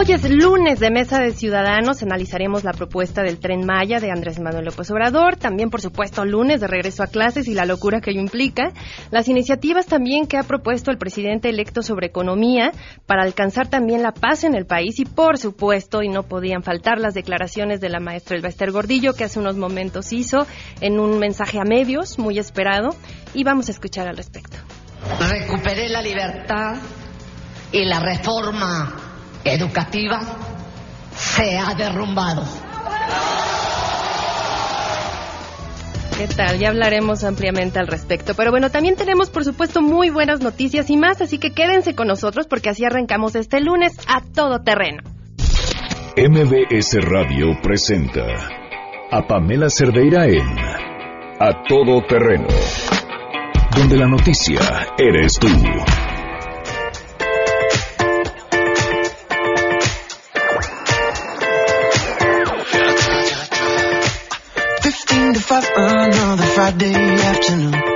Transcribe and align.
Hoy 0.00 0.12
es 0.12 0.30
lunes 0.30 0.78
de 0.78 0.92
Mesa 0.92 1.18
de 1.18 1.32
Ciudadanos. 1.32 2.04
Analizaremos 2.04 2.62
la 2.62 2.72
propuesta 2.72 3.24
del 3.24 3.40
Tren 3.40 3.66
Maya 3.66 3.98
de 3.98 4.12
Andrés 4.12 4.38
Manuel 4.38 4.66
López 4.66 4.88
Obrador. 4.92 5.34
También, 5.34 5.70
por 5.70 5.80
supuesto, 5.80 6.24
lunes 6.24 6.60
de 6.60 6.68
regreso 6.68 7.02
a 7.02 7.08
clases 7.08 7.48
y 7.48 7.54
la 7.54 7.64
locura 7.64 8.00
que 8.00 8.12
ello 8.12 8.20
implica. 8.20 8.72
Las 9.10 9.26
iniciativas 9.26 9.86
también 9.86 10.28
que 10.28 10.36
ha 10.36 10.44
propuesto 10.44 10.92
el 10.92 10.98
presidente 10.98 11.48
electo 11.48 11.82
sobre 11.82 12.06
economía 12.06 12.70
para 13.06 13.24
alcanzar 13.24 13.66
también 13.66 14.04
la 14.04 14.12
paz 14.12 14.44
en 14.44 14.54
el 14.54 14.66
país. 14.66 15.00
Y, 15.00 15.04
por 15.04 15.36
supuesto, 15.36 16.00
y 16.04 16.08
no 16.08 16.22
podían 16.22 16.62
faltar 16.62 17.00
las 17.00 17.14
declaraciones 17.14 17.80
de 17.80 17.88
la 17.88 17.98
maestra 17.98 18.36
Elba 18.36 18.50
Ester 18.50 18.70
Gordillo 18.70 19.14
que 19.14 19.24
hace 19.24 19.40
unos 19.40 19.56
momentos 19.56 20.12
hizo 20.12 20.46
en 20.80 21.00
un 21.00 21.18
mensaje 21.18 21.58
a 21.58 21.64
medios 21.64 22.20
muy 22.20 22.38
esperado. 22.38 22.90
Y 23.34 23.42
vamos 23.42 23.66
a 23.66 23.72
escuchar 23.72 24.06
al 24.06 24.16
respecto. 24.16 24.58
Recuperé 25.28 25.88
la 25.88 26.02
libertad 26.02 26.76
y 27.72 27.84
la 27.84 27.98
reforma 27.98 29.07
educativa 29.52 30.20
se 31.14 31.58
ha 31.58 31.74
derrumbado. 31.74 32.44
¿Qué 36.18 36.26
tal? 36.26 36.58
Ya 36.58 36.70
hablaremos 36.70 37.22
ampliamente 37.22 37.78
al 37.78 37.86
respecto. 37.86 38.34
Pero 38.34 38.50
bueno, 38.50 38.70
también 38.70 38.96
tenemos, 38.96 39.30
por 39.30 39.44
supuesto, 39.44 39.80
muy 39.80 40.10
buenas 40.10 40.40
noticias 40.40 40.90
y 40.90 40.96
más, 40.96 41.20
así 41.20 41.38
que 41.38 41.52
quédense 41.52 41.94
con 41.94 42.08
nosotros 42.08 42.48
porque 42.48 42.70
así 42.70 42.84
arrancamos 42.84 43.36
este 43.36 43.60
lunes 43.60 43.96
a 44.08 44.22
todo 44.22 44.60
terreno. 44.62 45.04
MBS 46.16 46.96
Radio 47.02 47.46
presenta 47.62 48.26
a 49.12 49.26
Pamela 49.28 49.70
Cerdeira 49.70 50.26
en 50.26 50.58
A 51.38 51.62
Todo 51.68 52.02
Terreno, 52.08 52.48
donde 53.76 53.96
la 53.96 54.08
noticia 54.08 54.58
eres 54.98 55.34
tú. 55.38 55.46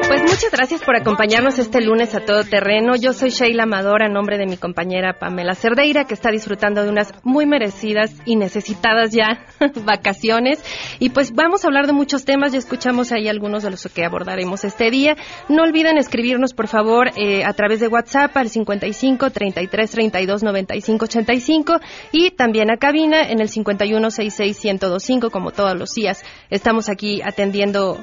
Pues 0.08 0.22
muchas 0.22 0.50
gracias 0.50 0.80
por 0.80 0.96
acompañarnos 0.96 1.58
este 1.58 1.82
lunes 1.82 2.14
a 2.14 2.20
todo 2.20 2.44
terreno. 2.44 2.94
Yo 2.96 3.12
soy 3.12 3.28
Sheila 3.28 3.64
Amador 3.64 4.02
a 4.02 4.08
nombre 4.08 4.38
de 4.38 4.46
mi 4.46 4.56
compañera 4.56 5.18
Pamela 5.18 5.54
Cerdeira, 5.54 6.04
que 6.04 6.14
está 6.14 6.30
disfrutando 6.30 6.82
de 6.82 6.88
unas 6.88 7.12
muy 7.24 7.44
merecidas 7.44 8.10
y 8.24 8.36
necesitadas 8.36 9.12
ya 9.12 9.44
vacaciones. 9.84 10.64
Y 10.98 11.10
pues 11.10 11.32
vamos 11.32 11.64
a 11.64 11.68
hablar 11.68 11.86
de 11.86 11.92
muchos 11.92 12.24
temas, 12.24 12.52
ya 12.52 12.58
escuchamos 12.58 13.12
ahí 13.12 13.28
algunos 13.28 13.64
de 13.64 13.70
los 13.70 13.86
que 13.92 14.06
abordaremos 14.06 14.64
este 14.64 14.90
día. 14.90 15.16
No 15.50 15.62
olviden 15.62 15.98
escribirnos, 15.98 16.54
por 16.54 16.68
favor, 16.68 17.10
eh, 17.16 17.44
a 17.44 17.52
través 17.52 17.80
de 17.80 17.88
WhatsApp 17.88 18.34
al 18.34 18.48
55 18.48 19.28
33 19.30 19.90
32 19.90 20.42
95 20.42 21.04
85 21.04 21.80
y 22.12 22.30
también 22.30 22.70
a 22.70 22.78
cabina 22.78 23.28
en 23.28 23.40
el 23.40 23.50
51 23.50 24.10
66 24.10 24.64
1025, 24.64 25.30
como 25.30 25.50
todos 25.50 25.78
los 25.78 25.90
días. 25.90 26.24
Estamos 26.48 26.88
aquí 26.88 27.20
atendiendo 27.20 27.41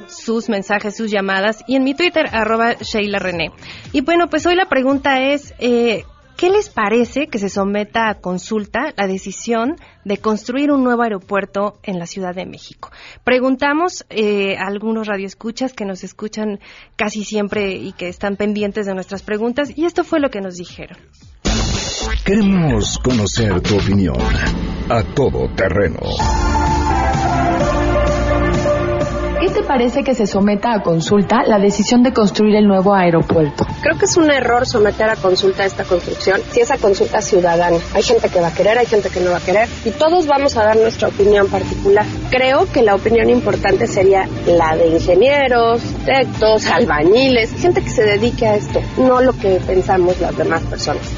sus 0.07 0.49
mensajes, 0.49 0.97
sus 0.97 1.09
llamadas 1.09 1.63
y 1.67 1.75
en 1.75 1.83
mi 1.83 1.93
Twitter, 1.93 2.27
arroba 2.31 2.73
Sheila 2.73 3.19
René. 3.19 3.51
Y 3.93 4.01
bueno, 4.01 4.29
pues 4.29 4.45
hoy 4.45 4.55
la 4.55 4.67
pregunta 4.67 5.21
es, 5.21 5.53
eh, 5.59 6.03
¿qué 6.35 6.49
les 6.49 6.69
parece 6.69 7.27
que 7.27 7.39
se 7.39 7.49
someta 7.49 8.09
a 8.09 8.15
consulta 8.15 8.93
la 8.97 9.07
decisión 9.07 9.75
de 10.03 10.17
construir 10.17 10.71
un 10.71 10.83
nuevo 10.83 11.03
aeropuerto 11.03 11.79
en 11.83 11.99
la 11.99 12.05
Ciudad 12.05 12.35
de 12.35 12.45
México? 12.45 12.91
Preguntamos 13.23 14.05
eh, 14.09 14.57
a 14.57 14.67
algunos 14.67 15.07
radioescuchas 15.07 15.73
que 15.73 15.85
nos 15.85 16.03
escuchan 16.03 16.59
casi 16.95 17.23
siempre 17.23 17.71
y 17.73 17.93
que 17.93 18.09
están 18.09 18.35
pendientes 18.35 18.85
de 18.85 18.93
nuestras 18.93 19.21
preguntas 19.21 19.71
y 19.75 19.85
esto 19.85 20.03
fue 20.03 20.19
lo 20.19 20.29
que 20.29 20.41
nos 20.41 20.55
dijeron. 20.55 20.97
Queremos 22.25 22.99
conocer 22.99 23.61
tu 23.61 23.75
opinión 23.77 24.17
a 24.89 25.03
todo 25.15 25.47
terreno 25.55 25.99
¿Qué 25.99 26.78
te 29.59 29.68
parece 29.68 30.03
que 30.03 30.16
se 30.16 30.25
someta 30.25 30.74
a 30.74 30.81
consulta 30.81 31.44
la 31.46 31.59
decisión 31.59 32.02
de 32.02 32.14
construir 32.14 32.56
el 32.56 32.66
nuevo 32.66 32.94
aeropuerto? 32.94 33.66
Creo 33.81 33.97
que 33.97 34.06
es 34.06 34.16
un 34.16 34.31
error 34.31 34.66
someter 34.66 35.09
a 35.09 35.16
consulta 35.16 35.66
esta 35.66 35.84
construcción 35.84 36.40
si 36.52 36.62
esa 36.62 36.78
consulta 36.78 37.20
es 37.20 37.25
ciudadana. 37.25 37.78
Hay 37.94 38.03
gente 38.03 38.30
que 38.30 38.40
va 38.40 38.47
a 38.47 38.53
querer, 38.53 38.78
hay 38.78 38.86
gente 38.86 39.09
que 39.09 39.20
no 39.20 39.31
va 39.31 39.38
a 39.38 39.42
querer 39.42 39.68
y 39.84 39.92
todos 39.92 40.28
vamos 40.28 40.56
a 40.56 40.64
dar 40.64 40.78
nuestra 40.78 41.09
opinión 41.09 41.47
particular. 41.47 42.06
Creo 42.30 42.72
que 42.72 42.84
la 42.84 42.96
opinión 42.96 43.30
importante 43.30 43.88
sería 43.88 44.28
la 44.47 44.75
de 44.75 44.88
ingenieros, 44.88 45.81
arquitectos, 45.84 46.68
albañiles, 46.68 47.53
gente 47.62 47.81
que 47.81 47.90
se 47.90 48.03
dedique 48.03 48.47
a 48.47 48.56
esto, 48.56 48.81
no 48.97 49.22
lo 49.22 49.34
que 49.34 49.59
pensamos 49.66 50.20
las 50.20 50.36
demás 50.38 50.62
personas. 50.64 51.16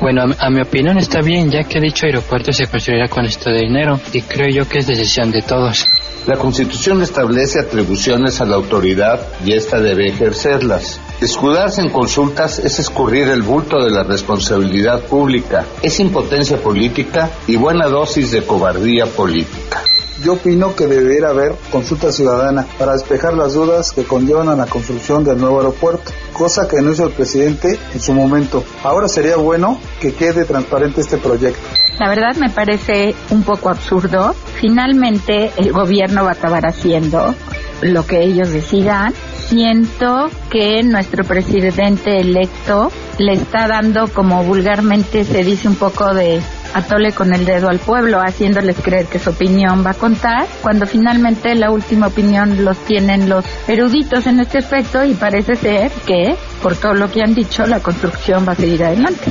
Bueno, 0.00 0.24
a, 0.38 0.50
mi 0.50 0.60
opinión 0.60 0.98
está 0.98 1.20
bien, 1.20 1.50
ya 1.50 1.62
que 1.62 1.78
dicho 1.78 2.06
aeropuerto 2.06 2.52
se 2.52 2.66
construirá 2.66 3.06
con 3.08 3.24
esto 3.24 3.50
de 3.50 3.60
dinero 3.60 4.00
y 4.12 4.22
creo 4.22 4.48
yo 4.48 4.68
que 4.68 4.78
es 4.78 4.86
decisión 4.86 5.30
de 5.30 5.42
todos. 5.42 5.86
La 6.26 6.36
Constitución 6.36 7.02
establece 7.02 7.58
atribuciones 7.58 8.40
a 8.40 8.44
la 8.44 8.54
autoridad 8.54 9.20
y 9.44 9.54
ésta 9.54 9.80
debe 9.80 10.06
ejercerlas. 10.06 11.00
Escudarse 11.20 11.80
en 11.80 11.90
consultas 11.90 12.60
es 12.60 12.78
escurrir 12.78 13.28
el 13.28 13.42
bulto 13.42 13.82
de 13.82 13.90
la 13.90 14.04
responsabilidad 14.04 15.02
pública, 15.02 15.66
es 15.82 15.98
impotencia 15.98 16.58
política 16.58 17.28
y 17.48 17.56
buena 17.56 17.88
dosis 17.88 18.30
de 18.30 18.46
cobardía 18.46 19.06
política. 19.06 19.82
Yo 20.22 20.34
opino 20.34 20.76
que 20.76 20.86
debería 20.86 21.30
haber 21.30 21.56
consulta 21.72 22.12
ciudadana 22.12 22.68
para 22.78 22.92
despejar 22.92 23.34
las 23.34 23.54
dudas 23.54 23.90
que 23.90 24.04
conllevan 24.04 24.48
a 24.48 24.54
la 24.54 24.66
construcción 24.66 25.24
del 25.24 25.38
nuevo 25.38 25.58
aeropuerto, 25.58 26.12
cosa 26.32 26.66
que 26.68 26.80
no 26.82 26.92
hizo 26.92 27.06
el 27.06 27.12
presidente 27.12 27.78
en 27.92 28.00
su 28.00 28.12
momento. 28.12 28.64
Ahora 28.82 29.08
sería 29.08 29.36
bueno 29.36 29.78
que 30.00 30.14
quede 30.14 30.44
transparente 30.44 31.00
este 31.00 31.18
proyecto. 31.18 31.60
La 31.98 32.08
verdad 32.08 32.34
me 32.36 32.50
parece 32.50 33.14
un 33.30 33.42
poco 33.42 33.68
absurdo. 33.68 34.34
Finalmente 34.60 35.52
el 35.56 35.72
gobierno 35.72 36.24
va 36.24 36.30
a 36.30 36.34
acabar 36.34 36.66
haciendo 36.66 37.34
lo 37.82 38.06
que 38.06 38.22
ellos 38.22 38.50
decidan. 38.50 39.12
Siento 39.48 40.30
que 40.50 40.82
nuestro 40.82 41.24
presidente 41.24 42.18
electo 42.18 42.90
le 43.18 43.34
está 43.34 43.68
dando, 43.68 44.08
como 44.08 44.42
vulgarmente 44.44 45.24
se 45.24 45.44
dice, 45.44 45.68
un 45.68 45.74
poco 45.74 46.14
de 46.14 46.40
atole 46.74 47.12
con 47.12 47.32
el 47.32 47.44
dedo 47.44 47.68
al 47.68 47.78
pueblo, 47.78 48.20
haciéndoles 48.20 48.76
creer 48.80 49.06
que 49.06 49.18
su 49.18 49.30
opinión 49.30 49.84
va 49.84 49.90
a 49.90 49.94
contar, 49.94 50.46
cuando 50.60 50.86
finalmente 50.86 51.54
la 51.54 51.70
última 51.70 52.08
opinión 52.08 52.64
los 52.64 52.78
tienen 52.84 53.28
los 53.28 53.44
eruditos 53.68 54.26
en 54.26 54.40
este 54.40 54.58
aspecto 54.58 55.04
y 55.04 55.14
parece 55.14 55.54
ser 55.56 55.90
que, 56.06 56.36
por 56.62 56.76
todo 56.76 56.94
lo 56.94 57.10
que 57.10 57.22
han 57.22 57.34
dicho, 57.34 57.66
la 57.66 57.80
construcción 57.80 58.46
va 58.46 58.52
a 58.52 58.56
seguir 58.56 58.84
adelante. 58.84 59.30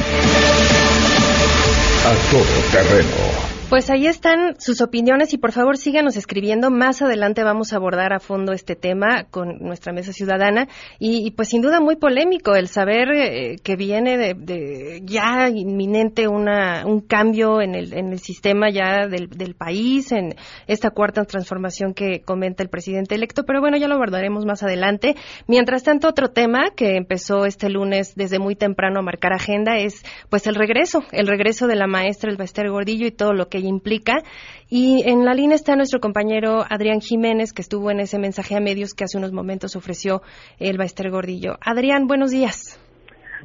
A 2.05 2.31
todo 2.31 2.43
terreno. 2.71 3.50
Pues 3.71 3.89
ahí 3.89 4.05
están 4.05 4.59
sus 4.59 4.81
opiniones 4.81 5.33
y 5.33 5.37
por 5.37 5.53
favor 5.53 5.77
síganos 5.77 6.17
escribiendo. 6.17 6.69
Más 6.69 7.01
adelante 7.01 7.41
vamos 7.41 7.71
a 7.71 7.77
abordar 7.77 8.11
a 8.11 8.19
fondo 8.19 8.51
este 8.51 8.75
tema 8.75 9.23
con 9.31 9.59
nuestra 9.59 9.93
mesa 9.93 10.11
ciudadana 10.11 10.67
y, 10.99 11.31
pues 11.31 11.47
sin 11.47 11.61
duda 11.61 11.79
muy 11.79 11.95
polémico 11.95 12.53
el 12.53 12.67
saber 12.67 13.07
eh, 13.13 13.55
que 13.63 13.77
viene 13.77 14.17
de, 14.17 15.01
ya 15.05 15.47
inminente 15.47 16.27
una, 16.27 16.85
un 16.85 16.99
cambio 16.99 17.61
en 17.61 17.73
el, 17.73 17.93
en 17.93 18.11
el 18.11 18.19
sistema 18.19 18.69
ya 18.69 19.07
del, 19.07 19.29
del, 19.29 19.55
país, 19.55 20.11
en 20.11 20.35
esta 20.67 20.89
cuarta 20.89 21.23
transformación 21.23 21.93
que 21.93 22.19
comenta 22.25 22.63
el 22.63 22.69
presidente 22.69 23.15
electo. 23.15 23.45
Pero 23.45 23.61
bueno, 23.61 23.77
ya 23.77 23.87
lo 23.87 23.95
abordaremos 23.95 24.45
más 24.45 24.63
adelante. 24.63 25.15
Mientras 25.47 25.83
tanto, 25.83 26.09
otro 26.09 26.31
tema 26.31 26.71
que 26.75 26.97
empezó 26.97 27.45
este 27.45 27.69
lunes 27.69 28.15
desde 28.15 28.37
muy 28.37 28.57
temprano 28.57 28.99
a 28.99 29.01
marcar 29.01 29.31
agenda 29.31 29.77
es 29.77 30.03
pues 30.27 30.45
el 30.45 30.55
regreso, 30.55 31.05
el 31.13 31.27
regreso 31.27 31.67
de 31.67 31.77
la 31.77 31.87
maestra 31.87 32.29
El 32.29 32.35
Bester 32.35 32.69
Gordillo 32.69 33.07
y 33.07 33.11
todo 33.11 33.31
lo 33.31 33.47
que 33.47 33.60
implica. 33.67 34.23
Y 34.69 35.03
en 35.05 35.25
la 35.25 35.33
línea 35.33 35.55
está 35.55 35.75
nuestro 35.75 35.99
compañero 35.99 36.63
Adrián 36.69 37.01
Jiménez, 37.01 37.53
que 37.53 37.61
estuvo 37.61 37.91
en 37.91 37.99
ese 37.99 38.19
mensaje 38.19 38.55
a 38.55 38.59
medios 38.59 38.93
que 38.93 39.03
hace 39.03 39.17
unos 39.17 39.31
momentos 39.31 39.75
ofreció 39.75 40.21
el 40.59 40.77
Baester 40.77 41.09
Gordillo. 41.09 41.57
Adrián, 41.61 42.07
buenos 42.07 42.31
días. 42.31 42.77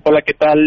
Hola, 0.04 0.22
¿qué 0.22 0.34
tal, 0.34 0.58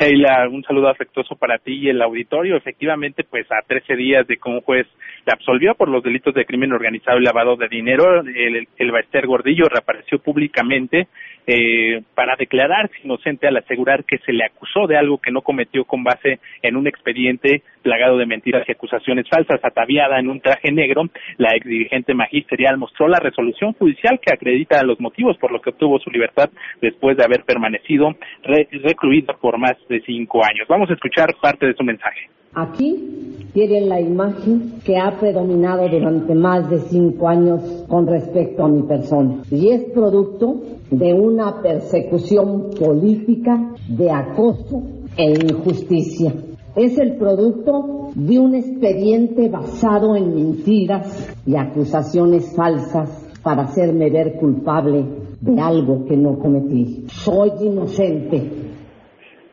Sheila? 0.00 0.48
Un 0.48 0.62
saludo 0.62 0.88
afectuoso 0.88 1.34
para 1.36 1.58
ti 1.58 1.74
y 1.74 1.88
el 1.88 2.00
auditorio. 2.00 2.56
Efectivamente, 2.56 3.24
pues 3.24 3.46
a 3.50 3.66
13 3.66 3.94
días 3.96 4.26
de 4.26 4.36
que 4.36 4.48
un 4.48 4.60
juez 4.60 4.86
le 5.26 5.32
absolvió 5.32 5.74
por 5.74 5.88
los 5.88 6.02
delitos 6.02 6.32
de 6.34 6.46
crimen 6.46 6.72
organizado 6.72 7.18
y 7.18 7.24
lavado 7.24 7.56
de 7.56 7.68
dinero, 7.68 8.20
el, 8.20 8.68
el 8.78 8.90
Baester 8.92 9.26
Gordillo 9.26 9.68
reapareció 9.68 10.18
públicamente 10.18 11.08
eh, 11.46 12.02
para 12.14 12.36
declararse 12.36 12.94
inocente 13.04 13.46
al 13.46 13.56
asegurar 13.56 14.04
que 14.04 14.18
se 14.18 14.32
le 14.32 14.44
acusó 14.44 14.86
de 14.86 14.96
algo 14.96 15.18
que 15.18 15.30
no 15.30 15.42
cometió 15.42 15.84
con 15.84 16.02
base 16.02 16.40
en 16.62 16.76
un 16.76 16.86
expediente 16.86 17.62
plagado 17.82 18.18
de 18.18 18.26
mentiras 18.26 18.68
y 18.68 18.72
acusaciones 18.72 19.28
falsas. 19.28 19.60
Ataviada 19.62 20.18
en 20.18 20.28
un 20.28 20.40
traje 20.40 20.72
negro, 20.72 21.04
la 21.38 21.54
ex 21.54 21.66
dirigente 21.66 22.14
magisterial 22.14 22.78
mostró 22.78 23.08
la 23.08 23.20
resolución 23.20 23.72
judicial 23.74 24.18
que 24.20 24.32
acredita 24.32 24.82
los 24.82 25.00
motivos 25.00 25.36
por 25.38 25.52
los 25.52 25.62
que 25.62 25.70
obtuvo 25.70 25.98
su 26.00 26.10
libertad 26.10 26.50
después 26.80 27.16
de 27.16 27.24
haber 27.24 27.44
permanecido 27.44 28.14
recluida 28.42 29.34
por 29.34 29.58
más 29.58 29.76
de 29.88 30.00
cinco 30.00 30.44
años. 30.44 30.66
Vamos 30.68 30.90
a 30.90 30.94
escuchar 30.94 31.34
parte 31.40 31.66
de 31.66 31.74
su 31.74 31.84
mensaje. 31.84 32.35
Aquí 32.54 33.16
tienen 33.52 33.88
la 33.88 34.00
imagen 34.00 34.80
que 34.84 34.98
ha 34.98 35.18
predominado 35.18 35.88
durante 35.88 36.34
más 36.34 36.68
de 36.68 36.78
cinco 36.78 37.28
años 37.28 37.84
con 37.88 38.06
respecto 38.06 38.64
a 38.64 38.68
mi 38.68 38.82
persona 38.82 39.42
y 39.50 39.68
es 39.68 39.84
producto 39.94 40.60
de 40.90 41.14
una 41.14 41.62
persecución 41.62 42.70
política 42.78 43.72
de 43.88 44.10
acoso 44.10 44.82
e 45.16 45.32
injusticia. 45.32 46.34
es 46.76 46.98
el 46.98 47.16
producto 47.16 48.10
de 48.14 48.38
un 48.38 48.54
expediente 48.54 49.48
basado 49.48 50.14
en 50.14 50.34
mentiras 50.34 51.34
y 51.46 51.56
acusaciones 51.56 52.54
falsas 52.54 53.08
para 53.42 53.62
hacerme 53.62 54.10
ver 54.10 54.34
culpable 54.34 55.04
de 55.40 55.60
algo 55.60 56.04
que 56.04 56.16
no 56.16 56.38
cometí. 56.38 57.06
Soy 57.08 57.50
inocente 57.60 58.50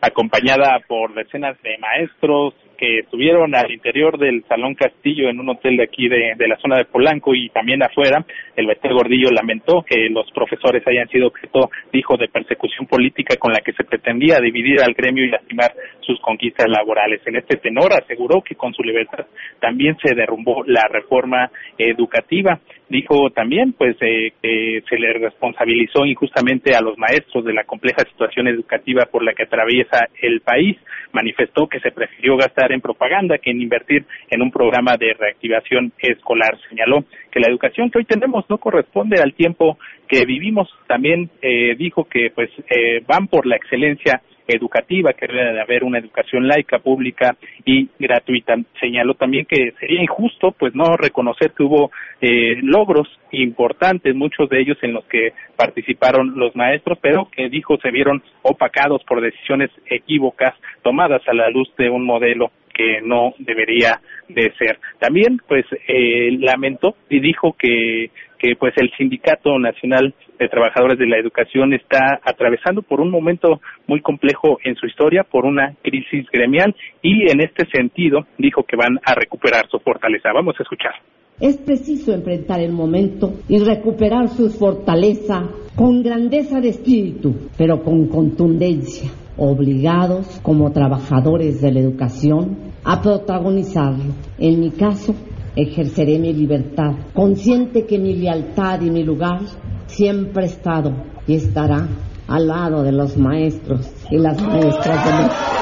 acompañada 0.02 0.82
por 0.86 1.14
decenas 1.16 1.56
de 1.64 1.78
maestros 1.78 2.54
que 2.78 3.00
estuvieron 3.00 3.56
al 3.56 3.72
interior 3.72 4.18
del 4.18 4.44
Salón 4.48 4.76
Castillo 4.76 5.30
en 5.30 5.40
un 5.40 5.50
hotel 5.50 5.78
de 5.78 5.84
aquí 5.84 6.08
de, 6.08 6.36
la 6.48 6.58
zona 6.58 6.78
de 6.78 6.86
Polanco 6.86 7.34
y 7.34 7.50
también 7.50 7.82
afuera. 7.84 8.26
El 8.56 8.68
Bester 8.68 8.94
Gordillo 8.94 9.30
lamentó 9.32 9.84
que 9.84 10.10
los 10.10 10.30
profesores 10.32 10.86
hayan 10.88 11.08
sido 11.10 11.28
objeto, 11.28 11.70
dijo, 11.92 12.18
de 12.18 12.28
persecución 12.28 12.88
política 12.88 13.36
con 13.38 13.54
la 13.54 13.62
que 13.62 13.74
se 13.74 13.84
pretendía 13.84 14.40
dividir 14.40 14.82
al 14.82 14.94
gremio 14.94 15.26
y 15.26 15.30
lastimar 15.30 15.74
sus 16.02 16.20
conquistas 16.20 16.68
laborales. 16.68 17.22
En 17.26 17.36
este 17.36 17.58
tenor 17.58 17.92
aseguró 17.94 18.42
que 18.42 18.56
con 18.56 18.74
su 18.74 18.84
libertad 18.84 19.26
también 19.60 19.98
se 20.04 20.16
derrumbó 20.16 20.64
la 20.66 20.88
reforma 20.92 21.50
educativa 21.78 22.60
dijo 22.90 23.30
también 23.32 23.74
pues 23.74 23.96
eh, 24.02 24.34
que 24.42 24.84
se 24.90 24.98
le 24.98 25.14
responsabilizó 25.14 26.06
injustamente 26.06 26.76
a 26.76 26.82
los 26.82 26.98
maestros 26.98 27.46
de 27.46 27.54
la 27.54 27.64
compleja 27.64 28.04
situación 28.04 28.48
educativa 28.48 29.06
por 29.12 29.24
la 29.24 29.34
que 29.34 29.44
atraviesa 29.44 30.08
el 30.22 30.42
país. 30.42 30.78
Manifestó 31.12 31.68
que 31.68 31.80
se 31.80 31.92
prefirió 31.92 32.38
gastar 32.38 32.72
en 32.72 32.82
propaganda 32.82 33.38
que 33.38 33.52
en 33.52 33.62
invertir 33.62 34.06
en 34.30 34.42
un 34.42 34.52
programa 34.52 34.98
de 34.98 35.14
reactivación 35.14 35.94
escolar. 36.00 36.58
Señaló 36.70 37.04
que 37.32 37.40
la 37.40 37.48
educación 37.48 37.90
que 37.90 38.00
hoy 38.00 38.06
tenemos 38.06 38.46
no 38.50 38.58
corresponde 38.58 39.22
al 39.22 39.34
tiempo 39.34 39.78
que 40.08 40.26
vivimos. 40.26 40.70
También 40.88 41.30
eh, 41.42 41.76
dijo 41.78 42.06
que 42.06 42.32
pues 42.34 42.50
eh, 42.70 43.04
van 43.08 43.28
por 43.28 43.46
la 43.46 43.56
excelencia 43.56 44.22
educativa, 44.48 45.14
que 45.14 45.28
debe 45.28 45.54
de 45.54 45.62
haber 45.62 45.84
una 45.84 46.00
educación 46.00 46.48
laica, 46.48 46.80
pública 46.80 47.36
y 47.66 47.90
gratuita. 48.00 48.56
Señaló 48.80 49.14
también 49.16 49.46
que 49.46 49.74
sería 49.80 50.02
injusto 50.02 50.52
pues 50.52 50.76
no 50.76 50.96
reconocer 50.98 51.52
que 51.52 51.64
hubo 51.64 51.92
eh, 52.22 52.58
logros 52.62 53.08
importantes, 53.32 54.16
muchos 54.16 54.50
de 54.50 54.62
ellos 54.62 54.78
en 54.82 54.94
los 54.94 55.06
que 55.06 55.34
participaron 55.56 56.38
los 56.38 56.56
maestros, 56.56 56.98
pero 57.02 57.30
que 57.32 57.50
dijo 57.50 57.78
se 57.78 57.92
vieron 57.92 58.22
opacados 58.42 59.04
por 59.04 59.22
decisiones 59.22 59.70
equívocas 59.86 60.54
tomadas 60.82 61.22
a 61.28 61.34
la 61.34 61.50
luz 61.50 61.70
de 61.78 61.90
un 61.90 62.06
modelo 62.06 62.52
que 62.74 63.02
no 63.02 63.34
debería 63.38 64.02
de 64.28 64.52
ser. 64.58 64.80
También, 65.00 65.40
pues, 65.48 65.66
eh, 65.88 66.36
lamentó 66.40 66.96
y 67.10 67.20
dijo 67.20 67.56
que, 67.58 68.10
que, 68.44 68.58
pues, 68.58 68.74
el 68.76 68.92
Sindicato 68.98 69.58
Nacional 69.58 70.14
de 70.38 70.50
Trabajadores 70.50 71.00
de 71.00 71.08
la 71.08 71.18
Educación 71.18 71.72
está 71.74 72.20
atravesando 72.26 72.82
por 72.82 73.00
un 73.00 73.10
momento 73.10 73.62
muy 73.88 74.02
complejo 74.02 74.58
en 74.66 74.76
su 74.76 74.86
historia, 74.86 75.24
por 75.24 75.46
una 75.46 75.74
crisis 75.82 76.26
gremial 76.30 76.76
y 77.02 77.32
en 77.32 77.40
este 77.40 77.66
sentido 77.74 78.28
dijo 78.38 78.64
que 78.64 78.76
van 78.76 79.00
a 79.06 79.16
recuperar 79.16 79.70
su 79.70 79.80
fortaleza. 79.80 80.34
Vamos 80.34 80.56
a 80.60 80.64
escuchar. 80.64 80.92
Es 81.40 81.58
preciso 81.58 82.14
enfrentar 82.14 82.60
el 82.60 82.74
momento 82.74 83.32
y 83.48 83.64
recuperar 83.64 84.28
su 84.28 84.50
fortaleza 84.50 85.50
con 85.78 86.04
grandeza 86.04 86.60
de 86.60 86.70
espíritu, 86.70 87.50
pero 87.58 87.82
con 87.82 88.10
contundencia, 88.10 89.10
obligados 89.38 90.42
como 90.44 90.74
trabajadores 90.74 91.62
de 91.62 91.72
la 91.72 91.80
educación 91.80 92.58
a 92.84 93.02
protagonizarlo. 93.02 94.14
En 94.38 94.60
mi 94.60 94.72
caso, 94.72 95.16
ejerceré 95.56 96.20
mi 96.20 96.34
libertad, 96.34 96.94
consciente 97.14 97.86
que 97.86 97.98
mi 97.98 98.16
lealtad 98.16 98.82
y 98.82 98.90
mi 98.90 99.04
lugar 99.04 99.40
siempre 99.88 100.44
ha 100.44 100.46
estado 100.46 100.92
y 101.28 101.36
estará 101.36 101.88
al 102.28 102.48
lado 102.48 102.84
de 102.84 102.92
los 102.92 103.18
maestros 103.18 103.94
y 104.10 104.18
las 104.18 104.42
maestras 104.42 105.06
de 105.06 105.12
México. 105.24 105.54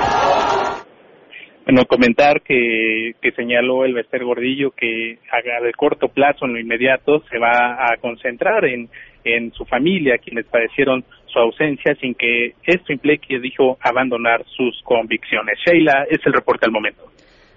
Bueno, 1.66 1.86
comentar 1.86 2.42
que, 2.42 3.14
que 3.22 3.32
señaló 3.32 3.86
el 3.86 3.94
Bester 3.94 4.24
Gordillo 4.24 4.72
que 4.72 5.20
a 5.32 5.78
corto 5.78 6.10
plazo, 6.10 6.46
en 6.46 6.54
lo 6.54 6.60
inmediato, 6.60 7.24
se 7.30 7.38
va 7.38 7.86
a 7.86 7.98
concentrar 7.98 8.66
en, 8.66 8.90
en 9.24 9.52
su 9.54 9.66
familia, 9.66 10.18
quienes 10.18 10.46
padecieron 10.48 11.04
su 11.28 11.40
ausencia, 11.40 11.96
sin 11.96 12.16
que 12.16 12.56
esto 12.66 12.92
implique, 12.92 13.40
dijo, 13.40 13.78
abandonar 13.82 14.44
sus 14.58 14.82
convicciones. 14.84 15.58
Sheila, 15.66 16.06
es 16.10 16.20
el 16.26 16.34
reporte 16.34 16.66
al 16.66 16.72
momento. 16.72 17.04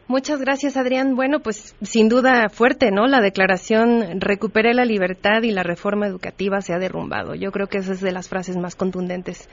Muchas 0.06 0.38
gracias, 0.40 0.76
Adrián. 0.76 1.14
Bueno, 1.14 1.40
pues 1.40 1.74
sin 1.80 2.10
duda 2.10 2.50
fuerte, 2.50 2.90
¿no? 2.90 3.06
La 3.06 3.20
declaración 3.22 4.20
recuperé 4.20 4.74
la 4.74 4.84
libertad 4.84 5.42
y 5.42 5.50
la 5.50 5.62
reforma 5.62 6.06
educativa 6.06 6.60
se 6.60 6.74
ha 6.74 6.78
derrumbado. 6.78 7.34
Yo 7.34 7.50
creo 7.52 7.68
que 7.68 7.78
esa 7.78 7.92
es 7.92 8.02
de 8.02 8.12
las 8.12 8.28
frases 8.28 8.56
más 8.58 8.76
contundentes 8.76 9.48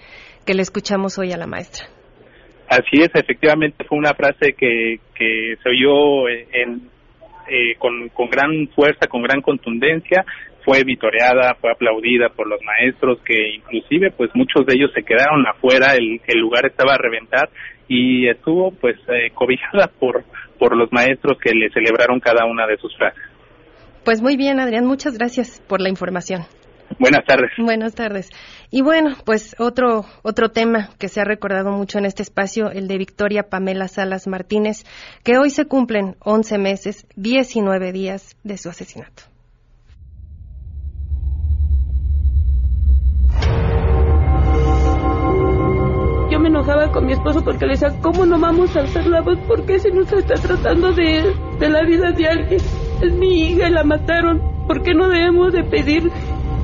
que 0.46 0.54
le 0.54 0.62
escuchamos 0.62 1.18
hoy 1.18 1.32
a 1.32 1.38
la 1.38 1.48
maestra. 1.48 1.88
Así 2.68 3.02
es, 3.02 3.10
efectivamente 3.14 3.84
fue 3.86 3.98
una 3.98 4.14
frase 4.14 4.54
que, 4.58 5.00
que 5.16 5.56
se 5.62 5.70
oyó 5.70 6.28
en, 6.30 6.90
eh, 7.50 7.76
con, 7.78 8.10
con 8.10 8.30
gran 8.30 8.68
fuerza, 8.76 9.08
con 9.08 9.24
gran 9.24 9.42
contundencia, 9.42 10.26
fue 10.64 10.84
vitoreada, 10.84 11.56
fue 11.60 11.72
aplaudida 11.72 12.30
por 12.30 12.48
los 12.48 12.62
maestros 12.62 13.20
que 13.26 13.56
inclusive 13.56 14.12
pues 14.12 14.30
muchos 14.36 14.66
de 14.66 14.76
ellos 14.76 14.92
se 14.94 15.04
quedaron 15.04 15.46
afuera, 15.48 15.96
el, 15.96 16.22
el 16.26 16.40
lugar 16.40 16.66
estaba 16.66 16.94
a 16.94 16.98
reventar 16.98 17.50
y 17.94 18.30
estuvo 18.30 18.72
pues 18.72 18.96
eh, 19.10 19.32
cobijada 19.34 19.92
por, 20.00 20.24
por 20.58 20.78
los 20.78 20.90
maestros 20.94 21.38
que 21.44 21.54
le 21.54 21.70
celebraron 21.72 22.22
cada 22.22 22.46
una 22.46 22.66
de 22.66 22.78
sus 22.78 22.96
frases. 22.96 23.22
Pues 24.06 24.22
muy 24.22 24.38
bien, 24.38 24.62
Adrián, 24.62 24.86
muchas 24.86 25.18
gracias 25.18 25.62
por 25.68 25.82
la 25.82 25.90
información. 25.90 26.44
Buenas 27.00 27.26
tardes. 27.26 27.52
Buenas 27.58 27.94
tardes. 27.94 28.30
Y 28.70 28.82
bueno, 28.82 29.18
pues 29.26 29.56
otro 29.60 30.06
otro 30.24 30.50
tema 30.50 30.90
que 31.00 31.10
se 31.10 31.20
ha 31.20 31.26
recordado 31.26 31.72
mucho 31.72 31.98
en 32.00 32.06
este 32.06 32.24
espacio, 32.24 32.72
el 32.72 32.88
de 32.88 32.98
Victoria 32.98 33.50
Pamela 33.50 33.90
Salas 33.90 34.26
Martínez, 34.26 34.86
que 35.26 35.38
hoy 35.38 35.50
se 35.50 35.66
cumplen 35.66 36.16
11 36.20 36.58
meses, 36.60 37.06
19 37.18 37.92
días 37.92 38.38
de 38.44 38.58
su 38.58 38.70
asesinato. 38.70 39.24
Enojaba 46.62 46.92
con 46.92 47.06
mi 47.06 47.14
esposo 47.14 47.44
porque 47.44 47.66
le 47.66 47.72
decía, 47.72 47.90
¿cómo 48.02 48.26
no 48.26 48.40
vamos 48.40 48.76
a 48.76 48.82
alzar 48.82 49.08
la 49.08 49.22
voz? 49.22 49.38
¿Por 49.48 49.66
qué 49.66 49.80
se 49.80 49.90
nos 49.90 50.12
está 50.14 50.36
tratando 50.36 50.92
de, 50.92 51.34
de 51.60 51.70
la 51.70 51.84
vida 51.84 52.12
de 52.12 52.28
alguien? 52.28 52.62
Es 53.02 53.14
mi 53.14 53.48
hija 53.48 53.68
y 53.68 53.72
la 53.72 53.84
mataron. 53.84 54.40
¿Por 54.68 54.84
qué 54.84 54.94
no 54.94 55.10
debemos 55.10 55.54
de 55.54 55.64
pedir 55.64 56.04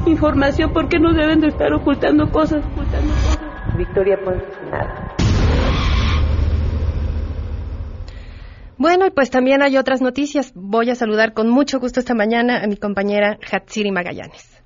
información? 0.06 0.72
¿Por 0.72 0.88
qué 0.88 1.00
no 1.00 1.14
deben 1.14 1.40
de 1.40 1.48
estar 1.48 1.74
ocultando 1.74 2.30
cosas? 2.32 2.64
Ocultando 2.64 3.12
cosas? 3.12 3.76
Victoria, 3.76 4.20
pues 4.24 4.38
nada. 4.70 5.16
Bueno, 8.77 9.08
y 9.08 9.10
pues 9.10 9.32
también 9.32 9.63
hay 9.63 9.77
otras 9.77 10.01
noticias. 10.01 10.51
Voy 10.54 10.92
a 10.92 10.96
saludar 10.96 11.34
con 11.34 11.50
mucho 11.50 11.80
gusto 11.80 12.00
esta 12.00 12.13
mañana 12.13 12.63
a 12.63 12.68
mi 12.68 12.77
compañera 12.77 13.39
Hatsiri 13.51 13.92
Magallanes. 13.92 14.57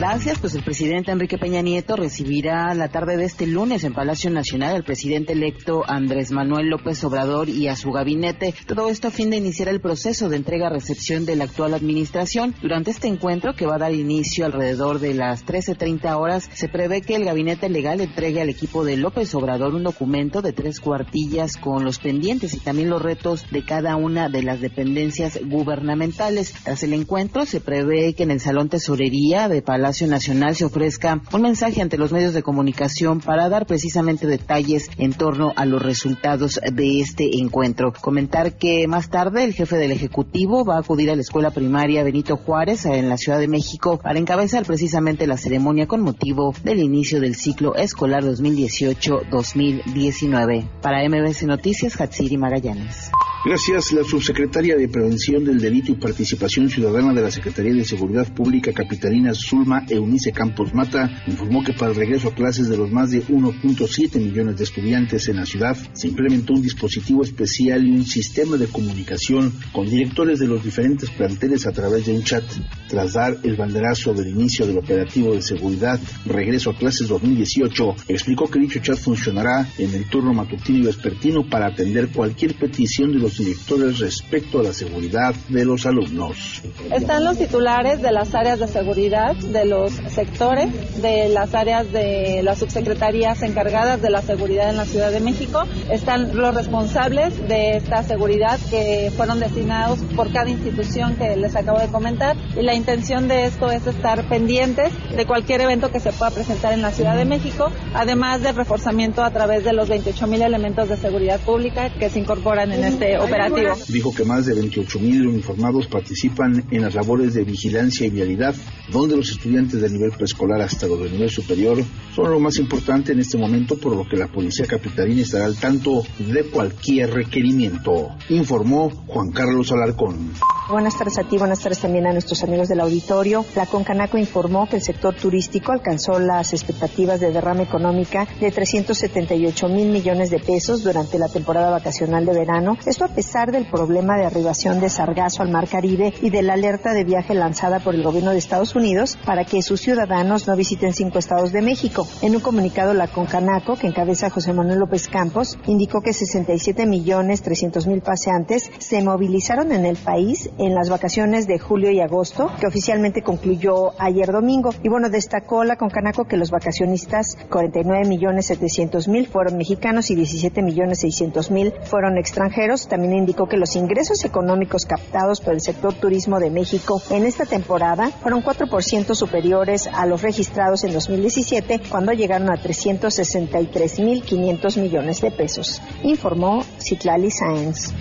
Gracias, 0.00 0.38
pues 0.38 0.54
el 0.54 0.64
presidente 0.64 1.12
Enrique 1.12 1.36
Peña 1.36 1.60
Nieto 1.60 1.94
recibirá 1.94 2.72
la 2.72 2.88
tarde 2.88 3.18
de 3.18 3.26
este 3.26 3.46
lunes 3.46 3.84
en 3.84 3.92
Palacio 3.92 4.30
Nacional 4.30 4.74
al 4.74 4.82
presidente 4.82 5.34
electo 5.34 5.82
Andrés 5.86 6.32
Manuel 6.32 6.70
López 6.70 7.04
Obrador 7.04 7.50
y 7.50 7.68
a 7.68 7.76
su 7.76 7.92
gabinete. 7.92 8.54
Todo 8.66 8.88
esto 8.88 9.08
a 9.08 9.10
fin 9.10 9.28
de 9.28 9.36
iniciar 9.36 9.68
el 9.68 9.82
proceso 9.82 10.30
de 10.30 10.36
entrega-recepción 10.36 11.26
de 11.26 11.36
la 11.36 11.44
actual 11.44 11.74
administración. 11.74 12.54
Durante 12.62 12.92
este 12.92 13.08
encuentro, 13.08 13.52
que 13.52 13.66
va 13.66 13.74
a 13.74 13.78
dar 13.80 13.92
inicio 13.92 14.46
alrededor 14.46 15.00
de 15.00 15.12
las 15.12 15.44
13.30 15.44 16.18
horas, 16.18 16.48
se 16.50 16.68
prevé 16.70 17.02
que 17.02 17.16
el 17.16 17.26
gabinete 17.26 17.68
legal 17.68 18.00
entregue 18.00 18.40
al 18.40 18.48
equipo 18.48 18.86
de 18.86 18.96
López 18.96 19.34
Obrador 19.34 19.74
un 19.74 19.82
documento 19.82 20.40
de 20.40 20.54
tres 20.54 20.80
cuartillas 20.80 21.58
con 21.58 21.84
los 21.84 21.98
pendientes 21.98 22.54
y 22.54 22.60
también 22.60 22.88
los 22.88 23.02
retos 23.02 23.44
de 23.50 23.66
cada 23.66 23.96
una 23.96 24.30
de 24.30 24.44
las 24.44 24.62
dependencias 24.62 25.38
gubernamentales. 25.44 26.54
Tras 26.64 26.82
el 26.84 26.94
encuentro, 26.94 27.44
se 27.44 27.60
prevé 27.60 28.14
que 28.14 28.22
en 28.22 28.30
el 28.30 28.40
Salón 28.40 28.70
Tesorería 28.70 29.50
de 29.50 29.60
Palacio 29.60 29.89
Palacio 29.90 30.06
Nacional 30.06 30.54
se 30.54 30.64
ofrezca 30.64 31.20
un 31.32 31.42
mensaje 31.42 31.82
ante 31.82 31.98
los 31.98 32.12
medios 32.12 32.32
de 32.32 32.44
comunicación 32.44 33.18
para 33.18 33.48
dar 33.48 33.66
precisamente 33.66 34.28
detalles 34.28 34.88
en 34.98 35.12
torno 35.12 35.52
a 35.56 35.66
los 35.66 35.82
resultados 35.82 36.60
de 36.72 37.00
este 37.00 37.38
encuentro. 37.38 37.92
Comentar 37.92 38.56
que 38.56 38.86
más 38.86 39.10
tarde 39.10 39.42
el 39.42 39.52
jefe 39.52 39.78
del 39.78 39.90
Ejecutivo 39.90 40.64
va 40.64 40.76
a 40.76 40.78
acudir 40.78 41.10
a 41.10 41.16
la 41.16 41.22
escuela 41.22 41.50
primaria 41.50 42.04
Benito 42.04 42.36
Juárez 42.36 42.86
en 42.86 43.08
la 43.08 43.16
Ciudad 43.16 43.40
de 43.40 43.48
México 43.48 43.98
para 43.98 44.20
encabezar 44.20 44.64
precisamente 44.64 45.26
la 45.26 45.36
ceremonia 45.36 45.88
con 45.88 46.02
motivo 46.02 46.54
del 46.62 46.78
inicio 46.78 47.20
del 47.20 47.34
ciclo 47.34 47.74
escolar 47.74 48.22
2018-2019. 48.22 50.68
Para 50.82 51.02
MBC 51.08 51.48
Noticias, 51.48 52.00
Hatsiri 52.00 52.36
Magallanes. 52.36 53.09
Gracias. 53.42 53.92
La 53.92 54.04
subsecretaria 54.04 54.76
de 54.76 54.86
Prevención 54.86 55.42
del 55.46 55.58
Delito 55.58 55.92
y 55.92 55.94
Participación 55.94 56.68
Ciudadana 56.68 57.14
de 57.14 57.22
la 57.22 57.30
Secretaría 57.30 57.72
de 57.72 57.86
Seguridad 57.86 58.34
Pública 58.34 58.70
Capitalina 58.70 59.32
Zulma 59.32 59.86
Eunice 59.88 60.30
Campos 60.30 60.74
Mata 60.74 61.22
informó 61.26 61.64
que 61.64 61.72
para 61.72 61.90
el 61.90 61.96
regreso 61.96 62.28
a 62.28 62.34
clases 62.34 62.68
de 62.68 62.76
los 62.76 62.92
más 62.92 63.12
de 63.12 63.24
1.7 63.24 64.20
millones 64.20 64.58
de 64.58 64.64
estudiantes 64.64 65.26
en 65.28 65.36
la 65.36 65.46
ciudad 65.46 65.74
se 65.94 66.08
implementó 66.08 66.52
un 66.52 66.60
dispositivo 66.60 67.22
especial 67.22 67.86
y 67.86 67.92
un 67.92 68.04
sistema 68.04 68.58
de 68.58 68.66
comunicación 68.66 69.54
con 69.72 69.86
directores 69.86 70.38
de 70.38 70.46
los 70.46 70.62
diferentes 70.62 71.08
planteles 71.08 71.66
a 71.66 71.72
través 71.72 72.04
de 72.04 72.12
un 72.12 72.22
chat. 72.22 72.44
Tras 72.88 73.14
dar 73.14 73.38
el 73.42 73.56
banderazo 73.56 74.12
del 74.12 74.28
inicio 74.28 74.66
del 74.66 74.76
operativo 74.76 75.34
de 75.34 75.40
seguridad 75.40 75.98
Regreso 76.26 76.70
a 76.70 76.76
clases 76.76 77.08
2018, 77.08 77.96
explicó 78.08 78.50
que 78.50 78.60
dicho 78.60 78.80
chat 78.80 78.98
funcionará 78.98 79.66
en 79.78 79.94
el 79.94 80.10
turno 80.10 80.34
matutino 80.34 80.80
y 80.80 80.82
vespertino 80.82 81.48
para 81.48 81.68
atender 81.68 82.10
cualquier 82.10 82.54
petición 82.54 83.12
de 83.12 83.18
los 83.18 83.29
directores 83.38 83.98
respecto 83.98 84.60
a 84.60 84.62
la 84.62 84.72
seguridad 84.72 85.34
de 85.48 85.64
los 85.64 85.86
alumnos. 85.86 86.62
Están 86.92 87.24
los 87.24 87.38
titulares 87.38 88.02
de 88.02 88.12
las 88.12 88.34
áreas 88.34 88.58
de 88.58 88.68
seguridad 88.68 89.34
de 89.36 89.64
los 89.64 89.92
sectores, 90.08 90.68
de 91.02 91.28
las 91.28 91.54
áreas 91.54 91.90
de 91.92 92.42
las 92.42 92.58
subsecretarías 92.58 93.42
encargadas 93.42 94.02
de 94.02 94.10
la 94.10 94.22
seguridad 94.22 94.70
en 94.70 94.76
la 94.76 94.84
Ciudad 94.84 95.10
de 95.10 95.20
México. 95.20 95.62
Están 95.90 96.36
los 96.36 96.54
responsables 96.54 97.36
de 97.48 97.76
esta 97.76 98.02
seguridad 98.02 98.58
que 98.70 99.12
fueron 99.16 99.40
designados 99.40 99.98
por 100.16 100.32
cada 100.32 100.50
institución 100.50 101.16
que 101.16 101.36
les 101.36 101.56
acabo 101.56 101.78
de 101.78 101.88
comentar. 101.88 102.36
Y 102.56 102.62
la 102.62 102.74
intención 102.74 103.28
de 103.28 103.46
esto 103.46 103.70
es 103.70 103.86
estar 103.86 104.28
pendientes 104.28 104.92
de 105.14 105.26
cualquier 105.26 105.60
evento 105.60 105.90
que 105.90 106.00
se 106.00 106.12
pueda 106.12 106.30
presentar 106.30 106.72
en 106.72 106.82
la 106.82 106.90
Ciudad 106.90 107.16
de 107.16 107.24
México, 107.24 107.70
además 107.94 108.42
del 108.42 108.56
reforzamiento 108.56 109.22
a 109.22 109.30
través 109.30 109.64
de 109.64 109.72
los 109.72 109.88
28 109.88 110.26
mil 110.26 110.42
elementos 110.42 110.88
de 110.88 110.96
seguridad 110.96 111.40
pública 111.40 111.90
que 111.90 112.10
se 112.10 112.18
incorporan 112.18 112.72
en 112.72 112.84
este 112.84 113.18
operativo. 113.24 113.74
Dijo 113.88 114.14
que 114.14 114.24
más 114.24 114.46
de 114.46 114.54
28 114.54 114.98
mil 115.00 115.26
uniformados 115.26 115.86
participan 115.86 116.64
en 116.70 116.82
las 116.82 116.94
labores 116.94 117.34
de 117.34 117.44
vigilancia 117.44 118.06
y 118.06 118.10
vialidad, 118.10 118.54
donde 118.90 119.16
los 119.16 119.30
estudiantes 119.30 119.80
de 119.80 119.90
nivel 119.90 120.10
preescolar 120.12 120.60
hasta 120.60 120.86
los 120.86 121.00
de 121.00 121.10
nivel 121.10 121.30
superior 121.30 121.78
son 122.14 122.30
lo 122.30 122.40
más 122.40 122.56
importante 122.56 123.12
en 123.12 123.20
este 123.20 123.38
momento, 123.38 123.76
por 123.76 123.94
lo 123.96 124.04
que 124.08 124.16
la 124.16 124.28
Policía 124.28 124.66
Capitalina 124.66 125.22
estará 125.22 125.44
al 125.44 125.56
tanto 125.56 126.02
de 126.18 126.44
cualquier 126.44 127.12
requerimiento, 127.12 128.08
informó 128.28 128.90
Juan 129.06 129.30
Carlos 129.30 129.72
Alarcón. 129.72 130.32
Buenas 130.70 130.96
tardes 130.96 131.18
a 131.18 131.24
ti, 131.24 131.36
buenas 131.36 131.58
tardes 131.60 131.80
también 131.80 132.06
a 132.06 132.12
nuestros 132.12 132.44
amigos 132.44 132.68
del 132.68 132.80
auditorio. 132.80 133.44
La 133.56 133.66
Concanaco 133.66 134.18
informó 134.18 134.68
que 134.68 134.76
el 134.76 134.82
sector 134.82 135.16
turístico 135.16 135.72
alcanzó 135.72 136.20
las 136.20 136.52
expectativas 136.52 137.18
de 137.18 137.32
derrama 137.32 137.62
económica 137.62 138.28
de 138.40 138.52
378 138.52 139.68
mil 139.68 139.88
millones 139.88 140.30
de 140.30 140.38
pesos 140.38 140.84
durante 140.84 141.18
la 141.18 141.28
temporada 141.28 141.70
vacacional 141.70 142.24
de 142.24 142.32
verano. 142.32 142.76
Esto 142.86 143.04
a 143.04 143.08
pesar 143.10 143.52
del 143.52 143.66
problema 143.66 144.16
de 144.16 144.26
arribación 144.26 144.80
de 144.80 144.88
sargazo 144.88 145.42
al 145.42 145.50
Mar 145.50 145.68
Caribe 145.68 146.14
y 146.22 146.30
de 146.30 146.42
la 146.42 146.54
alerta 146.54 146.92
de 146.92 147.04
viaje 147.04 147.34
lanzada 147.34 147.80
por 147.80 147.94
el 147.94 148.02
gobierno 148.02 148.30
de 148.30 148.38
Estados 148.38 148.74
Unidos 148.74 149.18
para 149.24 149.44
que 149.44 149.62
sus 149.62 149.80
ciudadanos 149.80 150.46
no 150.46 150.56
visiten 150.56 150.92
cinco 150.92 151.18
estados 151.18 151.52
de 151.52 151.62
México. 151.62 152.06
En 152.22 152.34
un 152.34 152.40
comunicado, 152.40 152.94
la 152.94 153.08
Concanaco, 153.08 153.76
que 153.76 153.86
encabeza 153.86 154.30
José 154.30 154.52
Manuel 154.52 154.78
López 154.78 155.08
Campos, 155.08 155.58
indicó 155.66 156.00
que 156.00 156.12
67 156.12 156.86
millones 156.86 157.42
300 157.42 157.86
mil 157.86 158.00
paseantes 158.00 158.70
se 158.78 159.02
movilizaron 159.02 159.72
en 159.72 159.86
el 159.86 159.96
país 159.96 160.50
en 160.58 160.74
las 160.74 160.90
vacaciones 160.90 161.46
de 161.46 161.58
julio 161.58 161.90
y 161.90 162.00
agosto, 162.00 162.50
que 162.60 162.66
oficialmente 162.66 163.22
concluyó 163.22 163.92
ayer 164.00 164.30
domingo. 164.32 164.70
Y 164.82 164.88
bueno, 164.88 165.10
destacó 165.10 165.64
la 165.64 165.76
Concanaco 165.76 166.24
que 166.24 166.36
los 166.36 166.50
vacacionistas, 166.50 167.36
49 167.50 168.06
millones 168.06 168.46
700 168.46 169.08
mil 169.08 169.26
fueron 169.26 169.56
mexicanos 169.56 170.10
y 170.10 170.14
17 170.14 170.62
millones 170.62 171.00
600 171.00 171.50
mil 171.50 171.72
fueron 171.84 172.18
extranjeros. 172.18 172.88
Indicó 173.04 173.46
que 173.46 173.56
los 173.56 173.76
ingresos 173.76 174.24
económicos 174.24 174.84
captados 174.84 175.40
por 175.40 175.54
el 175.54 175.60
sector 175.60 175.94
turismo 175.94 176.38
de 176.38 176.50
México 176.50 177.00
en 177.10 177.24
esta 177.24 177.46
temporada 177.46 178.10
fueron 178.10 178.42
4% 178.42 179.14
superiores 179.14 179.88
a 179.92 180.06
los 180.06 180.22
registrados 180.22 180.84
en 180.84 180.92
2017, 180.92 181.80
cuando 181.88 182.12
llegaron 182.12 182.50
a 182.50 182.60
363 182.60 184.00
mil 184.00 184.22
500 184.22 184.76
millones 184.76 185.20
de 185.20 185.30
pesos, 185.30 185.80
informó 186.02 186.64
Citlali 186.78 187.30
Sáenz. 187.30 187.92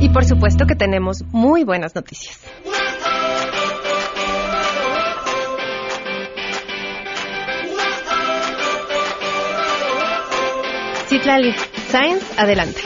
Y 0.00 0.08
por 0.10 0.24
supuesto 0.24 0.66
que 0.66 0.76
tenemos 0.76 1.24
muy 1.32 1.64
buenas 1.64 1.94
noticias. 1.94 2.38
Citlali 11.08 11.52
Science, 11.88 12.34
adelante. 12.40 12.80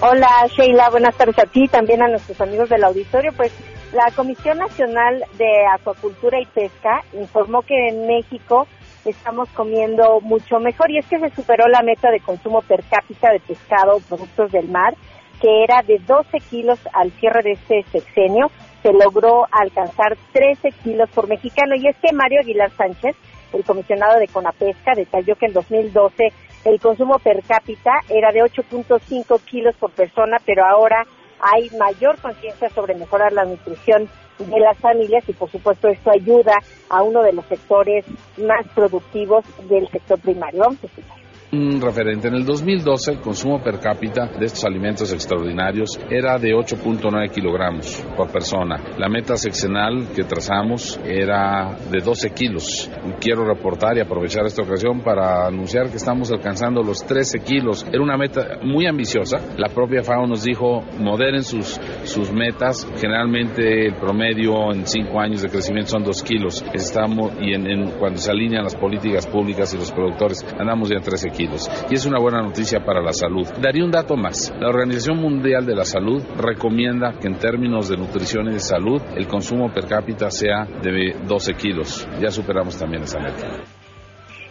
Hola 0.00 0.46
Sheila, 0.54 0.90
buenas 0.90 1.16
tardes 1.16 1.38
a 1.38 1.46
ti, 1.46 1.66
también 1.68 2.02
a 2.02 2.08
nuestros 2.08 2.38
amigos 2.40 2.68
del 2.68 2.84
auditorio. 2.84 3.32
Pues 3.34 3.52
la 3.92 4.10
Comisión 4.14 4.58
Nacional 4.58 5.24
de 5.38 5.66
Acuacultura 5.72 6.38
y 6.40 6.46
Pesca 6.46 7.02
informó 7.14 7.62
que 7.62 7.88
en 7.88 8.06
México 8.06 8.66
estamos 9.06 9.48
comiendo 9.50 10.20
mucho 10.20 10.58
mejor 10.58 10.90
y 10.90 10.98
es 10.98 11.06
que 11.06 11.18
se 11.18 11.30
superó 11.30 11.66
la 11.68 11.82
meta 11.82 12.10
de 12.10 12.20
consumo 12.20 12.60
per 12.60 12.84
cápita 12.84 13.30
de 13.32 13.40
pescado 13.40 13.96
o 13.96 14.00
productos 14.00 14.52
del 14.52 14.68
mar 14.68 14.94
que 15.40 15.64
era 15.64 15.82
de 15.82 15.98
12 15.98 16.38
kilos 16.50 16.78
al 16.92 17.10
cierre 17.12 17.42
de 17.42 17.52
este 17.52 17.82
sexenio, 17.90 18.50
se 18.82 18.92
logró 18.92 19.44
alcanzar 19.50 20.16
13 20.32 20.70
kilos 20.82 21.10
por 21.10 21.28
mexicano. 21.28 21.74
Y 21.76 21.86
es 21.86 21.96
que 21.96 22.14
Mario 22.14 22.40
Aguilar 22.40 22.70
Sánchez, 22.76 23.16
el 23.52 23.64
comisionado 23.64 24.18
de 24.18 24.28
Conapesca, 24.28 24.92
detalló 24.94 25.34
que 25.36 25.46
en 25.46 25.52
2012 25.52 26.32
el 26.64 26.80
consumo 26.80 27.18
per 27.18 27.42
cápita 27.42 27.92
era 28.08 28.32
de 28.32 28.40
8.5 28.40 29.40
kilos 29.42 29.74
por 29.76 29.90
persona, 29.90 30.38
pero 30.44 30.64
ahora 30.64 31.06
hay 31.40 31.68
mayor 31.78 32.18
conciencia 32.18 32.70
sobre 32.70 32.94
mejorar 32.94 33.32
la 33.32 33.44
nutrición 33.44 34.08
de 34.38 34.60
las 34.60 34.78
familias 34.78 35.28
y 35.28 35.32
por 35.32 35.50
supuesto 35.50 35.88
esto 35.88 36.10
ayuda 36.10 36.54
a 36.88 37.02
uno 37.02 37.22
de 37.22 37.32
los 37.32 37.44
sectores 37.46 38.04
más 38.38 38.66
productivos 38.74 39.44
del 39.68 39.88
sector 39.88 40.18
primario. 40.20 40.60
Vamos 40.60 40.82
a 40.82 40.86
escuchar 40.86 41.23
un 41.54 41.80
referente. 41.80 42.28
En 42.28 42.34
el 42.34 42.44
2012 42.44 43.12
el 43.12 43.20
consumo 43.20 43.62
per 43.62 43.78
cápita 43.78 44.26
de 44.26 44.46
estos 44.46 44.64
alimentos 44.64 45.12
extraordinarios 45.12 45.98
era 46.10 46.38
de 46.38 46.50
8.9 46.50 47.30
kilogramos 47.30 48.04
por 48.16 48.30
persona. 48.30 48.82
La 48.98 49.08
meta 49.08 49.36
sexenal 49.36 50.08
que 50.14 50.24
trazamos 50.24 50.98
era 51.04 51.76
de 51.90 52.00
12 52.00 52.30
kilos. 52.30 52.90
Quiero 53.20 53.44
reportar 53.44 53.96
y 53.96 54.00
aprovechar 54.00 54.46
esta 54.46 54.62
ocasión 54.62 55.00
para 55.00 55.46
anunciar 55.46 55.90
que 55.90 55.96
estamos 55.96 56.30
alcanzando 56.32 56.82
los 56.82 57.04
13 57.06 57.40
kilos. 57.40 57.86
Era 57.92 58.02
una 58.02 58.16
meta 58.16 58.58
muy 58.62 58.86
ambiciosa. 58.86 59.38
La 59.56 59.68
propia 59.68 60.02
FAO 60.02 60.26
nos 60.26 60.44
dijo 60.44 60.82
moderen 60.98 61.42
sus, 61.42 61.80
sus 62.04 62.32
metas. 62.32 62.86
Generalmente 63.00 63.86
el 63.86 63.94
promedio 63.94 64.72
en 64.72 64.86
5 64.86 65.20
años 65.20 65.42
de 65.42 65.48
crecimiento 65.48 65.90
son 65.90 66.04
2 66.04 66.22
kilos. 66.22 66.64
Estamos, 66.72 67.32
y 67.40 67.54
en, 67.54 67.92
cuando 67.98 68.18
se 68.18 68.30
alinean 68.30 68.64
las 68.64 68.76
políticas 68.76 69.26
públicas 69.26 69.72
y 69.74 69.78
los 69.78 69.92
productores, 69.92 70.44
andamos 70.58 70.88
ya 70.88 70.96
en 70.96 71.02
13 71.02 71.30
kilos 71.30 71.43
y 71.90 71.94
es 71.94 72.06
una 72.06 72.18
buena 72.18 72.42
noticia 72.42 72.80
para 72.84 73.02
la 73.02 73.12
salud. 73.12 73.46
Daría 73.60 73.84
un 73.84 73.90
dato 73.90 74.16
más. 74.16 74.52
La 74.58 74.68
Organización 74.68 75.18
Mundial 75.18 75.66
de 75.66 75.74
la 75.74 75.84
Salud 75.84 76.22
recomienda 76.36 77.18
que 77.20 77.28
en 77.28 77.38
términos 77.38 77.88
de 77.88 77.96
nutrición 77.96 78.48
y 78.48 78.54
de 78.54 78.60
salud 78.60 79.00
el 79.16 79.26
consumo 79.26 79.72
per 79.72 79.86
cápita 79.86 80.30
sea 80.30 80.64
de 80.64 81.14
12 81.26 81.54
kilos. 81.54 82.08
Ya 82.20 82.30
superamos 82.30 82.78
también 82.78 83.02
esa 83.02 83.18
meta. 83.18 83.46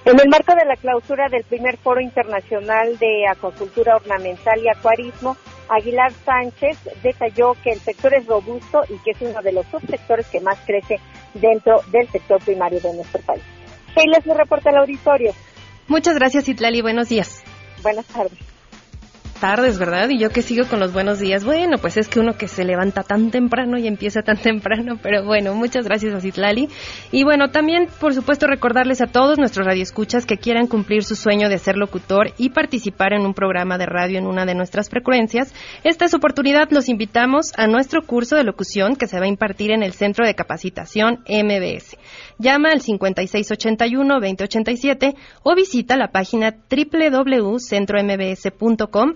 En 0.06 0.20
el 0.20 0.28
marco 0.28 0.54
de 0.54 0.66
la 0.66 0.76
clausura 0.76 1.30
del 1.30 1.46
primer 1.46 1.78
foro 1.78 2.02
internacional 2.02 2.98
de 3.00 3.26
acuacultura 3.26 3.96
ornamental 3.96 4.60
y 4.62 4.68
acuarismo, 4.68 5.38
Aguilar 5.70 6.12
Sánchez 6.12 6.78
detalló 7.02 7.54
que 7.64 7.72
el 7.72 7.80
sector 7.80 8.14
es 8.14 8.28
robusto 8.28 8.82
y 8.90 8.98
que 9.00 9.12
es 9.12 9.22
uno 9.22 9.42
de 9.42 9.54
los 9.54 9.66
subsectores 9.68 10.28
que 10.28 10.42
más 10.42 10.60
crece 10.66 11.00
dentro 11.34 11.80
del 11.92 12.08
sector 12.10 12.44
primario 12.44 12.82
de 12.82 12.94
nuestro 12.94 13.22
país. 13.22 13.44
les 13.96 14.26
me 14.26 14.34
reporta 14.34 14.72
al 14.72 14.78
auditorio. 14.80 15.32
Muchas 15.88 16.16
gracias, 16.16 16.48
Itlali. 16.48 16.82
Buenos 16.82 17.10
días. 17.10 17.44
Buenas 17.82 18.06
tardes. 18.06 18.53
Tardes, 19.44 19.78
¿verdad? 19.78 20.08
Y 20.08 20.20
yo 20.20 20.30
que 20.30 20.42
sigo 20.42 20.70
con 20.70 20.80
los 20.80 20.94
buenos 20.94 21.20
días. 21.20 21.44
Bueno, 21.44 21.78
pues 21.78 21.98
es 21.98 22.08
que 22.08 22.22
uno 22.22 22.38
que 22.38 22.48
se 22.48 22.64
levanta 22.64 23.04
tan 23.04 23.30
temprano 23.30 23.78
y 23.78 23.88
empieza 23.88 24.22
tan 24.22 24.38
temprano, 24.38 24.98
pero 25.04 25.26
bueno, 25.26 25.54
muchas 25.54 25.84
gracias 25.84 26.14
a 26.14 26.22
Citlali. 26.22 26.70
Y 27.12 27.26
bueno, 27.26 27.50
también, 27.50 27.90
por 28.00 28.14
supuesto, 28.14 28.48
recordarles 28.48 29.02
a 29.02 29.08
todos 29.08 29.38
nuestros 29.38 29.68
radioescuchas 29.68 30.26
que 30.26 30.38
quieran 30.38 30.68
cumplir 30.68 31.04
su 31.04 31.18
sueño 31.18 31.50
de 31.50 31.58
ser 31.58 31.76
locutor 31.76 32.32
y 32.38 32.52
participar 32.52 33.12
en 33.12 33.26
un 33.26 33.34
programa 33.34 33.78
de 33.78 33.86
radio 33.86 34.18
en 34.18 34.28
una 34.28 34.46
de 34.46 34.56
nuestras 34.56 34.90
frecuencias. 34.90 35.54
Esta 35.84 36.06
es 36.06 36.14
oportunidad, 36.14 36.72
los 36.72 36.88
invitamos 36.88 37.52
a 37.58 37.68
nuestro 37.68 38.04
curso 38.04 38.38
de 38.38 38.46
locución 38.46 38.96
que 38.96 39.08
se 39.08 39.20
va 39.20 39.26
a 39.26 39.28
impartir 39.28 39.72
en 39.72 39.84
el 39.84 39.92
Centro 39.92 40.26
de 40.26 40.36
Capacitación 40.36 41.20
MBS. 41.28 41.98
Llama 42.40 42.70
al 42.70 42.80
5681-2087 42.80 45.16
o 45.44 45.54
visita 45.54 45.98
la 45.98 46.14
página 46.14 46.56
www.centrombs.com 46.70 49.16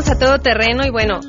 Regresamos 0.00 0.08
a 0.08 0.18
todo 0.18 0.38
terreno 0.38 0.86
y 0.86 0.90
bueno, 0.90 1.20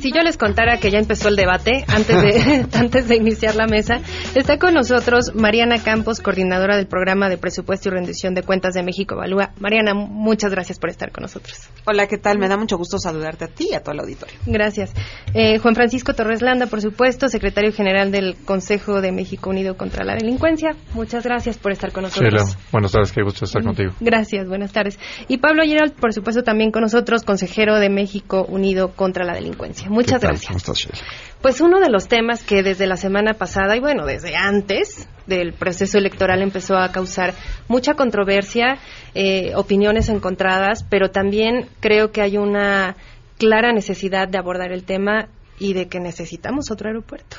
si 0.00 0.12
yo 0.12 0.22
les 0.22 0.36
contara 0.38 0.78
que 0.78 0.90
ya 0.90 0.98
empezó 0.98 1.28
el 1.28 1.36
debate 1.36 1.84
antes 1.86 2.22
de, 2.22 2.66
antes 2.78 3.08
de 3.08 3.16
iniciar 3.16 3.54
la 3.54 3.66
mesa, 3.66 4.00
está 4.34 4.58
con 4.58 4.74
nosotros 4.74 5.34
Mariana 5.34 5.82
Campos, 5.82 6.20
coordinadora 6.20 6.76
del 6.76 6.86
programa 6.86 7.28
de 7.28 7.36
presupuesto 7.36 7.88
y 7.88 7.92
rendición 7.92 8.34
de 8.34 8.42
cuentas 8.42 8.74
de 8.74 8.82
México 8.82 9.14
Evalúa. 9.14 9.52
Mariana, 9.60 9.94
muchas 9.94 10.50
gracias 10.50 10.78
por 10.78 10.90
estar 10.90 11.12
con 11.12 11.22
nosotros. 11.22 11.68
Hola, 11.86 12.06
¿qué 12.06 12.18
tal? 12.18 12.38
Me 12.38 12.48
da 12.48 12.56
mucho 12.56 12.76
gusto 12.76 12.98
saludarte 12.98 13.44
a 13.44 13.48
ti 13.48 13.68
y 13.70 13.74
a 13.74 13.80
todo 13.80 13.92
el 13.92 14.00
auditorio. 14.00 14.36
Gracias. 14.46 14.92
Eh, 15.34 15.58
Juan 15.58 15.74
Francisco 15.74 16.14
Torres 16.14 16.42
Landa, 16.42 16.66
por 16.66 16.80
supuesto, 16.80 17.28
secretario 17.28 17.72
general 17.72 18.10
del 18.10 18.36
Consejo 18.44 19.00
de 19.00 19.12
México 19.12 19.50
Unido 19.50 19.76
contra 19.76 20.04
la 20.04 20.14
Delincuencia. 20.14 20.76
Muchas 20.94 21.24
gracias 21.24 21.58
por 21.58 21.72
estar 21.72 21.92
con 21.92 22.04
nosotros. 22.04 22.32
Sheila, 22.32 22.44
buenas 22.72 22.92
tardes, 22.92 23.12
qué 23.12 23.22
gusto 23.22 23.44
estar 23.44 23.62
contigo. 23.62 23.92
Gracias, 24.00 24.48
buenas 24.48 24.72
tardes. 24.72 24.98
Y 25.28 25.38
Pablo 25.38 25.62
Gerald, 25.64 25.92
por 25.92 26.12
supuesto, 26.12 26.42
también 26.42 26.70
con 26.70 26.82
nosotros, 26.82 27.22
consejero 27.22 27.78
de 27.78 27.90
México 27.90 28.46
Unido 28.48 28.92
contra 28.94 29.24
la 29.24 29.34
Delincuencia. 29.34 29.89
Muchas 29.90 30.20
gracias. 30.20 30.46
¿Cómo 30.46 30.58
estás, 30.58 30.78
Sheila? 30.78 30.98
Pues 31.42 31.60
uno 31.60 31.80
de 31.80 31.90
los 31.90 32.06
temas 32.06 32.44
que 32.44 32.62
desde 32.62 32.86
la 32.86 32.96
semana 32.96 33.34
pasada 33.34 33.76
y 33.76 33.80
bueno, 33.80 34.06
desde 34.06 34.36
antes 34.36 35.08
del 35.26 35.52
proceso 35.52 35.98
electoral 35.98 36.42
empezó 36.42 36.76
a 36.76 36.92
causar 36.92 37.34
mucha 37.66 37.94
controversia, 37.94 38.78
eh, 39.14 39.52
opiniones 39.56 40.08
encontradas, 40.08 40.84
pero 40.88 41.10
también 41.10 41.66
creo 41.80 42.12
que 42.12 42.22
hay 42.22 42.36
una 42.36 42.94
clara 43.36 43.72
necesidad 43.72 44.28
de 44.28 44.38
abordar 44.38 44.70
el 44.70 44.84
tema 44.84 45.26
y 45.58 45.72
de 45.72 45.88
que 45.88 45.98
necesitamos 45.98 46.70
otro 46.70 46.86
aeropuerto. 46.86 47.38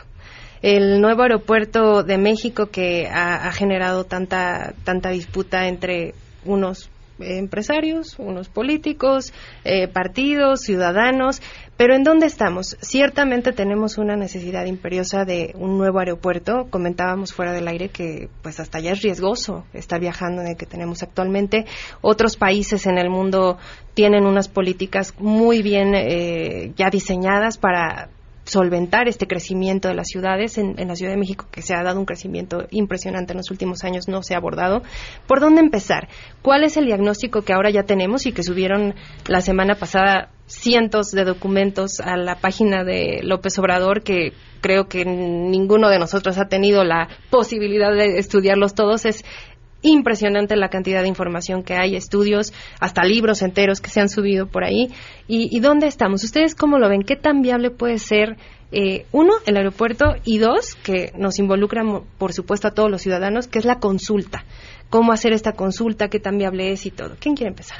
El 0.62 1.00
nuevo 1.00 1.24
aeropuerto 1.24 2.04
de 2.04 2.18
México 2.18 2.66
que 2.66 3.08
ha, 3.08 3.48
ha 3.48 3.52
generado 3.54 4.04
tanta, 4.04 4.74
tanta 4.84 5.10
disputa 5.10 5.70
entre 5.70 6.16
unos 6.44 6.90
empresarios, 7.24 8.18
unos 8.20 8.50
políticos, 8.50 9.34
eh, 9.64 9.88
partidos, 9.88 10.62
ciudadanos, 10.62 11.42
pero 11.82 11.96
¿en 11.96 12.04
dónde 12.04 12.28
estamos? 12.28 12.78
Ciertamente 12.82 13.54
tenemos 13.54 13.98
una 13.98 14.16
necesidad 14.16 14.66
imperiosa 14.66 15.26
de 15.26 15.52
un 15.56 15.80
nuevo 15.80 15.98
aeropuerto. 15.98 16.68
Comentábamos 16.70 17.34
fuera 17.34 17.54
del 17.54 17.68
aire 17.68 17.90
que 17.90 18.30
pues 18.44 18.60
hasta 18.60 18.80
ya 18.80 18.92
es 18.92 19.02
riesgoso 19.02 19.66
estar 19.74 20.00
viajando 20.00 20.44
en 20.44 20.50
el 20.50 20.58
que 20.58 20.68
tenemos 20.68 21.02
actualmente. 21.02 21.66
Otros 22.02 22.38
países 22.38 22.86
en 22.86 23.00
el 23.00 23.10
mundo 23.10 23.58
tienen 23.96 24.28
unas 24.28 24.48
políticas 24.48 25.16
muy 25.18 25.64
bien 25.64 25.96
eh, 25.96 26.72
ya 26.76 26.92
diseñadas 26.92 27.58
para 27.58 28.10
solventar 28.44 29.08
este 29.08 29.28
crecimiento 29.28 29.88
de 29.88 29.96
las 29.96 30.08
ciudades. 30.08 30.58
En, 30.58 30.80
en, 30.80 30.88
la 30.88 30.96
Ciudad 30.96 31.12
de 31.12 31.18
México, 31.18 31.48
que 31.52 31.62
se 31.62 31.74
ha 31.74 31.84
dado 31.84 32.00
un 32.00 32.06
crecimiento 32.06 32.66
impresionante 32.72 33.34
en 33.34 33.38
los 33.38 33.52
últimos 33.52 33.84
años, 33.84 34.08
no 34.08 34.24
se 34.24 34.34
ha 34.34 34.38
abordado. 34.38 34.82
¿Por 35.28 35.40
dónde 35.40 35.62
empezar? 35.62 36.10
¿Cuál 36.42 36.64
es 36.64 36.78
el 36.78 36.86
diagnóstico 36.86 37.44
que 37.44 37.54
ahora 37.54 37.70
ya 37.70 37.84
tenemos 37.84 38.26
y 38.26 38.32
que 38.32 38.44
subieron 38.44 38.96
la 39.28 39.42
semana 39.42 39.76
pasada 39.76 40.30
cientos 40.52 41.12
de 41.12 41.24
documentos 41.24 42.02
a 42.02 42.18
la 42.18 42.36
página 42.36 42.84
de 42.84 43.22
López 43.24 43.58
Obrador 43.58 44.04
que 44.04 44.34
creo 44.60 44.88
que 44.88 45.06
ninguno 45.06 45.90
de 45.90 45.98
nosotros 45.98 46.38
ha 46.38 46.48
tenido 46.48 46.84
la 46.84 47.08
posibilidad 47.30 47.92
de 47.94 48.18
estudiarlos 48.20 48.76
todos? 48.76 49.06
Es 49.06 49.24
impresionante 49.82 50.56
la 50.56 50.70
cantidad 50.70 51.02
de 51.02 51.08
información 51.08 51.64
que 51.64 51.76
hay, 51.76 51.96
estudios, 51.96 52.54
hasta 52.80 53.04
libros 53.04 53.42
enteros 53.42 53.82
que 53.82 53.90
se 53.90 54.02
han 54.02 54.10
subido 54.10 54.48
por 54.48 54.64
ahí. 54.64 54.90
¿Y, 55.28 55.56
y 55.56 55.60
dónde 55.60 55.88
estamos? 55.88 56.24
¿Ustedes 56.24 56.56
cómo 56.56 56.80
lo 56.80 56.90
ven? 56.90 57.04
¿Qué 57.04 57.16
tan 57.16 57.42
viable 57.42 57.72
puede 57.72 57.98
ser, 57.98 58.38
eh, 58.72 59.06
uno, 59.12 59.34
el 59.46 59.58
aeropuerto 59.58 60.16
y 60.24 60.38
dos, 60.38 60.76
que 60.76 61.12
nos 61.18 61.40
involucra, 61.40 61.84
por 62.18 62.34
supuesto, 62.34 62.68
a 62.68 62.72
todos 62.72 62.90
los 62.90 63.02
ciudadanos, 63.02 63.48
que 63.48 63.60
es 63.60 63.66
la 63.66 63.80
consulta? 63.80 64.46
¿Cómo 64.90 65.12
hacer 65.12 65.34
esta 65.34 65.54
consulta? 65.54 66.10
¿Qué 66.10 66.20
tan 66.20 66.38
viable 66.38 66.72
es 66.72 66.86
y 66.86 66.92
todo? 66.92 67.16
¿Quién 67.20 67.36
quiere 67.36 67.50
empezar? 67.50 67.80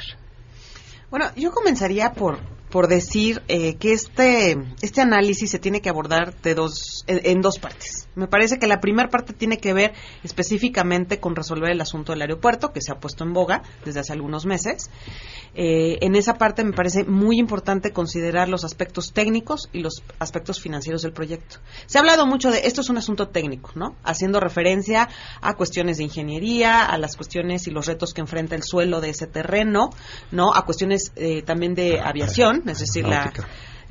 Bueno, 1.10 1.26
yo 1.36 1.50
comenzaría 1.50 2.12
por, 2.14 2.38
por 2.72 2.88
decir 2.88 3.42
eh, 3.48 3.76
que 3.76 3.92
este, 3.92 4.56
este 4.80 5.02
análisis 5.02 5.50
se 5.50 5.58
tiene 5.58 5.82
que 5.82 5.90
abordar 5.90 6.40
de 6.40 6.54
dos, 6.54 7.04
en, 7.06 7.42
dos 7.42 7.58
partes. 7.58 8.08
Me 8.14 8.26
parece 8.26 8.58
que 8.58 8.66
la 8.66 8.80
primera 8.80 9.10
parte 9.10 9.34
tiene 9.34 9.58
que 9.58 9.74
ver 9.74 9.92
específicamente 10.24 11.20
con 11.20 11.36
resolver 11.36 11.70
el 11.70 11.80
asunto 11.82 12.12
del 12.12 12.22
aeropuerto, 12.22 12.72
que 12.72 12.80
se 12.80 12.90
ha 12.90 12.98
puesto 12.98 13.24
en 13.24 13.34
boga 13.34 13.62
desde 13.84 14.00
hace 14.00 14.14
algunos 14.14 14.46
meses. 14.46 14.90
Eh, 15.54 15.98
en 16.00 16.14
esa 16.14 16.34
parte 16.38 16.64
me 16.64 16.72
parece 16.72 17.04
muy 17.04 17.38
importante 17.38 17.92
considerar 17.92 18.48
los 18.48 18.64
aspectos 18.64 19.12
técnicos 19.12 19.68
y 19.74 19.80
los 19.80 20.02
aspectos 20.18 20.58
financieros 20.58 21.02
del 21.02 21.12
proyecto. 21.12 21.58
Se 21.84 21.98
ha 21.98 22.00
hablado 22.00 22.26
mucho 22.26 22.50
de 22.50 22.62
esto 22.64 22.80
es 22.80 22.88
un 22.88 22.96
asunto 22.96 23.28
técnico, 23.28 23.72
¿no? 23.74 23.96
Haciendo 24.02 24.40
referencia 24.40 25.10
a 25.42 25.54
cuestiones 25.54 25.98
de 25.98 26.04
ingeniería, 26.04 26.86
a 26.86 26.96
las 26.96 27.16
cuestiones 27.16 27.66
y 27.66 27.70
los 27.70 27.84
retos 27.84 28.14
que 28.14 28.22
enfrenta 28.22 28.54
el 28.54 28.62
suelo 28.62 29.02
de 29.02 29.10
ese 29.10 29.26
terreno, 29.26 29.90
¿no? 30.30 30.54
A 30.54 30.64
cuestiones 30.64 31.12
eh, 31.16 31.42
también 31.42 31.74
de 31.74 32.00
aviación, 32.00 32.61
es 32.66 32.78
decir, 32.78 33.06
la 33.06 33.32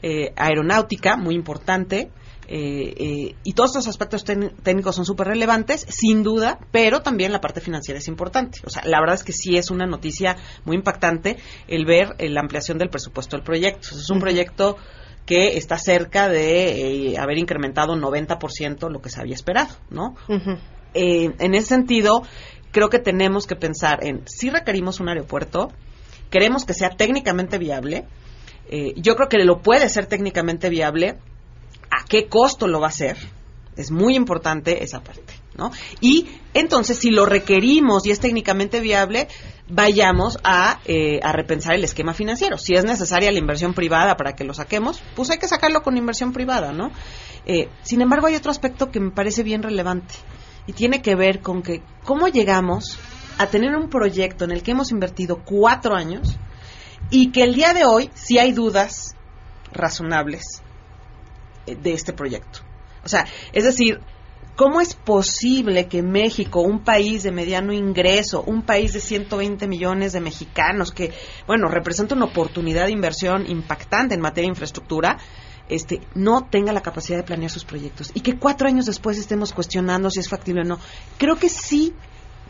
eh, 0.01 0.33
aeronáutica, 0.35 1.17
muy 1.17 1.35
importante. 1.35 2.11
Eh, 2.53 2.93
eh, 2.97 3.35
y 3.45 3.53
todos 3.53 3.69
estos 3.69 3.87
aspectos 3.87 4.25
técnicos 4.25 4.93
son 4.93 5.05
súper 5.05 5.27
relevantes, 5.27 5.85
sin 5.87 6.21
duda, 6.21 6.59
pero 6.71 7.01
también 7.01 7.31
la 7.31 7.39
parte 7.39 7.61
financiera 7.61 7.97
es 7.97 8.09
importante. 8.09 8.59
O 8.65 8.69
sea, 8.69 8.83
la 8.85 8.99
verdad 8.99 9.15
es 9.15 9.23
que 9.23 9.31
sí 9.31 9.55
es 9.55 9.71
una 9.71 9.85
noticia 9.85 10.35
muy 10.65 10.75
impactante 10.75 11.37
el 11.69 11.85
ver 11.85 12.15
eh, 12.17 12.27
la 12.27 12.41
ampliación 12.41 12.77
del 12.77 12.89
presupuesto 12.89 13.37
del 13.37 13.45
proyecto. 13.45 13.95
Es 13.95 14.09
un 14.09 14.19
proyecto 14.19 14.75
que 15.25 15.55
está 15.55 15.77
cerca 15.77 16.27
de 16.27 17.15
haber 17.17 17.37
incrementado 17.37 17.95
90% 17.95 18.89
lo 18.89 19.01
que 19.01 19.09
se 19.09 19.21
había 19.21 19.35
esperado, 19.35 19.73
¿no? 19.89 20.15
Uh 20.27 20.33
-huh. 20.33 20.59
en 20.93 21.55
ese 21.55 21.67
sentido, 21.67 22.23
creo 22.71 22.89
que 22.89 22.99
tenemos 22.99 23.47
que 23.47 23.55
pensar 23.55 24.03
en 24.03 24.23
si 24.25 24.49
requerimos 24.49 24.99
un 24.99 25.07
aeropuerto, 25.07 25.71
queremos 26.29 26.65
que 26.65 26.73
sea 26.73 26.89
técnicamente 26.89 27.59
viable, 27.59 28.07
yo 28.95 29.15
creo 29.15 29.27
que 29.27 29.43
lo 29.43 29.61
puede 29.61 29.89
ser 29.89 30.05
técnicamente 30.05 30.69
viable, 30.69 31.17
a 31.89 32.05
qué 32.07 32.27
costo 32.27 32.67
lo 32.67 32.79
va 32.79 32.87
a 32.87 32.89
hacer. 32.89 33.17
Es 33.75 33.91
muy 33.91 34.15
importante 34.15 34.83
esa 34.83 35.01
parte, 35.01 35.33
¿no? 35.57 35.71
Y 36.01 36.27
entonces, 36.53 36.97
si 36.97 37.09
lo 37.09 37.25
requerimos 37.25 38.05
y 38.05 38.11
es 38.11 38.19
técnicamente 38.19 38.81
viable, 38.81 39.27
vayamos 39.69 40.37
a, 40.43 40.79
eh, 40.85 41.19
a 41.23 41.31
repensar 41.31 41.75
el 41.75 41.83
esquema 41.83 42.13
financiero. 42.13 42.57
Si 42.57 42.73
es 42.73 42.83
necesaria 42.83 43.31
la 43.31 43.39
inversión 43.39 43.73
privada 43.73 44.17
para 44.17 44.33
que 44.33 44.43
lo 44.43 44.53
saquemos, 44.53 45.01
pues 45.15 45.29
hay 45.29 45.37
que 45.37 45.47
sacarlo 45.47 45.83
con 45.83 45.97
inversión 45.97 46.33
privada, 46.33 46.73
¿no? 46.73 46.91
Eh, 47.45 47.69
sin 47.81 48.01
embargo, 48.01 48.27
hay 48.27 48.35
otro 48.35 48.51
aspecto 48.51 48.91
que 48.91 48.99
me 48.99 49.11
parece 49.11 49.43
bien 49.43 49.63
relevante 49.63 50.13
y 50.67 50.73
tiene 50.73 51.01
que 51.01 51.15
ver 51.15 51.41
con 51.41 51.63
que 51.63 51.81
cómo 52.03 52.27
llegamos 52.27 52.99
a 53.37 53.47
tener 53.47 53.75
un 53.75 53.89
proyecto 53.89 54.43
en 54.43 54.51
el 54.51 54.61
que 54.61 54.71
hemos 54.71 54.91
invertido 54.91 55.41
cuatro 55.43 55.95
años 55.95 56.37
y 57.09 57.31
que 57.31 57.43
el 57.43 57.55
día 57.55 57.73
de 57.73 57.85
hoy, 57.85 58.09
si 58.13 58.37
hay 58.37 58.51
dudas 58.51 59.15
razonables, 59.73 60.61
de 61.65 61.93
este 61.93 62.13
proyecto. 62.13 62.59
O 63.03 63.09
sea, 63.09 63.25
es 63.53 63.63
decir, 63.63 63.99
¿cómo 64.55 64.81
es 64.81 64.93
posible 64.93 65.87
que 65.87 66.01
México, 66.01 66.61
un 66.61 66.83
país 66.83 67.23
de 67.23 67.31
mediano 67.31 67.73
ingreso, 67.73 68.43
un 68.43 68.63
país 68.63 68.93
de 68.93 68.99
120 68.99 69.67
millones 69.67 70.13
de 70.13 70.21
mexicanos, 70.21 70.91
que, 70.91 71.13
bueno, 71.47 71.67
representa 71.67 72.15
una 72.15 72.25
oportunidad 72.25 72.85
de 72.85 72.91
inversión 72.91 73.49
impactante 73.49 74.15
en 74.15 74.21
materia 74.21 74.47
de 74.47 74.53
infraestructura, 74.53 75.17
este, 75.69 76.01
no 76.15 76.47
tenga 76.49 76.73
la 76.73 76.81
capacidad 76.81 77.17
de 77.17 77.23
planear 77.23 77.49
sus 77.49 77.63
proyectos 77.63 78.11
y 78.13 78.19
que 78.19 78.37
cuatro 78.37 78.67
años 78.67 78.87
después 78.87 79.17
estemos 79.17 79.53
cuestionando 79.53 80.09
si 80.09 80.19
es 80.19 80.27
factible 80.27 80.61
o 80.61 80.65
no? 80.65 80.79
Creo 81.17 81.37
que 81.37 81.47
sí 81.47 81.93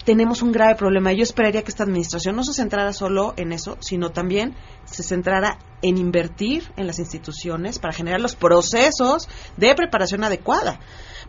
tenemos 0.04 0.42
un 0.42 0.52
grave 0.52 0.76
problema. 0.76 1.14
Yo 1.14 1.24
esperaría 1.24 1.64
que 1.64 1.72
esta 1.72 1.84
administración 1.84 2.36
no 2.36 2.44
se 2.44 2.54
centrara 2.54 2.94
solo 2.94 3.34
en 3.38 3.52
eso, 3.52 3.78
sino 3.80 4.12
también 4.12 4.56
se 4.86 5.04
centrara 5.04 5.60
en 5.82 5.98
invertir 5.98 6.72
en 6.78 6.88
las 6.88 7.00
instituciones 7.00 7.80
para 7.80 7.94
generar 7.94 8.22
los 8.22 8.36
procesos 8.36 9.28
de 9.58 9.74
preparación 9.76 10.24
adecuada. 10.24 10.80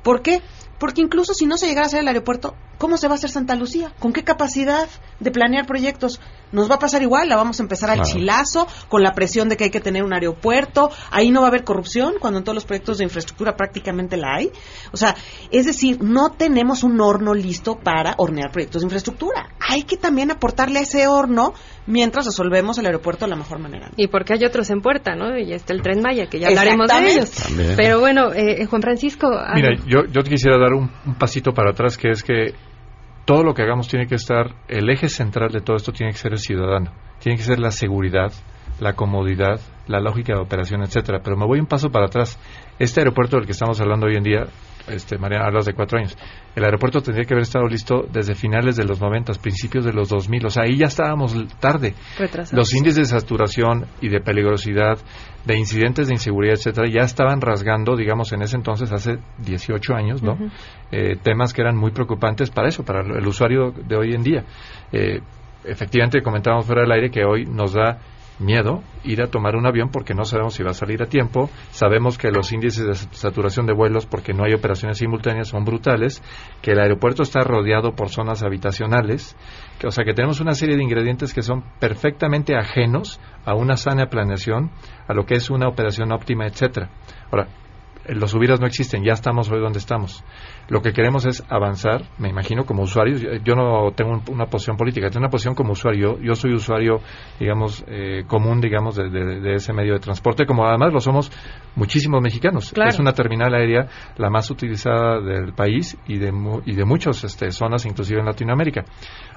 ¿Por 0.02 0.22
qué? 0.22 0.42
Porque 0.78 1.00
incluso 1.00 1.34
si 1.34 1.46
no 1.46 1.56
se 1.56 1.66
llegara 1.66 1.84
a 1.84 1.88
hacer 1.88 2.00
el 2.00 2.08
aeropuerto, 2.08 2.56
¿cómo 2.78 2.96
se 2.96 3.06
va 3.06 3.14
a 3.14 3.16
hacer 3.16 3.30
Santa 3.30 3.54
Lucía? 3.54 3.92
¿Con 4.00 4.12
qué 4.12 4.24
capacidad 4.24 4.88
de 5.20 5.30
planear 5.30 5.66
proyectos? 5.66 6.20
Nos 6.52 6.70
va 6.70 6.76
a 6.76 6.78
pasar 6.78 7.02
igual, 7.02 7.28
la 7.28 7.36
vamos 7.36 7.58
a 7.60 7.62
empezar 7.62 7.90
al 7.90 7.96
Claro. 7.96 8.10
chilazo, 8.12 8.66
con 8.88 9.02
la 9.02 9.12
presión 9.12 9.48
de 9.48 9.56
que 9.56 9.64
hay 9.64 9.70
que 9.70 9.80
tener 9.80 10.02
un 10.04 10.12
aeropuerto, 10.12 10.90
ahí 11.10 11.30
no 11.30 11.40
va 11.40 11.46
a 11.46 11.48
haber 11.48 11.64
corrupción, 11.64 12.14
cuando 12.20 12.38
en 12.38 12.44
todos 12.44 12.54
los 12.54 12.64
proyectos 12.64 12.98
de 12.98 13.04
infraestructura 13.04 13.56
prácticamente 13.56 14.16
la 14.16 14.34
hay. 14.36 14.50
O 14.92 14.96
sea, 14.96 15.14
es 15.50 15.66
decir, 15.66 15.98
no 16.02 16.30
tenemos 16.32 16.82
un 16.84 17.00
horno 17.00 17.34
listo 17.34 17.76
para 17.82 18.14
hornear 18.18 18.50
proyectos 18.52 18.82
de 18.82 18.86
infraestructura. 18.86 19.48
Hay 19.68 19.82
que 19.84 19.96
también 19.96 20.30
aportarle 20.30 20.78
a 20.80 20.82
ese 20.82 21.06
horno 21.06 21.54
mientras 21.86 22.26
resolvemos 22.26 22.78
el 22.78 22.86
aeropuerto 22.86 23.24
de 23.24 23.30
la 23.30 23.36
mejor 23.36 23.58
manera. 23.58 23.90
Y 23.96 24.06
porque 24.08 24.34
hay 24.34 24.44
otros 24.44 24.70
en 24.70 24.80
puerta, 24.82 25.14
¿no? 25.14 25.36
Y 25.38 25.52
está 25.52 25.72
el 25.72 25.82
Tren 25.82 26.00
Maya, 26.02 26.26
que 26.26 26.38
ya 26.38 26.48
hablaremos 26.48 26.88
de 26.88 27.10
ellos. 27.12 27.30
También. 27.30 27.74
Pero 27.76 28.00
bueno, 28.00 28.32
eh, 28.34 28.66
Juan 28.66 28.82
Francisco... 28.82 29.28
ah, 29.32 29.52
Mira, 29.54 29.74
yo, 29.86 30.04
yo 30.10 30.22
quisiera 30.22 30.58
dar 30.58 30.72
un, 30.74 30.90
un 31.06 31.14
pasito 31.14 31.52
para 31.52 31.70
atrás, 31.70 31.96
que 31.96 32.10
es 32.10 32.22
que 32.22 32.54
todo 33.24 33.42
lo 33.42 33.54
que 33.54 33.62
hagamos 33.62 33.88
tiene 33.88 34.06
que 34.06 34.16
estar, 34.16 34.54
el 34.68 34.90
eje 34.90 35.08
central 35.08 35.50
de 35.52 35.60
todo 35.60 35.76
esto 35.76 35.92
tiene 35.92 36.12
que 36.12 36.18
ser 36.18 36.32
el 36.32 36.38
ciudadano, 36.38 36.92
tiene 37.20 37.38
que 37.38 37.44
ser 37.44 37.58
la 37.58 37.70
seguridad, 37.70 38.32
la 38.82 38.94
comodidad, 38.94 39.60
la 39.86 40.00
lógica 40.00 40.34
de 40.34 40.40
operación, 40.40 40.82
etcétera. 40.82 41.20
Pero 41.22 41.36
me 41.36 41.46
voy 41.46 41.60
un 41.60 41.66
paso 41.66 41.90
para 41.90 42.06
atrás. 42.06 42.38
Este 42.80 43.00
aeropuerto 43.00 43.36
del 43.36 43.46
que 43.46 43.52
estamos 43.52 43.80
hablando 43.80 44.06
hoy 44.06 44.16
en 44.16 44.24
día, 44.24 44.46
este, 44.88 45.18
María, 45.18 45.44
hablas 45.44 45.66
de 45.66 45.72
cuatro 45.72 45.98
años. 45.98 46.18
El 46.56 46.64
aeropuerto 46.64 47.00
tendría 47.00 47.24
que 47.24 47.32
haber 47.32 47.44
estado 47.44 47.66
listo 47.66 48.04
desde 48.12 48.34
finales 48.34 48.74
de 48.74 48.84
los 48.84 49.00
90, 49.00 49.34
principios 49.40 49.84
de 49.84 49.92
los 49.92 50.08
2000. 50.08 50.46
O 50.46 50.50
sea, 50.50 50.64
ahí 50.64 50.76
ya 50.76 50.86
estábamos 50.86 51.32
tarde. 51.60 51.94
retrasados. 52.18 52.52
Los 52.52 52.74
índices 52.74 53.08
de 53.08 53.20
saturación 53.20 53.86
y 54.00 54.08
de 54.08 54.20
peligrosidad, 54.20 54.98
de 55.44 55.56
incidentes 55.56 56.08
de 56.08 56.14
inseguridad, 56.14 56.54
etcétera, 56.54 56.88
ya 56.92 57.04
estaban 57.04 57.40
rasgando, 57.40 57.94
digamos, 57.94 58.32
en 58.32 58.42
ese 58.42 58.56
entonces, 58.56 58.90
hace 58.90 59.18
18 59.38 59.94
años, 59.94 60.24
¿no? 60.24 60.36
Eh, 60.90 61.16
temas 61.22 61.52
que 61.52 61.62
eran 61.62 61.76
muy 61.76 61.92
preocupantes 61.92 62.50
para 62.50 62.66
eso, 62.66 62.84
para 62.84 63.02
el 63.02 63.26
usuario 63.26 63.70
de 63.70 63.96
hoy 63.96 64.12
en 64.12 64.24
día. 64.24 64.44
Eh, 64.90 65.20
efectivamente, 65.64 66.20
comentábamos 66.20 66.66
fuera 66.66 66.82
del 66.82 66.90
aire 66.90 67.10
que 67.10 67.24
hoy 67.24 67.44
nos 67.44 67.74
da 67.74 67.98
miedo 68.38 68.82
ir 69.04 69.22
a 69.22 69.28
tomar 69.28 69.56
un 69.56 69.66
avión 69.66 69.90
porque 69.90 70.14
no 70.14 70.24
sabemos 70.24 70.54
si 70.54 70.62
va 70.62 70.70
a 70.70 70.74
salir 70.74 71.02
a 71.02 71.06
tiempo, 71.06 71.50
sabemos 71.70 72.18
que 72.18 72.30
los 72.30 72.52
índices 72.52 72.86
de 72.86 72.94
saturación 73.16 73.66
de 73.66 73.74
vuelos 73.74 74.06
porque 74.06 74.32
no 74.32 74.44
hay 74.44 74.54
operaciones 74.54 74.98
simultáneas 74.98 75.48
son 75.48 75.64
brutales, 75.64 76.22
que 76.60 76.72
el 76.72 76.80
aeropuerto 76.80 77.22
está 77.22 77.40
rodeado 77.40 77.94
por 77.94 78.08
zonas 78.08 78.42
habitacionales, 78.42 79.36
que, 79.78 79.86
o 79.86 79.90
sea 79.90 80.04
que 80.04 80.14
tenemos 80.14 80.40
una 80.40 80.54
serie 80.54 80.76
de 80.76 80.82
ingredientes 80.82 81.34
que 81.34 81.42
son 81.42 81.64
perfectamente 81.78 82.56
ajenos 82.56 83.20
a 83.44 83.54
una 83.54 83.76
sana 83.76 84.06
planeación, 84.06 84.70
a 85.08 85.14
lo 85.14 85.24
que 85.26 85.34
es 85.34 85.50
una 85.50 85.68
operación 85.68 86.12
óptima, 86.12 86.46
etcétera. 86.46 86.90
Ahora, 87.30 87.48
los 88.08 88.34
hubieras 88.34 88.60
no 88.60 88.66
existen, 88.66 89.04
ya 89.04 89.12
estamos 89.12 89.50
hoy 89.50 89.60
donde 89.60 89.78
estamos. 89.78 90.24
Lo 90.68 90.80
que 90.82 90.92
queremos 90.92 91.24
es 91.26 91.44
avanzar, 91.48 92.02
me 92.18 92.28
imagino, 92.28 92.64
como 92.64 92.82
usuarios. 92.82 93.20
Yo, 93.20 93.30
yo 93.44 93.54
no 93.54 93.90
tengo 93.92 94.12
un- 94.12 94.22
una 94.30 94.46
posición 94.46 94.76
política, 94.76 95.08
tengo 95.08 95.20
una 95.20 95.28
posición 95.30 95.54
como 95.54 95.72
usuario. 95.72 96.18
Yo 96.20 96.34
soy 96.34 96.54
usuario, 96.54 97.00
digamos, 97.38 97.84
eh, 97.88 98.24
común, 98.26 98.60
digamos, 98.60 98.96
de, 98.96 99.08
de- 99.10 99.40
de 99.40 99.54
ese 99.54 99.72
medio 99.72 99.94
de 99.94 100.00
transporte, 100.00 100.46
como 100.46 100.66
además 100.66 100.92
lo 100.92 101.00
somos 101.00 101.30
muchísimos 101.76 102.20
mexicanos. 102.22 102.72
Claro. 102.72 102.90
Es 102.90 102.98
una 102.98 103.12
terminal 103.12 103.54
aérea 103.54 103.86
la 104.16 104.30
más 104.30 104.50
utilizada 104.50 105.20
del 105.20 105.52
país 105.54 105.96
y 106.06 106.18
de, 106.18 106.32
y 106.66 106.74
de 106.74 106.84
muchas 106.84 107.22
este, 107.24 107.50
zonas, 107.50 107.86
inclusive 107.86 108.20
en 108.20 108.26
Latinoamérica. 108.26 108.84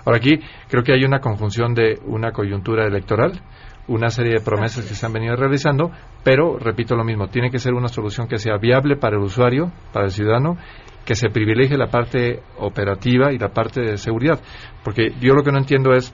Ahora 0.06 0.18
aquí 0.18 0.40
creo 0.70 0.84
que 0.84 0.94
hay 0.94 1.04
una 1.04 1.20
conjunción 1.20 1.74
de 1.74 2.00
una 2.06 2.32
coyuntura 2.32 2.86
electoral, 2.86 3.42
una 3.88 4.10
serie 4.10 4.34
de 4.34 4.44
promesas 4.44 4.86
que 4.86 4.96
se 4.96 5.06
han 5.06 5.14
venido 5.14 5.36
realizando, 5.36 5.92
pero 6.24 6.58
repito 6.58 6.96
lo 6.96 7.04
mismo, 7.04 7.28
tiene 7.28 7.52
que 7.52 7.60
ser 7.60 7.74
una 7.74 7.88
solución 7.88 8.28
que 8.28 8.38
sea 8.38 8.58
viable 8.58 8.96
para 8.96 9.18
el 9.18 9.24
usuario, 9.24 9.72
para 9.94 10.06
el 10.06 10.12
ciudadano, 10.12 10.58
que 11.06 11.16
se 11.16 11.30
privilegie 11.30 11.78
la 11.78 11.88
parte 11.88 12.42
operativa 12.58 13.32
y 13.32 13.38
la 13.38 13.50
parte 13.50 13.82
de 13.82 13.98
seguridad, 13.98 14.40
porque 14.84 15.14
yo 15.22 15.34
lo 15.34 15.44
que 15.44 15.52
no 15.52 15.60
entiendo 15.60 15.94
es 15.94 16.14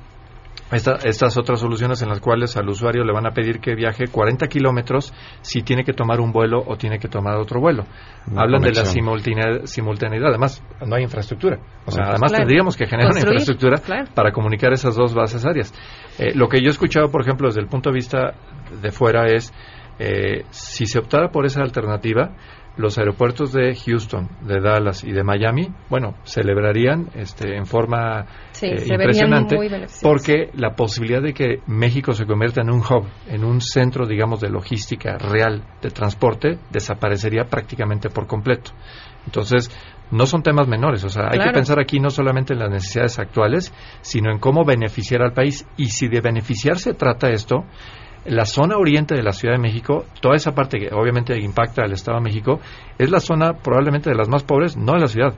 esta- 0.72 0.96
estas 1.04 1.38
otras 1.38 1.60
soluciones 1.60 2.02
en 2.02 2.10
las 2.10 2.20
cuales 2.20 2.56
al 2.58 2.68
usuario 2.70 3.04
le 3.04 3.14
van 3.14 3.26
a 3.28 3.32
pedir 3.32 3.60
que 3.60 3.76
viaje 3.76 4.08
40 4.08 4.48
kilómetros 4.48 5.14
si 5.42 5.64
tiene 5.64 5.84
que 5.84 5.94
tomar 5.94 6.20
un 6.20 6.32
vuelo 6.32 6.64
o 6.66 6.78
tiene 6.78 6.98
que 7.00 7.08
tomar 7.08 7.38
otro 7.38 7.60
vuelo. 7.60 7.84
Una 8.32 8.44
Hablan 8.44 8.62
de 8.62 8.72
la 8.74 8.86
simultaneidad, 8.86 9.66
simultaneidad. 9.66 10.30
Además, 10.30 10.64
no 10.86 10.96
hay 10.96 11.04
infraestructura. 11.04 11.58
O 11.86 11.92
sea, 11.92 12.04
Claro. 12.04 12.10
además 12.12 12.32
Claro. 12.32 12.42
tendríamos 12.44 12.78
que 12.78 12.86
generar 12.86 13.12
Construir, 13.12 13.28
una 13.28 13.42
infraestructura 13.42 13.78
claro. 13.80 14.12
para 14.14 14.32
comunicar 14.32 14.72
esas 14.74 14.96
dos 14.96 15.14
bases 15.14 15.46
áreas. 15.46 15.74
Eh, 16.20 16.34
lo 16.36 16.48
que 16.48 16.60
yo 16.62 16.68
he 16.68 16.72
escuchado, 16.72 17.10
por 17.12 17.22
ejemplo, 17.22 17.48
desde 17.48 17.62
el 17.62 17.68
punto 17.68 17.90
de 17.90 17.96
vista 17.96 18.34
de 18.82 18.92
fuera 18.92 19.26
es, 19.28 19.54
eh, 20.00 20.46
si 20.52 20.86
se 20.86 21.00
optara 21.00 21.30
por 21.30 21.46
esa 21.46 21.62
alternativa, 21.62 22.32
los 22.78 22.98
aeropuertos 22.98 23.52
de 23.52 23.76
Houston, 23.76 24.30
de 24.42 24.62
Dallas 24.62 25.04
y 25.04 25.12
de 25.12 25.24
Miami, 25.24 25.68
bueno, 25.90 26.16
celebrarían 26.24 27.10
este, 27.16 27.56
en 27.56 27.66
forma 27.66 28.26
Sí, 28.52 28.68
eh, 28.68 28.86
impresionante 28.88 29.58
porque 30.02 30.50
la 30.54 30.76
posibilidad 30.76 31.22
de 31.22 31.34
que 31.34 31.60
México 31.68 32.14
se 32.14 32.26
convierta 32.26 32.62
en 32.62 32.70
un 32.70 32.80
hub, 32.80 33.08
en 33.28 33.44
un 33.44 33.62
centro, 33.62 34.06
digamos, 34.08 34.40
de 34.40 34.50
logística 34.50 35.18
real 35.18 35.64
de 35.82 35.90
transporte, 35.90 36.60
desaparecería 36.72 37.46
prácticamente 37.46 38.10
por 38.10 38.28
completo. 38.28 38.72
Entonces, 39.26 39.70
no 40.12 40.26
son 40.26 40.44
temas 40.44 40.68
menores, 40.68 41.04
o 41.04 41.10
sea, 41.10 41.30
hay 41.32 41.40
que 41.40 41.52
pensar 41.52 41.80
aquí 41.80 42.00
no 42.00 42.10
solamente 42.10 42.54
en 42.54 42.60
las 42.60 42.70
necesidades 42.70 43.20
actuales, 43.20 43.74
sino 44.02 44.32
en 44.32 44.40
cómo 44.40 44.66
beneficiar 44.66 45.22
al 45.22 45.34
país. 45.34 45.66
Y 45.78 45.88
si 45.88 46.08
de 46.08 46.22
beneficiar 46.22 46.80
se 46.80 46.94
trata 46.94 47.30
esto, 47.30 47.66
la 48.26 48.46
zona 48.46 48.78
oriente 48.78 49.16
de 49.16 49.24
la 49.24 49.32
Ciudad 49.32 49.56
de 49.56 49.62
México, 49.62 50.06
toda 50.22 50.36
esa 50.36 50.54
parte 50.54 50.80
que 50.80 50.94
obviamente 50.94 51.38
impacta 51.40 51.84
al 51.84 51.94
Estado 51.94 52.18
de 52.18 52.24
México, 52.24 52.60
es 52.98 53.10
la 53.10 53.20
zona 53.20 53.54
probablemente 53.54 54.10
de 54.10 54.16
las 54.16 54.30
más 54.30 54.44
pobres, 54.44 54.78
no 54.78 54.94
de 54.94 55.00
la 55.00 55.08
ciudad, 55.08 55.34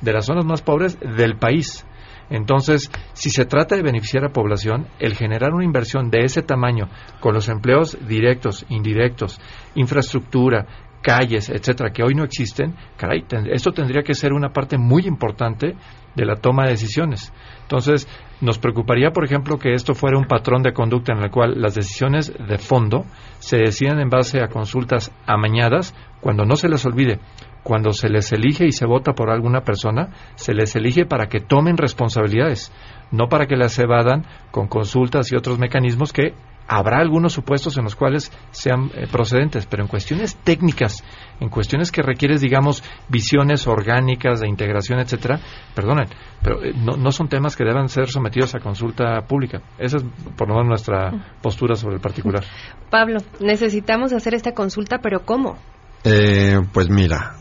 de 0.00 0.12
las 0.12 0.26
zonas 0.26 0.44
más 0.44 0.62
pobres 0.62 0.98
del 1.00 1.36
país. 1.36 1.84
Entonces, 2.30 2.90
si 3.14 3.30
se 3.30 3.46
trata 3.46 3.74
de 3.74 3.82
beneficiar 3.82 4.24
a 4.24 4.32
población, 4.32 4.86
el 4.98 5.14
generar 5.14 5.52
una 5.54 5.64
inversión 5.64 6.10
de 6.10 6.24
ese 6.24 6.42
tamaño, 6.42 6.88
con 7.20 7.34
los 7.34 7.48
empleos 7.48 7.96
directos, 8.06 8.66
indirectos, 8.68 9.40
infraestructura, 9.74 10.66
calles, 11.02 11.48
etcétera, 11.48 11.90
que 11.90 12.02
hoy 12.02 12.14
no 12.14 12.24
existen, 12.24 12.74
caray, 12.96 13.24
esto 13.50 13.72
tendría 13.72 14.02
que 14.02 14.14
ser 14.14 14.32
una 14.32 14.50
parte 14.50 14.76
muy 14.76 15.06
importante 15.06 15.74
de 16.14 16.24
la 16.24 16.36
toma 16.36 16.64
de 16.64 16.70
decisiones. 16.70 17.32
Entonces, 17.68 18.08
nos 18.40 18.58
preocuparía, 18.58 19.10
por 19.10 19.26
ejemplo, 19.26 19.58
que 19.58 19.74
esto 19.74 19.94
fuera 19.94 20.16
un 20.16 20.24
patrón 20.24 20.62
de 20.62 20.72
conducta 20.72 21.12
en 21.12 21.22
el 21.22 21.30
cual 21.30 21.60
las 21.60 21.74
decisiones 21.74 22.32
de 22.32 22.56
fondo 22.56 23.04
se 23.40 23.58
decidan 23.58 24.00
en 24.00 24.08
base 24.08 24.40
a 24.40 24.48
consultas 24.48 25.12
amañadas, 25.26 25.94
cuando 26.22 26.46
no 26.46 26.56
se 26.56 26.70
les 26.70 26.86
olvide, 26.86 27.20
cuando 27.62 27.92
se 27.92 28.08
les 28.08 28.32
elige 28.32 28.64
y 28.64 28.72
se 28.72 28.86
vota 28.86 29.12
por 29.12 29.28
alguna 29.28 29.60
persona, 29.60 30.14
se 30.36 30.54
les 30.54 30.74
elige 30.76 31.04
para 31.04 31.28
que 31.28 31.40
tomen 31.40 31.76
responsabilidades, 31.76 32.72
no 33.12 33.28
para 33.28 33.46
que 33.46 33.56
las 33.56 33.78
evadan 33.78 34.24
con 34.50 34.66
consultas 34.66 35.30
y 35.30 35.36
otros 35.36 35.58
mecanismos 35.58 36.14
que 36.14 36.32
habrá 36.68 36.98
algunos 36.98 37.32
supuestos 37.32 37.76
en 37.78 37.84
los 37.84 37.96
cuales 37.96 38.30
sean 38.50 38.90
eh, 38.94 39.08
procedentes, 39.10 39.66
pero 39.66 39.82
en 39.82 39.88
cuestiones 39.88 40.36
técnicas, 40.36 41.02
en 41.40 41.48
cuestiones 41.48 41.90
que 41.90 42.02
requieres, 42.02 42.42
digamos, 42.42 42.84
visiones 43.08 43.66
orgánicas 43.66 44.40
de 44.40 44.48
integración, 44.48 45.00
etcétera, 45.00 45.40
perdonen, 45.74 46.08
pero 46.42 46.62
eh, 46.62 46.72
no, 46.76 46.96
no 46.96 47.10
son 47.10 47.28
temas 47.28 47.56
que 47.56 47.64
deban 47.64 47.88
ser 47.88 48.08
sometidos 48.08 48.54
a 48.54 48.60
consulta 48.60 49.22
pública. 49.22 49.62
Esa 49.78 49.96
es 49.96 50.04
por 50.36 50.48
lo 50.48 50.54
menos 50.54 50.68
nuestra 50.68 51.34
postura 51.40 51.74
sobre 51.74 51.96
el 51.96 52.00
particular. 52.00 52.44
Pablo, 52.90 53.18
necesitamos 53.40 54.12
hacer 54.12 54.34
esta 54.34 54.52
consulta, 54.52 54.98
pero 54.98 55.24
¿cómo? 55.24 55.56
Eh, 56.04 56.60
pues 56.72 56.90
mira, 56.90 57.34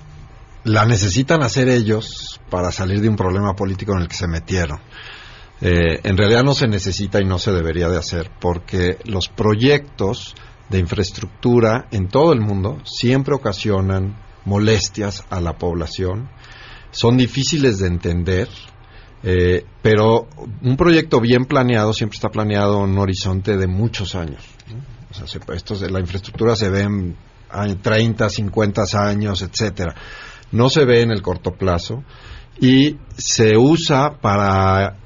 la 0.63 0.85
necesitan 0.85 1.43
hacer 1.43 1.67
ellos 1.67 2.39
para 2.49 2.71
salir 2.71 3.01
de 3.01 3.09
un 3.09 3.15
problema 3.15 3.53
político 3.53 3.93
en 3.93 3.99
el 3.99 4.07
que 4.07 4.15
se 4.15 4.27
metieron. 4.27 4.79
Eh, 5.61 5.99
en 6.03 6.17
realidad 6.17 6.43
no 6.43 6.53
se 6.53 6.67
necesita 6.67 7.19
y 7.19 7.25
no 7.25 7.39
se 7.39 7.51
debería 7.51 7.89
de 7.89 7.97
hacer 7.97 8.29
porque 8.39 8.97
los 9.05 9.27
proyectos 9.27 10.35
de 10.69 10.79
infraestructura 10.79 11.87
en 11.91 12.09
todo 12.09 12.33
el 12.33 12.41
mundo 12.41 12.79
siempre 12.83 13.33
ocasionan 13.33 14.17
molestias 14.45 15.25
a 15.29 15.41
la 15.41 15.57
población, 15.57 16.29
son 16.91 17.17
difíciles 17.17 17.79
de 17.79 17.87
entender, 17.87 18.47
eh, 19.23 19.65
pero 19.81 20.27
un 20.61 20.77
proyecto 20.77 21.19
bien 21.19 21.45
planeado 21.45 21.91
siempre 21.93 22.15
está 22.15 22.29
planeado 22.29 22.83
en 22.83 22.91
un 22.91 22.99
horizonte 22.99 23.57
de 23.57 23.67
muchos 23.67 24.15
años. 24.15 24.43
la 25.89 25.99
infraestructura 25.99 26.55
se 26.55 26.69
ve 26.69 26.81
en 26.81 27.15
año- 27.49 27.77
30, 27.81 28.29
50 28.29 28.83
años, 28.93 29.41
etcétera. 29.41 29.95
No 30.51 30.69
se 30.69 30.85
ve 30.85 31.01
en 31.01 31.11
el 31.11 31.21
corto 31.21 31.51
plazo 31.51 32.03
y 32.59 32.97
se 33.17 33.57
usa 33.57 34.17
para 34.21 34.97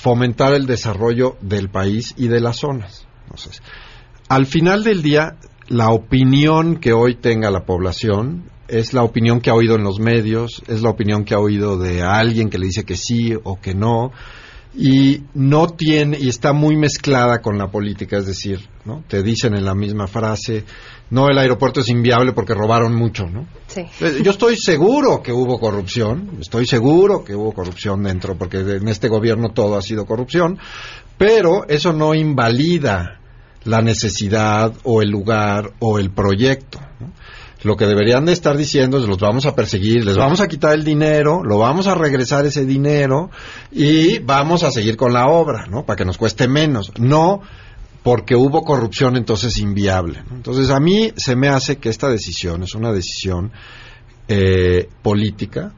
fomentar 0.00 0.54
el 0.54 0.64
desarrollo 0.64 1.36
del 1.42 1.68
país 1.68 2.14
y 2.16 2.28
de 2.28 2.40
las 2.40 2.56
zonas. 2.56 3.06
Entonces, 3.24 3.62
al 4.28 4.46
final 4.46 4.82
del 4.82 5.02
día, 5.02 5.36
la 5.68 5.90
opinión 5.90 6.76
que 6.76 6.94
hoy 6.94 7.16
tenga 7.16 7.50
la 7.50 7.66
población 7.66 8.44
es 8.66 8.94
la 8.94 9.02
opinión 9.02 9.40
que 9.40 9.50
ha 9.50 9.54
oído 9.54 9.74
en 9.74 9.82
los 9.82 10.00
medios, 10.00 10.62
es 10.68 10.80
la 10.80 10.88
opinión 10.88 11.24
que 11.24 11.34
ha 11.34 11.38
oído 11.38 11.76
de 11.76 12.00
alguien 12.00 12.48
que 12.48 12.58
le 12.58 12.66
dice 12.66 12.84
que 12.84 12.96
sí 12.96 13.34
o 13.44 13.60
que 13.60 13.74
no, 13.74 14.10
y 14.74 15.24
no 15.34 15.66
tiene, 15.66 16.18
y 16.18 16.28
está 16.28 16.54
muy 16.54 16.76
mezclada 16.76 17.42
con 17.42 17.58
la 17.58 17.70
política, 17.70 18.16
es 18.16 18.26
decir, 18.26 18.60
¿no? 18.86 19.04
Te 19.06 19.22
dicen 19.22 19.54
en 19.54 19.66
la 19.66 19.74
misma 19.74 20.06
frase, 20.06 20.64
no, 21.10 21.28
el 21.28 21.38
aeropuerto 21.38 21.80
es 21.80 21.88
inviable 21.88 22.32
porque 22.32 22.54
robaron 22.54 22.94
mucho, 22.94 23.26
¿no? 23.26 23.46
Sí. 23.66 23.82
Eh, 24.00 24.20
Yo 24.22 24.30
estoy 24.30 24.56
seguro 24.56 25.22
que 25.22 25.32
hubo 25.32 25.58
corrupción, 25.58 26.38
estoy 26.40 26.66
seguro 26.66 27.24
que 27.24 27.34
hubo 27.34 27.52
corrupción 27.52 28.02
dentro, 28.04 28.36
porque 28.38 28.58
en 28.58 28.88
este 28.88 29.08
gobierno 29.08 29.50
todo 29.52 29.76
ha 29.76 29.82
sido 29.82 30.06
corrupción, 30.06 30.58
Pero 31.18 31.68
eso 31.68 31.92
no 31.92 32.14
invalida 32.14 33.20
la 33.64 33.82
necesidad 33.82 34.72
o 34.84 35.02
el 35.02 35.10
lugar 35.10 35.72
o 35.80 35.98
el 35.98 36.10
proyecto. 36.10 36.80
¿no? 36.98 37.12
Lo 37.62 37.76
que 37.76 37.86
deberían 37.86 38.24
de 38.24 38.32
estar 38.32 38.56
diciendo 38.56 38.96
es 38.98 39.06
los 39.06 39.18
vamos 39.18 39.44
a 39.44 39.54
perseguir, 39.54 40.04
les 40.04 40.16
vamos 40.16 40.40
a 40.40 40.48
quitar 40.48 40.72
el 40.72 40.82
dinero, 40.82 41.42
lo 41.44 41.58
vamos 41.58 41.88
a 41.88 41.94
regresar 41.94 42.46
ese 42.46 42.64
dinero 42.64 43.30
y 43.70 44.18
vamos 44.20 44.62
a 44.62 44.70
seguir 44.70 44.96
con 44.96 45.12
la 45.12 45.26
obra, 45.26 45.66
¿no? 45.66 45.84
Para 45.84 45.96
que 45.98 46.06
nos 46.06 46.16
cueste 46.16 46.48
menos. 46.48 46.90
No 46.98 47.42
porque 48.02 48.34
hubo 48.34 48.62
corrupción 48.64 49.16
entonces 49.16 49.58
inviable. 49.58 50.22
Entonces 50.30 50.70
a 50.70 50.80
mí 50.80 51.12
se 51.16 51.36
me 51.36 51.48
hace 51.48 51.76
que 51.76 51.88
esta 51.88 52.08
decisión 52.08 52.62
es 52.62 52.74
una 52.74 52.92
decisión 52.92 53.52
eh, 54.28 54.88
política 55.02 55.72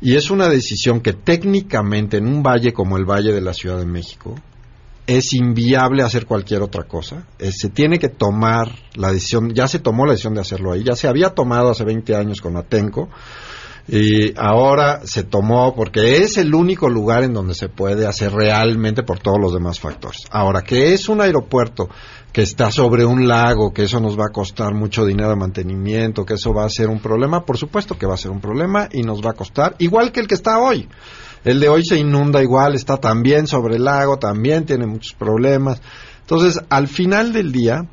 y 0.00 0.16
es 0.16 0.30
una 0.30 0.48
decisión 0.48 1.00
que 1.00 1.12
técnicamente 1.12 2.18
en 2.18 2.26
un 2.26 2.42
valle 2.42 2.72
como 2.72 2.96
el 2.96 3.04
Valle 3.04 3.32
de 3.32 3.40
la 3.40 3.54
Ciudad 3.54 3.78
de 3.78 3.86
México 3.86 4.34
es 5.06 5.34
inviable 5.34 6.02
hacer 6.02 6.24
cualquier 6.24 6.62
otra 6.62 6.84
cosa. 6.84 7.26
Eh, 7.38 7.52
se 7.52 7.68
tiene 7.68 7.98
que 7.98 8.08
tomar 8.08 8.70
la 8.94 9.12
decisión, 9.12 9.52
ya 9.54 9.68
se 9.68 9.78
tomó 9.78 10.06
la 10.06 10.12
decisión 10.12 10.34
de 10.34 10.40
hacerlo 10.40 10.72
ahí, 10.72 10.82
ya 10.82 10.96
se 10.96 11.08
había 11.08 11.30
tomado 11.30 11.70
hace 11.70 11.84
20 11.84 12.14
años 12.16 12.40
con 12.40 12.56
Atenco 12.56 13.10
y 13.86 14.32
ahora 14.38 15.02
se 15.04 15.24
tomó 15.24 15.74
porque 15.74 16.18
es 16.22 16.38
el 16.38 16.54
único 16.54 16.88
lugar 16.88 17.22
en 17.22 17.34
donde 17.34 17.54
se 17.54 17.68
puede 17.68 18.06
hacer 18.06 18.32
realmente 18.32 19.02
por 19.02 19.18
todos 19.18 19.38
los 19.38 19.52
demás 19.52 19.78
factores. 19.78 20.22
Ahora, 20.30 20.62
que 20.62 20.94
es 20.94 21.08
un 21.08 21.20
aeropuerto 21.20 21.88
que 22.32 22.42
está 22.42 22.70
sobre 22.70 23.04
un 23.04 23.28
lago, 23.28 23.72
que 23.72 23.84
eso 23.84 24.00
nos 24.00 24.18
va 24.18 24.24
a 24.28 24.32
costar 24.32 24.74
mucho 24.74 25.04
dinero 25.04 25.28
de 25.28 25.36
mantenimiento, 25.36 26.24
que 26.24 26.34
eso 26.34 26.52
va 26.52 26.64
a 26.64 26.70
ser 26.70 26.88
un 26.88 26.98
problema, 26.98 27.44
por 27.44 27.58
supuesto 27.58 27.96
que 27.96 28.06
va 28.06 28.14
a 28.14 28.18
ser 28.18 28.30
un 28.30 28.40
problema 28.40 28.88
y 28.90 29.02
nos 29.02 29.20
va 29.20 29.30
a 29.30 29.34
costar, 29.34 29.76
igual 29.78 30.12
que 30.12 30.20
el 30.20 30.26
que 30.26 30.34
está 30.34 30.58
hoy. 30.58 30.88
El 31.44 31.60
de 31.60 31.68
hoy 31.68 31.84
se 31.84 31.98
inunda 31.98 32.42
igual, 32.42 32.74
está 32.74 32.96
también 32.96 33.46
sobre 33.46 33.76
el 33.76 33.84
lago, 33.84 34.18
también 34.18 34.64
tiene 34.64 34.86
muchos 34.86 35.12
problemas. 35.12 35.82
Entonces, 36.22 36.58
al 36.70 36.88
final 36.88 37.34
del 37.34 37.52
día, 37.52 37.86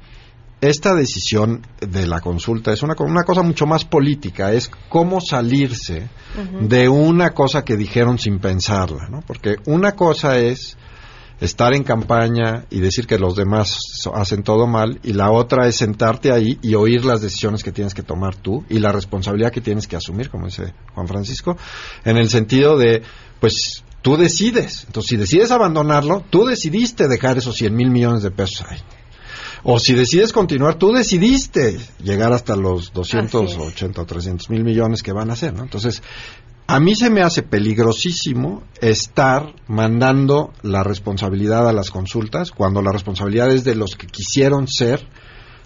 esta 0.62 0.94
decisión 0.94 1.66
de 1.80 2.06
la 2.06 2.22
consulta 2.22 2.72
es 2.72 2.84
una, 2.84 2.96
una 3.00 3.24
cosa 3.24 3.42
mucho 3.42 3.66
más 3.66 3.84
política, 3.84 4.54
es 4.54 4.70
cómo 4.90 5.20
salirse 5.20 6.08
de 6.62 6.88
una 6.88 7.32
cosa 7.32 7.66
que 7.66 7.76
dijeron 7.76 8.20
sin 8.20 8.40
pensarla, 8.40 9.10
¿no? 9.10 9.22
Porque 9.22 9.58
una 9.66 9.94
cosa 9.94 10.38
es 10.38 10.78
estar 11.42 11.74
en 11.74 11.84
campaña 11.84 12.66
y 12.70 12.80
decir 12.80 13.08
que 13.08 13.18
los 13.18 13.36
demás 13.36 13.80
hacen 14.14 14.44
todo 14.44 14.68
mal 14.68 15.00
y 15.02 15.14
la 15.14 15.32
otra 15.32 15.68
es 15.68 15.76
sentarte 15.78 16.32
ahí 16.32 16.60
y 16.62 16.76
oír 16.76 17.04
las 17.04 17.22
decisiones 17.22 17.64
que 17.64 17.72
tienes 17.72 17.96
que 17.96 18.04
tomar 18.04 18.36
tú 18.36 18.64
y 18.70 18.78
la 18.78 18.92
responsabilidad 18.92 19.52
que 19.52 19.62
tienes 19.62 19.88
que 19.88 19.96
asumir, 19.96 20.30
como 20.30 20.46
dice 20.46 20.76
Juan 20.94 21.08
Francisco, 21.08 21.58
en 22.06 22.18
el 22.18 22.30
sentido 22.30 22.78
de, 22.78 23.02
pues 23.40 23.84
tú 24.04 24.16
decides. 24.16 24.84
Entonces, 24.86 25.10
si 25.10 25.18
decides 25.18 25.50
abandonarlo, 25.50 26.24
tú 26.30 26.46
decidiste 26.46 27.08
dejar 27.08 27.40
esos 27.40 27.56
100 27.56 27.76
mil 27.76 27.90
millones 27.90 28.22
de 28.22 28.30
pesos 28.30 28.64
ahí. 28.70 28.78
O 29.64 29.80
si 29.80 29.94
decides 29.94 30.34
continuar, 30.34 30.76
tú 30.76 30.92
decidiste 30.92 31.78
llegar 32.04 32.34
hasta 32.34 32.56
los 32.56 32.92
280 32.94 34.02
o 34.02 34.06
300 34.06 34.50
mil 34.50 34.64
millones 34.64 35.04
que 35.04 35.12
van 35.12 35.30
a 35.30 35.36
ser, 35.36 35.54
¿no? 35.54 35.64
Entonces, 35.64 36.02
a 36.68 36.80
mí 36.80 36.96
se 36.96 37.10
me 37.10 37.22
hace 37.22 37.44
peligrosísimo 37.44 38.64
estar 38.80 39.54
mandando 39.68 40.54
la 40.64 40.84
responsabilidad 40.84 41.68
a 41.68 41.74
las 41.74 41.92
consultas 41.92 42.52
cuando 42.52 42.82
la 42.82 42.92
responsabilidad 42.92 43.52
es 43.52 43.64
de 43.64 43.76
los 43.76 43.96
que 43.96 44.08
quisieron 44.08 44.68
ser 44.68 45.06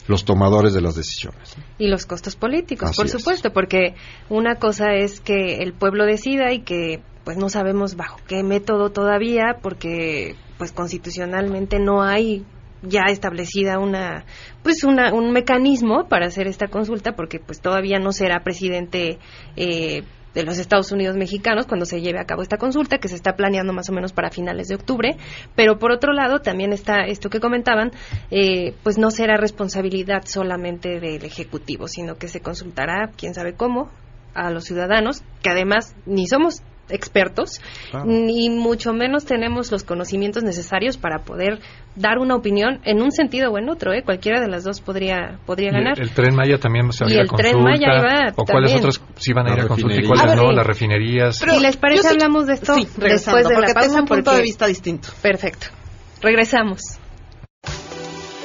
los 0.08 0.25
tomadores 0.25 0.73
de 0.73 0.81
las 0.81 0.95
decisiones. 0.95 1.55
Y 1.77 1.88
los 1.88 2.05
costos 2.05 2.36
políticos, 2.36 2.89
Así 2.89 2.97
por 2.97 3.05
es. 3.05 3.12
supuesto, 3.12 3.51
porque 3.53 3.95
una 4.29 4.55
cosa 4.55 4.93
es 4.93 5.19
que 5.19 5.58
el 5.63 5.73
pueblo 5.73 6.05
decida 6.05 6.51
y 6.53 6.62
que 6.62 7.01
pues 7.23 7.38
no 7.38 7.49
sabemos 7.49 7.95
bajo 7.95 8.19
qué 8.27 8.43
método 8.43 8.91
todavía, 8.91 9.58
porque 9.62 10.36
pues 10.58 10.71
constitucionalmente 10.71 11.79
no 11.79 12.03
hay 12.03 12.45
ya 12.81 13.03
establecida 13.09 13.79
una 13.79 14.25
pues 14.63 14.83
una, 14.83 15.13
un 15.13 15.31
mecanismo 15.31 16.07
para 16.07 16.27
hacer 16.27 16.47
esta 16.47 16.67
consulta 16.67 17.15
porque 17.15 17.39
pues 17.39 17.61
todavía 17.61 17.99
no 17.99 18.11
será 18.11 18.43
presidente 18.43 19.19
eh, 19.55 20.03
de 20.35 20.43
los 20.43 20.59
Estados 20.59 20.91
Unidos 20.91 21.15
mexicanos 21.15 21.65
cuando 21.65 21.85
se 21.85 22.01
lleve 22.01 22.19
a 22.19 22.25
cabo 22.25 22.41
esta 22.41 22.57
consulta 22.57 22.97
que 22.97 23.07
se 23.07 23.15
está 23.15 23.35
planeando 23.35 23.73
más 23.73 23.89
o 23.89 23.93
menos 23.93 24.11
para 24.11 24.29
finales 24.29 24.67
de 24.67 24.75
octubre. 24.75 25.15
Pero 25.55 25.79
por 25.79 25.91
otro 25.91 26.11
lado 26.11 26.39
también 26.39 26.73
está 26.73 27.05
esto 27.05 27.29
que 27.29 27.39
comentaban 27.39 27.91
eh, 28.29 28.73
pues 28.83 28.97
no 28.97 29.11
será 29.11 29.38
responsabilidad 29.38 30.23
solamente 30.25 30.99
del 30.99 31.23
ejecutivo 31.23 31.88
sino 31.88 32.15
que 32.15 32.27
se 32.27 32.41
consultará 32.41 33.11
quién 33.17 33.33
sabe 33.33 33.53
cómo 33.53 33.89
a 34.33 34.51
los 34.51 34.65
ciudadanos 34.65 35.23
que 35.41 35.49
además 35.49 35.95
ni 36.05 36.27
somos 36.27 36.61
expertos 36.89 37.62
Claro. 37.91 38.06
ni 38.08 38.50
mucho 38.50 38.93
menos 38.93 39.26
tenemos 39.26 39.71
los 39.71 39.84
conocimientos 39.84 40.43
necesarios 40.43 40.98
para 40.98 41.19
poder 41.24 41.60
dar 41.95 42.17
una 42.19 42.36
opinión 42.36 42.80
en 42.84 43.02
un 43.02 43.12
sentido 43.12 43.52
o 43.52 43.58
en 43.58 43.69
otro, 43.69 43.93
¿eh? 43.93 44.04
Cualquiera 44.04 44.41
de 44.41 44.48
las 44.48 44.63
dos 44.63 44.82
podría 44.82 45.39
podría 45.45 45.69
Y 45.69 45.74
ganar. 45.74 45.93
El, 46.00 46.04
el 46.10 46.12
tren 46.12 46.36
Maya 46.36 46.58
también 46.58 46.91
se 46.91 47.06
va 47.06 47.10
a 47.10 47.12
Y 47.12 47.13
ir 47.15 47.19
a 47.19 47.24
el 47.24 47.30
Tren 47.30 47.54
consulta. 47.54 47.69
Maya 47.69 48.00
iba 48.00 48.34
¿O 48.36 48.45
cuáles 48.45 48.74
otras 48.76 49.02
sí 49.17 49.34
van 49.34 49.48
a 49.48 49.54
ir 49.54 49.60
a 49.62 49.67
consulta 49.67 49.95
y 50.00 50.04
cuáles 50.06 50.36
no? 50.36 50.52
Las 50.52 50.65
refinerías. 50.67 51.38
si 51.38 51.60
les 51.60 51.78
parece, 51.78 52.08
hablamos 52.10 52.48
de 52.48 52.54
esto 52.54 52.76
sí, 52.76 52.88
regresando, 52.98 53.38
después 53.39 53.48
de 53.50 53.56
porque 53.56 53.67
la 53.69 53.74
pausa. 53.74 53.88
tengo 53.89 54.02
un 54.02 54.08
punto 54.08 54.24
porque- 54.26 54.38
de 54.38 54.43
vista 54.43 54.67
distinto. 54.67 55.10
Perfecto. 55.21 55.67
Regresamos. 56.21 56.82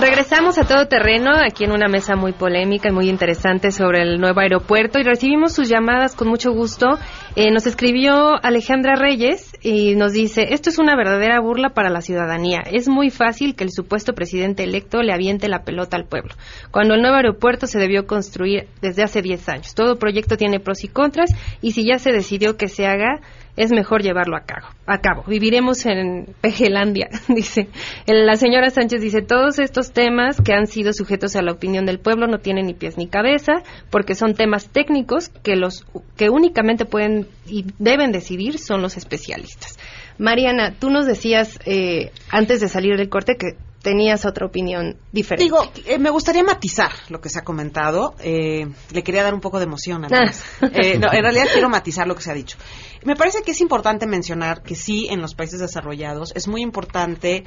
Regresamos 0.00 0.56
a 0.56 0.64
todo 0.64 0.88
terreno, 0.88 1.30
aquí 1.36 1.64
en 1.64 1.72
una 1.72 1.86
mesa 1.86 2.16
muy 2.16 2.32
polémica 2.32 2.88
y 2.88 2.92
muy 2.92 3.10
interesante 3.10 3.70
sobre 3.70 4.00
el 4.00 4.18
nuevo 4.18 4.40
aeropuerto 4.40 4.98
y 4.98 5.02
recibimos 5.02 5.52
sus 5.52 5.68
llamadas 5.68 6.14
con 6.16 6.26
mucho 6.26 6.52
gusto. 6.52 6.98
Eh, 7.36 7.50
nos 7.50 7.66
escribió 7.66 8.42
Alejandra 8.42 8.94
Reyes 8.96 9.52
y 9.60 9.96
nos 9.96 10.12
dice, 10.12 10.54
esto 10.54 10.70
es 10.70 10.78
una 10.78 10.96
verdadera 10.96 11.38
burla 11.40 11.74
para 11.74 11.90
la 11.90 12.00
ciudadanía. 12.00 12.60
Es 12.60 12.88
muy 12.88 13.10
fácil 13.10 13.54
que 13.54 13.64
el 13.64 13.72
supuesto 13.72 14.14
presidente 14.14 14.64
electo 14.64 15.02
le 15.02 15.12
aviente 15.12 15.48
la 15.48 15.64
pelota 15.64 15.98
al 15.98 16.06
pueblo, 16.06 16.34
cuando 16.70 16.94
el 16.94 17.02
nuevo 17.02 17.16
aeropuerto 17.16 17.66
se 17.66 17.78
debió 17.78 18.06
construir 18.06 18.68
desde 18.80 19.02
hace 19.02 19.20
10 19.20 19.48
años. 19.50 19.74
Todo 19.74 19.96
proyecto 19.96 20.38
tiene 20.38 20.60
pros 20.60 20.82
y 20.82 20.88
contras 20.88 21.34
y 21.60 21.72
si 21.72 21.86
ya 21.86 21.98
se 21.98 22.10
decidió 22.10 22.56
que 22.56 22.68
se 22.68 22.86
haga, 22.86 23.20
es 23.60 23.72
mejor 23.72 24.02
llevarlo 24.02 24.38
a 24.38 24.40
cabo. 24.40 24.68
A 24.86 24.98
cabo. 25.02 25.22
Viviremos 25.26 25.84
en 25.84 26.34
Pejelandia, 26.40 27.10
dice. 27.28 27.68
La 28.06 28.36
señora 28.36 28.70
Sánchez 28.70 29.02
dice, 29.02 29.20
todos 29.20 29.58
estos 29.58 29.92
temas 29.92 30.40
que 30.40 30.54
han 30.54 30.66
sido 30.66 30.94
sujetos 30.94 31.36
a 31.36 31.42
la 31.42 31.52
opinión 31.52 31.84
del 31.84 31.98
pueblo 31.98 32.26
no 32.26 32.38
tienen 32.38 32.66
ni 32.66 32.74
pies 32.74 32.96
ni 32.96 33.06
cabeza, 33.06 33.62
porque 33.90 34.14
son 34.14 34.32
temas 34.32 34.70
técnicos 34.70 35.28
que 35.28 35.56
los 35.56 35.84
que 36.16 36.30
únicamente 36.30 36.86
pueden 36.86 37.28
y 37.46 37.66
deben 37.78 38.12
decidir 38.12 38.58
son 38.58 38.80
los 38.80 38.96
especialistas. 38.96 39.78
Mariana, 40.16 40.72
tú 40.78 40.88
nos 40.88 41.06
decías 41.06 41.58
eh, 41.66 42.12
antes 42.30 42.60
de 42.60 42.68
salir 42.68 42.96
del 42.96 43.10
corte 43.10 43.36
que 43.36 43.56
tenías 43.82 44.24
otra 44.24 44.46
opinión 44.46 44.96
diferente. 45.12 45.44
Digo, 45.44 45.58
eh, 45.86 45.98
me 45.98 46.10
gustaría 46.10 46.42
matizar 46.42 46.90
lo 47.08 47.20
que 47.20 47.28
se 47.28 47.38
ha 47.38 47.42
comentado. 47.42 48.14
Eh, 48.20 48.68
le 48.92 49.02
quería 49.02 49.22
dar 49.22 49.34
un 49.34 49.40
poco 49.40 49.58
de 49.58 49.64
emoción. 49.64 50.04
además. 50.04 50.44
Eh, 50.72 50.98
no, 50.98 51.12
en 51.12 51.22
realidad 51.22 51.46
quiero 51.52 51.68
matizar 51.68 52.06
lo 52.06 52.14
que 52.14 52.22
se 52.22 52.30
ha 52.30 52.34
dicho. 52.34 52.56
Me 53.04 53.16
parece 53.16 53.42
que 53.42 53.52
es 53.52 53.60
importante 53.60 54.06
mencionar 54.06 54.62
que 54.62 54.74
sí, 54.74 55.08
en 55.10 55.20
los 55.20 55.34
países 55.34 55.60
desarrollados 55.60 56.32
es 56.34 56.48
muy 56.48 56.62
importante 56.62 57.44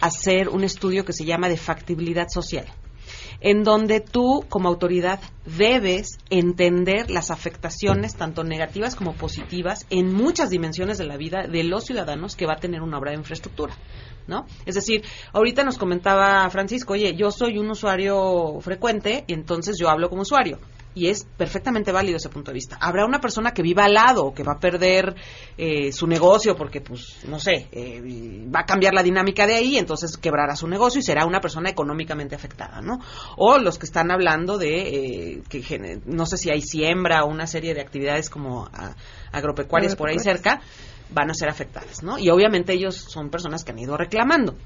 hacer 0.00 0.48
un 0.48 0.62
estudio 0.64 1.04
que 1.04 1.12
se 1.12 1.24
llama 1.24 1.48
de 1.48 1.56
factibilidad 1.56 2.28
social 2.28 2.66
en 3.40 3.62
donde 3.62 4.00
tú 4.00 4.44
como 4.48 4.68
autoridad 4.68 5.20
debes 5.44 6.18
entender 6.30 7.10
las 7.10 7.30
afectaciones 7.30 8.16
tanto 8.16 8.44
negativas 8.44 8.96
como 8.96 9.14
positivas 9.14 9.86
en 9.90 10.12
muchas 10.12 10.50
dimensiones 10.50 10.98
de 10.98 11.04
la 11.04 11.16
vida 11.16 11.46
de 11.46 11.64
los 11.64 11.84
ciudadanos 11.84 12.36
que 12.36 12.46
va 12.46 12.54
a 12.54 12.60
tener 12.60 12.82
una 12.82 12.98
obra 12.98 13.12
de 13.12 13.18
infraestructura. 13.18 13.74
¿No? 14.26 14.44
Es 14.64 14.74
decir, 14.74 15.04
ahorita 15.32 15.62
nos 15.62 15.78
comentaba 15.78 16.48
Francisco, 16.50 16.94
oye, 16.94 17.14
yo 17.16 17.30
soy 17.30 17.58
un 17.58 17.70
usuario 17.70 18.58
frecuente 18.60 19.24
y 19.28 19.34
entonces 19.34 19.76
yo 19.80 19.88
hablo 19.88 20.08
como 20.08 20.22
usuario. 20.22 20.58
Y 20.94 21.08
es 21.08 21.24
perfectamente 21.36 21.92
válido 21.92 22.16
ese 22.16 22.30
punto 22.30 22.50
de 22.50 22.54
vista. 22.54 22.78
Habrá 22.80 23.04
una 23.04 23.20
persona 23.20 23.52
que 23.52 23.60
viva 23.60 23.84
al 23.84 23.92
lado, 23.92 24.32
que 24.32 24.42
va 24.42 24.52
a 24.54 24.58
perder 24.58 25.14
eh, 25.58 25.92
su 25.92 26.06
negocio 26.06 26.56
porque, 26.56 26.80
pues, 26.80 27.18
no 27.28 27.38
sé, 27.38 27.68
eh, 27.70 28.00
va 28.52 28.60
a 28.60 28.64
cambiar 28.64 28.94
la 28.94 29.02
dinámica 29.02 29.46
de 29.46 29.56
ahí, 29.56 29.76
entonces 29.76 30.16
quebrará 30.16 30.56
su 30.56 30.66
negocio 30.66 31.00
y 31.00 31.02
será 31.02 31.26
una 31.26 31.40
persona 31.42 31.68
económicamente 31.68 32.34
afectada, 32.34 32.80
¿no? 32.80 32.98
O 33.36 33.58
los 33.58 33.78
que 33.78 33.84
están 33.84 34.10
hablando 34.10 34.56
de, 34.56 35.34
eh, 35.34 35.42
que 35.50 36.00
no 36.06 36.24
sé 36.24 36.38
si 36.38 36.50
hay 36.50 36.62
siembra 36.62 37.24
o 37.24 37.28
una 37.30 37.46
serie 37.46 37.74
de 37.74 37.82
actividades 37.82 38.30
como 38.30 38.64
a- 38.64 38.96
agropecuarias 39.32 39.96
por 39.96 40.08
ahí 40.08 40.18
cerca, 40.18 40.62
van 41.10 41.30
a 41.30 41.34
ser 41.34 41.48
afectadas, 41.48 42.02
¿no? 42.02 42.18
Y 42.18 42.30
obviamente 42.30 42.72
ellos 42.72 42.96
son 42.96 43.30
personas 43.30 43.64
que 43.64 43.72
han 43.72 43.78
ido 43.78 43.96
reclamando. 43.96 44.56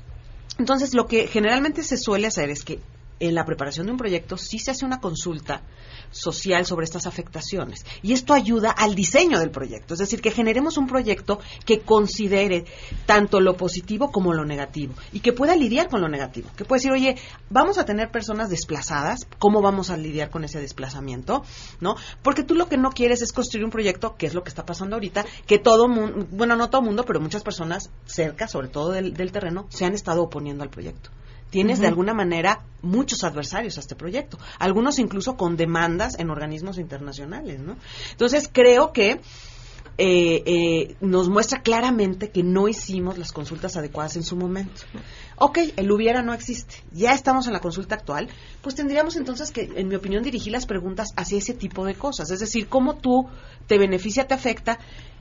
Entonces, 0.59 0.95
lo 0.95 1.07
que 1.07 1.27
generalmente 1.27 1.83
se 1.83 1.97
suele 1.97 2.27
hacer 2.27 2.51
es 2.51 2.65
que 2.65 2.81
en 3.21 3.35
la 3.35 3.45
preparación 3.45 3.87
de 3.87 3.93
un 3.93 3.99
proyecto 3.99 4.37
sí 4.37 4.59
se 4.59 4.71
hace 4.71 4.85
una 4.85 5.01
consulta 5.01 5.63
social 6.11 6.67
sobre 6.67 6.85
estas 6.85 7.07
afectaciones. 7.07 7.85
Y 8.03 8.13
esto 8.13 8.33
ayuda 8.33 8.71
al 8.71 8.95
diseño 8.95 9.39
del 9.39 9.51
proyecto. 9.51 9.95
Es 9.95 10.01
decir, 10.01 10.21
que 10.21 10.31
generemos 10.31 10.77
un 10.77 10.87
proyecto 10.87 11.39
que 11.65 11.81
considere 11.81 12.65
tanto 13.07 13.41
lo 13.41 13.57
positivo 13.57 14.11
como 14.11 14.33
lo 14.33 14.45
negativo 14.45 14.95
y 15.13 15.21
que 15.21 15.33
pueda 15.33 15.55
lidiar 15.55 15.89
con 15.89 16.01
lo 16.01 16.09
negativo. 16.09 16.49
Que 16.57 16.65
puede 16.65 16.81
decir, 16.81 16.93
oye, 16.93 17.17
vamos 17.51 17.79
a 17.79 17.85
tener 17.85 18.11
personas 18.11 18.49
desplazadas, 18.49 19.27
¿cómo 19.39 19.61
vamos 19.61 19.91
a 19.91 19.97
lidiar 19.97 20.31
con 20.31 20.45
ese 20.45 20.61
desplazamiento? 20.61 21.45
¿No? 21.81 21.97
Porque 22.23 22.43
tú 22.43 22.55
lo 22.55 22.69
que 22.69 22.79
no 22.79 22.91
quieres 22.91 23.23
es 23.23 23.33
construir 23.33 23.65
un 23.65 23.71
proyecto, 23.71 24.17
que 24.17 24.27
es 24.27 24.35
lo 24.35 24.43
que 24.43 24.49
está 24.49 24.65
pasando 24.65 24.97
ahorita, 24.97 25.25
que 25.47 25.59
todo 25.59 25.89
mundo, 25.89 26.27
bueno, 26.31 26.57
no 26.57 26.71
todo 26.71 26.83
mundo, 26.83 27.05
pero 27.05 27.21
muchas 27.21 27.43
personas 27.43 27.91
cerca, 28.07 28.49
sobre 28.49 28.69
todo 28.69 28.91
del, 28.91 29.13
del 29.13 29.33
terreno, 29.33 29.67
se 29.69 29.85
han 29.85 29.95
estado 29.95 30.23
oponiendo 30.23 30.65
al 30.65 30.71
proyecto 30.71 31.11
tienes 31.51 31.81
de 31.81 31.89
alguna 31.89 32.15
manera 32.15 32.65
muchos 32.83 33.25
adversarios 33.25 33.77
a 33.77 33.81
este 33.81 33.95
proyecto, 33.95 34.39
algunos 34.59 34.99
incluso 34.99 35.37
con 35.37 35.57
demandas 35.57 36.19
en 36.19 36.31
organismos 36.31 36.79
internacionales, 36.79 37.61
¿no? 37.61 37.77
Entonces 38.13 38.49
creo 38.53 38.93
que 38.93 39.21
eh, 40.03 40.43
eh, 40.47 40.97
nos 41.03 41.29
muestra 41.29 41.61
claramente 41.61 42.31
que 42.31 42.43
no 42.43 42.69
hicimos 42.69 43.19
las 43.19 43.33
consultas 43.33 43.77
adecuadas 43.77 44.17
en 44.17 44.23
su 44.23 44.35
momento. 44.35 44.83
Ok, 45.37 45.59
el 45.77 45.91
hubiera 45.93 46.23
no 46.23 46.33
existe. 46.33 46.77
Ya 46.93 47.13
estamos 47.13 47.47
en 47.47 47.53
la 47.53 47.61
consulta 47.61 47.97
actual, 47.97 48.29
pues 48.63 48.75
tendríamos 48.75 49.17
entonces 49.17 49.51
que, 49.51 49.71
en 49.77 49.89
mi 49.89 49.97
opinión, 49.97 50.23
dirigir 50.23 50.53
las 50.53 50.65
preguntas 50.65 51.09
hacia 51.17 51.39
ese 51.39 51.53
tipo 51.53 51.85
de 51.85 51.95
cosas. 51.97 52.31
Es 52.31 52.41
decir, 52.41 52.69
cómo 52.69 52.97
tú 52.97 53.29
te 53.67 53.77
beneficia, 53.77 54.27
te 54.27 54.33
afecta, 54.33 54.79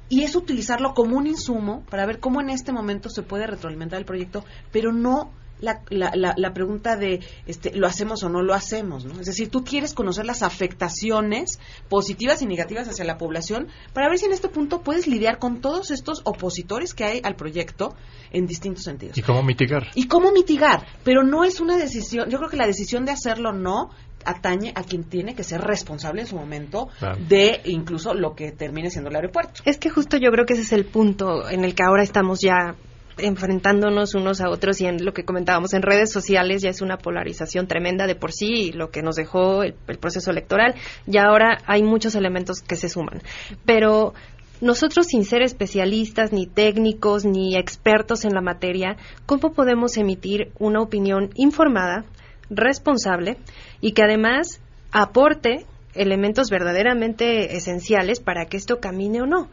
y 0.07 0.23
es 0.23 0.35
utilizarlo 0.35 0.93
como 0.93 1.17
un 1.17 1.27
insumo 1.27 1.83
para 1.89 2.05
ver 2.05 2.19
cómo 2.19 2.41
en 2.41 2.49
este 2.49 2.71
momento 2.71 3.09
se 3.09 3.21
puede 3.21 3.47
retroalimentar 3.47 3.99
el 3.99 4.05
proyecto, 4.05 4.43
pero 4.71 4.91
no 4.91 5.31
la, 5.59 5.81
la, 5.89 6.33
la, 6.35 6.53
pregunta 6.53 6.95
de 6.95 7.19
este, 7.45 7.73
lo 7.75 7.87
hacemos 7.87 8.23
o 8.23 8.29
no 8.29 8.41
lo 8.41 8.53
hacemos, 8.53 9.05
¿no? 9.05 9.19
Es 9.19 9.27
decir, 9.27 9.49
tú 9.49 9.63
quieres 9.63 9.93
conocer 9.93 10.25
las 10.25 10.43
afectaciones 10.43 11.59
positivas 11.89 12.41
y 12.41 12.45
negativas 12.45 12.87
hacia 12.87 13.05
la 13.05 13.17
población 13.17 13.67
para 13.93 14.09
ver 14.09 14.17
si 14.17 14.25
en 14.25 14.33
este 14.33 14.49
punto 14.49 14.81
puedes 14.81 15.07
lidiar 15.07 15.39
con 15.39 15.61
todos 15.61 15.91
estos 15.91 16.21
opositores 16.25 16.93
que 16.93 17.03
hay 17.03 17.21
al 17.23 17.35
proyecto 17.35 17.95
en 18.31 18.45
distintos 18.45 18.83
sentidos. 18.83 19.17
¿Y 19.17 19.21
cómo 19.21 19.43
mitigar? 19.43 19.87
Y 19.95 20.07
cómo 20.07 20.31
mitigar, 20.31 20.85
pero 21.03 21.23
no 21.23 21.43
es 21.43 21.59
una 21.59 21.77
decisión, 21.77 22.29
yo 22.29 22.37
creo 22.37 22.49
que 22.49 22.57
la 22.57 22.67
decisión 22.67 23.05
de 23.05 23.11
hacerlo 23.11 23.51
no 23.51 23.89
atañe 24.25 24.73
a 24.75 24.83
quien 24.83 25.03
tiene 25.03 25.33
que 25.35 25.43
ser 25.43 25.61
responsable 25.61 26.21
en 26.21 26.27
su 26.27 26.35
momento 26.35 26.89
de 27.27 27.61
incluso 27.65 28.13
lo 28.13 28.35
que 28.35 28.51
termine 28.51 28.89
siendo 28.89 29.09
el 29.09 29.15
aeropuerto. 29.15 29.61
Es 29.65 29.77
que 29.77 29.89
justo 29.89 30.17
yo 30.17 30.29
creo 30.31 30.45
que 30.45 30.53
ese 30.53 30.63
es 30.63 30.73
el 30.73 30.85
punto 30.85 31.49
en 31.49 31.63
el 31.63 31.73
que 31.73 31.83
ahora 31.83 32.03
estamos 32.03 32.39
ya 32.41 32.75
enfrentándonos 33.19 34.15
unos 34.15 34.41
a 34.41 34.49
otros 34.49 34.81
y 34.81 34.85
en 34.85 35.03
lo 35.05 35.13
que 35.13 35.23
comentábamos 35.23 35.73
en 35.73 35.81
redes 35.81 36.11
sociales 36.11 36.61
ya 36.61 36.69
es 36.69 36.81
una 36.81 36.97
polarización 36.97 37.67
tremenda 37.67 38.07
de 38.07 38.15
por 38.15 38.31
sí 38.31 38.71
lo 38.71 38.89
que 38.89 39.01
nos 39.01 39.15
dejó 39.15 39.63
el, 39.63 39.73
proceso 39.73 40.31
electoral 40.31 40.75
y 41.05 41.17
ahora 41.17 41.59
hay 41.65 41.83
muchos 41.83 42.15
elementos 42.15 42.61
que 42.61 42.75
se 42.75 42.89
suman. 42.89 43.21
Pero 43.65 44.13
nosotros 44.61 45.07
sin 45.07 45.23
ser 45.23 45.41
especialistas, 45.41 46.31
ni 46.31 46.45
técnicos, 46.45 47.25
ni 47.25 47.55
expertos 47.55 48.25
en 48.25 48.33
la 48.33 48.41
materia, 48.41 48.97
¿cómo 49.25 49.53
podemos 49.53 49.97
emitir 49.97 50.51
una 50.59 50.81
opinión 50.81 51.29
informada, 51.35 52.05
responsable 52.49 53.37
y 53.81 53.91
que 53.93 54.03
además 54.03 54.61
aporte 54.91 55.65
elementos 55.93 56.49
verdaderamente 56.49 57.55
esenciales 57.55 58.19
para 58.19 58.45
que 58.45 58.57
esto 58.57 58.79
camine 58.79 59.21
o 59.21 59.25
no? 59.25 59.49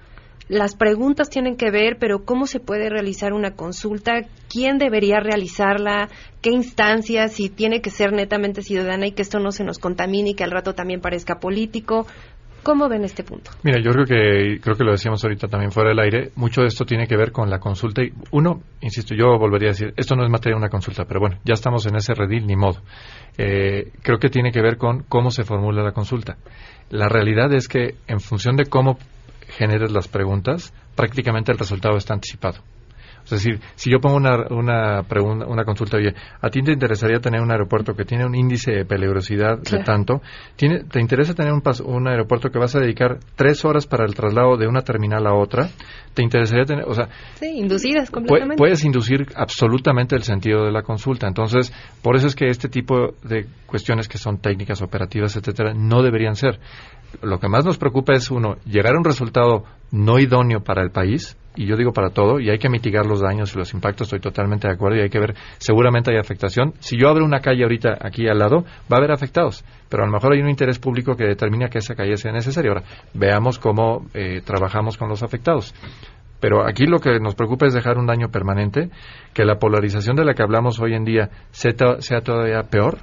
Las 0.49 0.77
preguntas 0.77 1.29
tienen 1.29 1.57
que 1.57 1.71
ver, 1.71 1.97
pero 1.99 2.25
cómo 2.25 2.47
se 2.47 2.61
puede 2.61 2.89
realizar 2.89 3.33
una 3.33 3.53
consulta, 3.53 4.23
quién 4.49 4.79
debería 4.79 5.19
realizarla, 5.19 6.09
qué 6.41 6.51
instancias, 6.51 7.33
si 7.33 7.49
tiene 7.49 7.81
que 7.81 7.91
ser 7.91 8.13
netamente 8.13 8.63
ciudadana 8.63 9.07
y 9.07 9.13
que 9.13 9.23
esto 9.23 9.41
no 9.41 9.51
se 9.51 9.65
nos 9.65 9.79
contamine 9.79 10.31
y 10.31 10.35
que 10.35 10.45
al 10.45 10.53
rato 10.53 10.75
también 10.75 11.01
parezca 11.01 11.41
político. 11.41 12.07
¿Cómo 12.63 12.89
ven 12.89 13.05
este 13.05 13.23
punto? 13.23 13.53
Mira, 13.63 13.81
yo 13.81 13.93
creo 13.93 14.05
que 14.05 14.61
creo 14.61 14.75
que 14.75 14.83
lo 14.83 14.91
decíamos 14.91 15.23
ahorita 15.23 15.47
también 15.47 15.71
fuera 15.71 15.91
del 15.91 16.01
aire. 16.01 16.33
Mucho 16.35 16.63
de 16.63 16.67
esto 16.67 16.85
tiene 16.85 17.07
que 17.07 17.17
ver 17.17 17.31
con 17.31 17.49
la 17.49 17.61
consulta. 17.61 18.03
Y 18.03 18.13
uno, 18.33 18.61
insisto, 18.81 19.15
yo 19.15 19.39
volvería 19.39 19.69
a 19.69 19.71
decir, 19.73 19.95
esto 19.97 20.17
no 20.17 20.25
es 20.25 20.31
materia 20.31 20.57
de 20.57 20.63
una 20.63 20.69
consulta, 20.69 21.05
pero 21.05 21.21
bueno, 21.21 21.39
ya 21.45 21.55
estamos 21.55 21.87
en 21.87 21.95
ese 21.95 22.13
redil, 22.13 22.45
ni 22.45 22.57
modo. 22.57 22.81
Eh, 23.39 23.93
creo 24.03 24.19
que 24.19 24.31
tiene 24.31 24.51
que 24.51 24.61
ver 24.63 24.79
con 24.79 25.05
cómo 25.09 25.31
se 25.31 25.45
formula 25.45 25.85
la 25.85 25.93
consulta. 25.93 26.39
La 26.91 27.09
realidad 27.09 27.53
es 27.53 27.69
que 27.69 27.95
en 28.09 28.19
función 28.19 28.57
de 28.57 28.67
cómo 28.67 28.99
generes 29.49 29.93
las 29.93 30.09
preguntas, 30.09 30.73
prácticamente 30.95 31.53
el 31.53 31.59
resultado 31.59 31.97
está 31.97 32.15
anticipado. 32.15 32.63
Es 33.27 33.31
decir, 33.31 33.59
si 33.75 33.91
yo 33.91 33.99
pongo 33.99 34.17
una, 34.17 34.47
una, 34.51 35.03
pregunta, 35.03 35.47
una 35.47 35.65
consulta, 35.65 35.97
oye, 35.97 36.15
¿a 36.41 36.49
ti 36.49 36.63
te 36.63 36.71
interesaría 36.71 37.19
tener 37.19 37.41
un 37.41 37.51
aeropuerto 37.51 37.95
que 37.95 38.05
tiene 38.05 38.25
un 38.25 38.37
índice 38.37 38.71
de 38.71 38.85
peligrosidad 38.85 39.59
de 39.59 39.83
tanto? 39.83 40.23
¿Tiene, 40.55 40.85
¿Te 40.85 41.01
interesa 41.01 41.35
tener 41.35 41.53
un, 41.53 41.61
un 41.87 42.07
aeropuerto 42.07 42.51
que 42.51 42.61
vas 42.61 42.77
a 42.77 42.81
dedicar 42.81 43.19
tres 43.35 43.65
horas 43.65 43.89
para 43.89 44.05
el 44.05 44.15
traslado 44.15 44.57
de 44.57 44.69
una 44.69 44.83
terminal 44.83 45.27
a 45.27 45.35
otra? 45.35 45.71
¿Te 46.15 46.23
interesaría 46.23 46.65
tener, 46.65 46.85
o 46.87 46.95
sea... 46.95 47.09
Sí, 47.35 47.47
inducidas 47.59 48.13
completamente. 48.13 48.57
Puedes 48.57 48.85
inducir 48.85 49.27
absolutamente 49.35 50.15
el 50.15 50.23
sentido 50.23 50.65
de 50.65 50.71
la 50.71 50.83
consulta. 50.83 51.27
Entonces, 51.27 51.73
por 52.03 52.15
eso 52.15 52.29
es 52.29 52.37
que 52.37 52.47
este 52.47 52.69
tipo 52.69 53.15
de 53.25 53.47
cuestiones 53.67 54.07
que 54.07 54.19
son 54.19 54.39
técnicas, 54.39 54.83
operativas, 54.83 55.37
etcétera, 55.37 55.75
no 55.75 56.03
deberían 56.03 56.37
ser. 56.37 56.61
Lo 57.23 57.39
que 57.39 57.49
más 57.49 57.65
nos 57.65 57.79
preocupa 57.79 58.13
es, 58.13 58.31
uno, 58.31 58.57
llegar 58.65 58.95
a 58.95 58.99
un 58.99 59.05
resultado 59.05 59.65
no 59.91 60.19
idóneo 60.19 60.61
para 60.61 60.83
el 60.83 60.91
país, 60.91 61.37
y 61.55 61.67
yo 61.67 61.77
digo 61.77 61.93
para 61.93 62.11
todo, 62.11 62.39
y 62.39 62.51
hay 62.51 62.59
que 62.59 62.69
mitigar 62.69 63.07
los 63.07 63.21
daños 63.21 63.55
y 63.55 63.59
los 63.59 63.73
impactos, 63.73 64.09
estoy 64.09 64.21
totalmente 64.21 64.69
de 64.69 64.75
acuerdo, 64.75 64.99
y 64.99 65.03
hay 65.03 65.09
que 65.09 65.19
ver, 65.19 65.35
seguramente 65.59 66.11
hay 66.11 66.19
afectación. 66.19 66.75
Si 66.81 66.99
yo 66.99 67.09
abro 67.09 67.25
una 67.25 67.41
calle 67.41 67.63
ahorita 67.63 67.99
aquí 68.01 68.29
al 68.29 68.39
lado, 68.39 68.65
va 68.93 68.97
a 68.97 68.99
haber 68.99 69.13
afectados, 69.13 69.65
pero 69.89 70.03
a 70.03 70.07
lo 70.07 70.13
mejor 70.13 70.35
hay 70.35 70.41
un 70.41 70.51
interés 70.51 70.79
público 70.79 71.17
que 71.17 71.25
determina 71.25 71.69
que 71.69 71.79
esa 71.79 71.95
calle 71.95 72.17
sea 72.17 72.33
necesaria. 72.33 72.71
Ahora, 72.71 72.85
veamos 73.15 73.59
cómo 73.59 74.07
eh, 74.13 74.43
trabajamos 74.45 74.97
con 74.97 75.09
los 75.09 75.23
afectados. 75.23 75.75
Pero 76.41 76.67
aquí 76.69 76.85
lo 76.85 76.99
que 76.99 77.19
nos 77.19 77.35
preocupa 77.35 77.67
es 77.67 77.73
dejar 77.73 77.97
un 77.97 78.07
daño 78.07 78.29
permanente, 78.29 78.91
que 79.33 79.45
la 79.47 79.59
polarización 79.59 80.17
de 80.17 80.25
la 80.25 80.35
que 80.35 80.43
hablamos 80.43 80.79
hoy 80.81 80.95
en 80.95 81.05
día 81.05 81.31
sea 81.51 82.21
todavía 82.21 82.63
peor, 82.65 82.99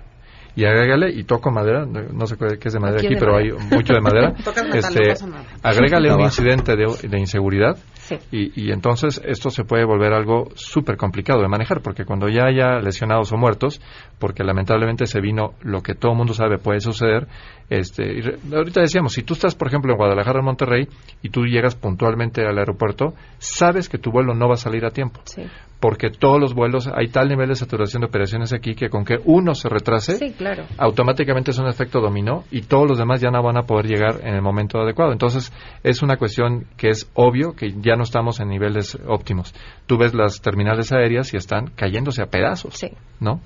y 0.55 0.65
agrégale, 0.65 1.11
y 1.11 1.23
toco 1.23 1.51
madera, 1.51 1.85
no 1.85 2.27
sé 2.27 2.35
qué 2.37 2.67
es 2.67 2.73
de 2.73 2.79
madera 2.79 3.01
aquí, 3.03 3.15
pero 3.19 3.35
hay 3.35 3.51
mucho 3.51 3.93
de 3.93 4.01
madera. 4.01 4.33
este, 4.73 5.13
agrégale 5.63 6.13
un 6.13 6.21
incidente 6.21 6.75
de, 6.75 7.19
inseguridad 7.19 7.77
y, 8.31 8.61
y, 8.61 8.71
entonces 8.71 9.21
esto 9.25 9.49
se 9.49 9.63
puede 9.63 9.85
volver 9.85 10.13
algo 10.13 10.49
súper 10.55 10.97
complicado 10.97 11.41
de 11.41 11.47
manejar, 11.47 11.81
porque 11.81 12.05
cuando 12.05 12.29
ya 12.29 12.45
haya 12.45 12.79
lesionados 12.79 13.31
o 13.31 13.37
muertos, 13.37 13.81
porque 14.19 14.43
lamentablemente 14.43 15.05
se 15.05 15.21
vino 15.21 15.53
lo 15.61 15.81
que 15.81 15.95
todo 15.95 16.11
el 16.11 16.17
mundo 16.17 16.33
sabe 16.33 16.57
puede 16.57 16.79
suceder, 16.79 17.27
este, 17.69 18.37
ahorita 18.53 18.81
decíamos, 18.81 19.13
si 19.13 19.23
tú 19.23 19.33
estás, 19.33 19.55
por 19.55 19.67
ejemplo, 19.67 19.93
en 19.93 19.97
Guadalajara 19.97 20.41
o 20.41 20.43
Monterrey 20.43 20.87
y 21.21 21.29
tú 21.29 21.45
llegas 21.45 21.75
puntualmente 21.75 22.45
al 22.45 22.57
aeropuerto, 22.57 23.13
sabes 23.39 23.89
que 23.89 23.97
tu 23.97 24.11
vuelo 24.11 24.33
no 24.35 24.47
va 24.47 24.53
a 24.53 24.57
salir 24.57 24.85
a 24.85 24.91
tiempo. 24.91 25.21
Porque 25.79 26.09
todos 26.11 26.39
los 26.39 26.53
vuelos, 26.53 26.87
hay 26.87 27.07
tal 27.07 27.27
nivel 27.27 27.49
de 27.49 27.55
saturación 27.55 28.01
de 28.01 28.07
operaciones 28.07 28.53
aquí 28.53 28.75
que 28.75 28.89
con 28.89 29.03
que 29.03 29.17
uno 29.25 29.53
se 29.53 29.69
retrase, 29.69 30.33
automáticamente 30.77 31.51
es 31.51 31.59
un 31.59 31.67
efecto 31.67 31.99
dominó 31.99 32.43
y 32.51 32.61
todos 32.61 32.87
los 32.87 32.97
demás 32.97 33.19
ya 33.19 33.31
no 33.31 33.41
van 33.41 33.57
a 33.57 33.63
poder 33.63 33.87
llegar 33.87 34.21
en 34.21 34.35
el 34.35 34.41
momento 34.41 34.79
adecuado. 34.79 35.11
Entonces, 35.11 35.51
es 35.83 36.01
una 36.01 36.17
cuestión 36.17 36.67
que 36.77 36.89
es 36.89 37.09
obvio 37.15 37.53
que 37.53 37.73
ya 37.81 37.95
no 37.95 38.02
estamos 38.03 38.39
en 38.39 38.49
niveles 38.49 38.97
óptimos. 39.07 39.53
Tú 39.87 39.97
ves 39.97 40.13
las 40.13 40.41
terminales 40.41 40.91
aéreas 40.91 41.33
y 41.33 41.37
están 41.37 41.67
cayéndose 41.75 42.21
a 42.21 42.27
pedazos, 42.27 42.79
¿no? 43.19 43.41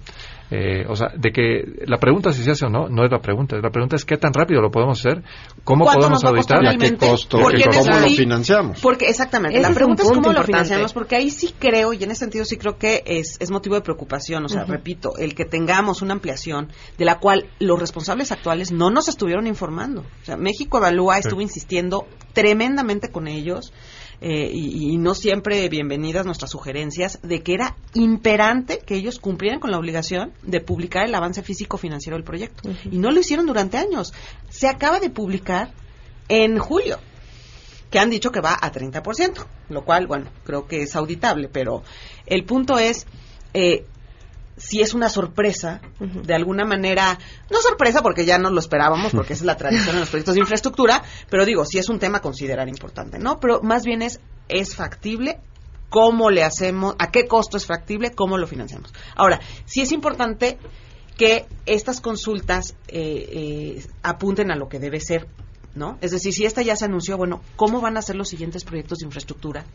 Eh, 0.50 0.86
o 0.88 0.96
sea, 0.96 1.10
de 1.14 1.32
que 1.32 1.84
la 1.88 1.98
pregunta 1.98 2.32
si 2.32 2.42
se 2.42 2.52
hace 2.52 2.66
o 2.66 2.70
no, 2.70 2.88
no 2.88 3.04
es 3.04 3.12
la 3.12 3.20
pregunta. 3.20 3.58
La 3.58 3.70
pregunta 3.70 3.98
es 3.98 4.06
qué 4.06 4.16
tan 4.16 4.34
rápido 4.34 4.62
lo 4.62 4.72
podemos 4.72 4.98
hacer, 5.00 5.22
cómo 5.66 5.84
podemos 5.86 6.24
auditar, 6.24 6.66
a 6.66 6.76
qué 6.76 6.96
costo 6.96 7.40
y 7.52 7.64
cómo 7.64 8.00
lo 8.00 8.08
financiamos. 8.08 8.80
Porque 8.80 9.10
exactamente, 9.10 9.60
la 9.60 9.72
pregunta 9.72 10.04
es, 10.04 10.10
cómo 10.10 10.32
lo 10.32 10.44
financiamos, 10.44 10.94
porque 10.94 11.18
ahí 11.18 11.32
sí 11.32 11.54
creo, 11.60 11.92
y 11.92 12.02
en 12.02 12.12
ese 12.12 12.22
sentido 12.22 12.46
sí 12.46 12.56
creo 12.56 12.78
que 12.78 13.04
es, 13.06 13.36
es 13.42 13.52
motivo 13.52 13.76
de 13.76 13.82
preocupación. 13.82 14.46
O 14.46 14.50
sea, 14.50 14.64
repito, 14.64 15.18
el 15.18 15.36
que 15.36 15.44
tengamos 15.44 16.02
una 16.02 16.14
ampliación 16.14 16.72
de 16.98 17.04
la 17.04 17.20
cual 17.20 17.48
los 17.60 17.78
responsables 17.78 18.32
actuales 18.32 18.72
no 18.72 18.90
nos 18.90 19.10
estuvieron 19.10 19.48
informando. 19.48 20.02
O 20.22 20.26
sea, 20.26 20.38
México 20.38 20.78
Evalúa 20.78 21.18
estuvo 21.18 21.42
insistiendo 21.42 22.08
tremendamente 22.32 23.10
con 23.10 23.28
ellos 23.28 23.74
eh, 24.20 24.50
y, 24.52 24.98
no 24.98 25.14
siempre 25.14 25.70
bienvenidas 25.70 26.26
nuestras 26.26 26.50
sugerencias 26.50 27.20
de 27.22 27.44
que 27.44 27.54
era 27.54 27.76
imperante 27.94 28.80
que 28.80 28.96
ellos 28.96 29.20
cumplieran 29.20 29.60
con 29.60 29.70
la 29.70 29.78
obligación 29.78 30.34
de 30.42 30.60
publicar 30.60 31.06
el 31.06 31.14
avance 31.14 31.44
físico 31.44 31.78
financiero 31.78 32.18
del 32.18 32.24
proyecto. 32.24 32.70
Y 32.92 32.98
no 32.98 33.12
lo 33.12 33.20
hicieron 33.20 33.46
durante 33.46 33.78
años. 33.78 34.14
Se 34.50 34.68
acaba 34.68 35.00
de 35.00 35.12
publicar 35.12 35.72
en 36.30 36.58
julio 36.58 37.00
que 37.92 38.00
han 38.00 38.10
dicho 38.10 38.32
que 38.32 38.42
va 38.42 38.58
a 38.60 38.72
30%, 38.72 39.46
lo 39.70 39.86
cual, 39.86 40.08
bueno, 40.08 40.30
creo 40.44 40.68
que 40.68 40.82
es 40.82 40.96
auditable, 40.96 41.48
pero 41.48 41.84
el 42.26 42.44
punto 42.44 42.78
es, 42.80 43.06
eh, 43.54 43.86
si 44.58 44.82
es 44.82 44.94
una 44.94 45.10
sorpresa, 45.10 45.82
de 46.00 46.34
alguna 46.34 46.66
manera, 46.66 47.18
no 47.50 47.62
sorpresa 47.62 48.02
porque 48.02 48.26
ya 48.26 48.40
no 48.40 48.50
lo 48.50 48.60
esperábamos, 48.60 49.12
porque 49.14 49.34
esa 49.34 49.44
es 49.44 49.46
la 49.46 49.58
tradición 49.58 49.96
en 49.96 50.02
los 50.02 50.10
proyectos 50.10 50.34
de 50.34 50.42
infraestructura, 50.42 51.04
pero 51.30 51.46
digo, 51.46 51.64
si 51.64 51.78
es 51.78 51.90
un 51.90 52.00
tema 52.00 52.18
a 52.18 52.22
considerar 52.22 52.68
importante, 52.68 53.20
¿no? 53.20 53.40
Pero 53.40 53.62
más 53.62 53.84
bien 53.84 54.02
es, 54.02 54.20
es 54.50 54.76
factible 54.76 55.40
cómo 55.90 56.30
le 56.30 56.44
hacemos, 56.44 56.96
a 57.00 57.12
qué 57.12 57.28
costo 57.28 57.58
es 57.58 57.66
factible, 57.66 58.12
cómo 58.12 58.38
lo 58.38 58.48
financiamos. 58.48 58.94
Ahora, 59.16 59.40
sí 59.66 59.82
es 59.82 59.92
importante 59.92 60.58
que 61.18 61.46
estas 61.66 62.02
consultas 62.02 62.76
eh, 62.88 63.78
eh, 63.78 63.86
apunten 64.04 64.52
a 64.52 64.56
lo 64.56 64.68
que 64.70 64.80
debe 64.80 65.00
ser, 65.00 65.28
¿no? 65.76 65.98
Es 66.02 66.12
decir, 66.12 66.34
si 66.34 66.46
esta 66.46 66.62
ya 66.62 66.76
se 66.76 66.86
anunció, 66.86 67.18
bueno, 67.18 67.42
¿cómo 67.56 67.80
van 67.80 67.98
a 67.98 68.02
ser 68.02 68.16
los 68.16 68.30
siguientes 68.30 68.64
proyectos 68.64 69.00
de 69.00 69.06
infraestructura? 69.06 69.66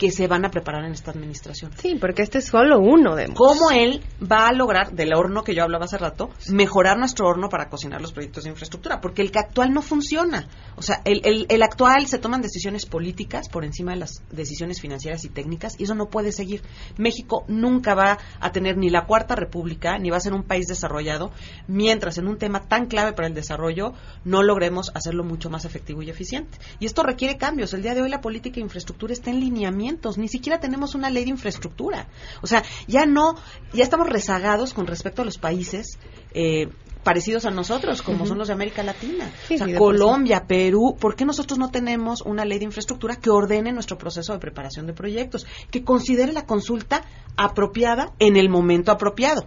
Que 0.00 0.10
se 0.10 0.26
van 0.26 0.46
a 0.46 0.50
preparar 0.50 0.86
en 0.86 0.92
esta 0.92 1.10
administración. 1.10 1.72
Sí, 1.76 1.96
porque 2.00 2.22
este 2.22 2.38
es 2.38 2.46
solo 2.46 2.78
uno 2.78 3.14
de 3.14 3.26
¿Cómo 3.34 3.70
él 3.70 4.02
va 4.20 4.48
a 4.48 4.52
lograr, 4.52 4.92
del 4.92 5.12
horno 5.12 5.44
que 5.44 5.54
yo 5.54 5.62
hablaba 5.62 5.84
hace 5.84 5.98
rato, 5.98 6.30
mejorar 6.48 6.98
nuestro 6.98 7.28
horno 7.28 7.50
para 7.50 7.68
cocinar 7.68 8.00
los 8.00 8.10
proyectos 8.10 8.44
de 8.44 8.50
infraestructura? 8.50 9.02
Porque 9.02 9.20
el 9.20 9.30
que 9.30 9.40
actual 9.40 9.74
no 9.74 9.82
funciona. 9.82 10.48
O 10.76 10.80
sea, 10.80 11.02
el, 11.04 11.20
el, 11.24 11.44
el 11.50 11.62
actual 11.62 12.06
se 12.06 12.18
toman 12.18 12.40
decisiones 12.40 12.86
políticas 12.86 13.50
por 13.50 13.62
encima 13.62 13.92
de 13.92 13.98
las 13.98 14.22
decisiones 14.30 14.80
financieras 14.80 15.22
y 15.26 15.28
técnicas 15.28 15.78
y 15.78 15.82
eso 15.84 15.94
no 15.94 16.08
puede 16.08 16.32
seguir. 16.32 16.62
México 16.96 17.44
nunca 17.46 17.94
va 17.94 18.16
a 18.40 18.52
tener 18.52 18.78
ni 18.78 18.88
la 18.88 19.04
cuarta 19.04 19.36
república 19.36 19.98
ni 19.98 20.08
va 20.08 20.16
a 20.16 20.20
ser 20.20 20.32
un 20.32 20.44
país 20.44 20.66
desarrollado 20.66 21.30
mientras 21.68 22.16
en 22.16 22.26
un 22.26 22.38
tema 22.38 22.60
tan 22.60 22.86
clave 22.86 23.12
para 23.12 23.28
el 23.28 23.34
desarrollo 23.34 23.92
no 24.24 24.42
logremos 24.42 24.92
hacerlo 24.94 25.24
mucho 25.24 25.50
más 25.50 25.66
efectivo 25.66 26.00
y 26.00 26.08
eficiente. 26.08 26.56
Y 26.78 26.86
esto 26.86 27.02
requiere 27.02 27.36
cambios. 27.36 27.74
El 27.74 27.82
día 27.82 27.94
de 27.94 28.00
hoy 28.00 28.08
la 28.08 28.22
política 28.22 28.54
de 28.54 28.62
infraestructura 28.62 29.12
está 29.12 29.28
en 29.28 29.40
lineamiento 29.40 29.89
ni 30.16 30.28
siquiera 30.28 30.60
tenemos 30.60 30.94
una 30.94 31.10
ley 31.10 31.24
de 31.24 31.30
infraestructura. 31.30 32.08
O 32.42 32.46
sea, 32.46 32.62
ya 32.86 33.06
no, 33.06 33.34
ya 33.72 33.82
estamos 33.82 34.08
rezagados 34.08 34.74
con 34.74 34.86
respecto 34.86 35.22
a 35.22 35.24
los 35.24 35.38
países 35.38 35.98
eh, 36.32 36.68
parecidos 37.02 37.46
a 37.46 37.50
nosotros, 37.50 38.02
como 38.02 38.26
son 38.26 38.38
los 38.38 38.48
de 38.48 38.54
América 38.54 38.82
Latina. 38.82 39.30
o 39.50 39.56
sea, 39.56 39.78
Colombia, 39.78 40.44
Perú, 40.46 40.96
¿por 41.00 41.16
qué 41.16 41.24
nosotros 41.24 41.58
no 41.58 41.70
tenemos 41.70 42.22
una 42.22 42.44
ley 42.44 42.58
de 42.58 42.66
infraestructura 42.66 43.16
que 43.16 43.30
ordene 43.30 43.72
nuestro 43.72 43.96
proceso 43.96 44.32
de 44.32 44.38
preparación 44.38 44.86
de 44.86 44.92
proyectos, 44.92 45.46
que 45.70 45.82
considere 45.82 46.32
la 46.32 46.46
consulta 46.46 47.02
apropiada 47.36 48.12
en 48.18 48.36
el 48.36 48.48
momento 48.48 48.92
apropiado? 48.92 49.46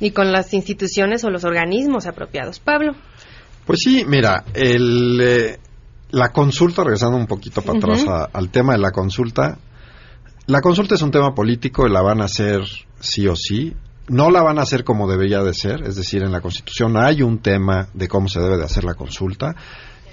Y 0.00 0.10
con 0.10 0.32
las 0.32 0.52
instituciones 0.54 1.24
o 1.24 1.30
los 1.30 1.44
organismos 1.44 2.06
apropiados. 2.06 2.58
Pablo. 2.58 2.94
Pues 3.64 3.80
sí, 3.80 4.04
mira, 4.06 4.44
el, 4.52 5.20
eh, 5.20 5.58
la 6.10 6.30
consulta, 6.30 6.84
regresando 6.84 7.16
un 7.16 7.26
poquito 7.26 7.62
para 7.62 7.78
atrás 7.78 8.04
al 8.32 8.50
tema 8.50 8.74
de 8.74 8.78
la 8.78 8.90
consulta, 8.90 9.58
la 10.46 10.60
consulta 10.60 10.94
es 10.94 11.02
un 11.02 11.10
tema 11.10 11.34
político 11.34 11.86
y 11.86 11.90
la 11.90 12.02
van 12.02 12.20
a 12.20 12.24
hacer 12.24 12.62
sí 13.00 13.26
o 13.26 13.36
sí. 13.36 13.74
No 14.08 14.30
la 14.30 14.42
van 14.42 14.58
a 14.58 14.62
hacer 14.62 14.84
como 14.84 15.08
debería 15.08 15.42
de 15.42 15.54
ser, 15.54 15.82
es 15.82 15.96
decir, 15.96 16.22
en 16.22 16.32
la 16.32 16.42
Constitución 16.42 16.96
hay 16.98 17.22
un 17.22 17.38
tema 17.38 17.88
de 17.94 18.06
cómo 18.06 18.28
se 18.28 18.40
debe 18.40 18.58
de 18.58 18.64
hacer 18.64 18.84
la 18.84 18.94
consulta 18.94 19.56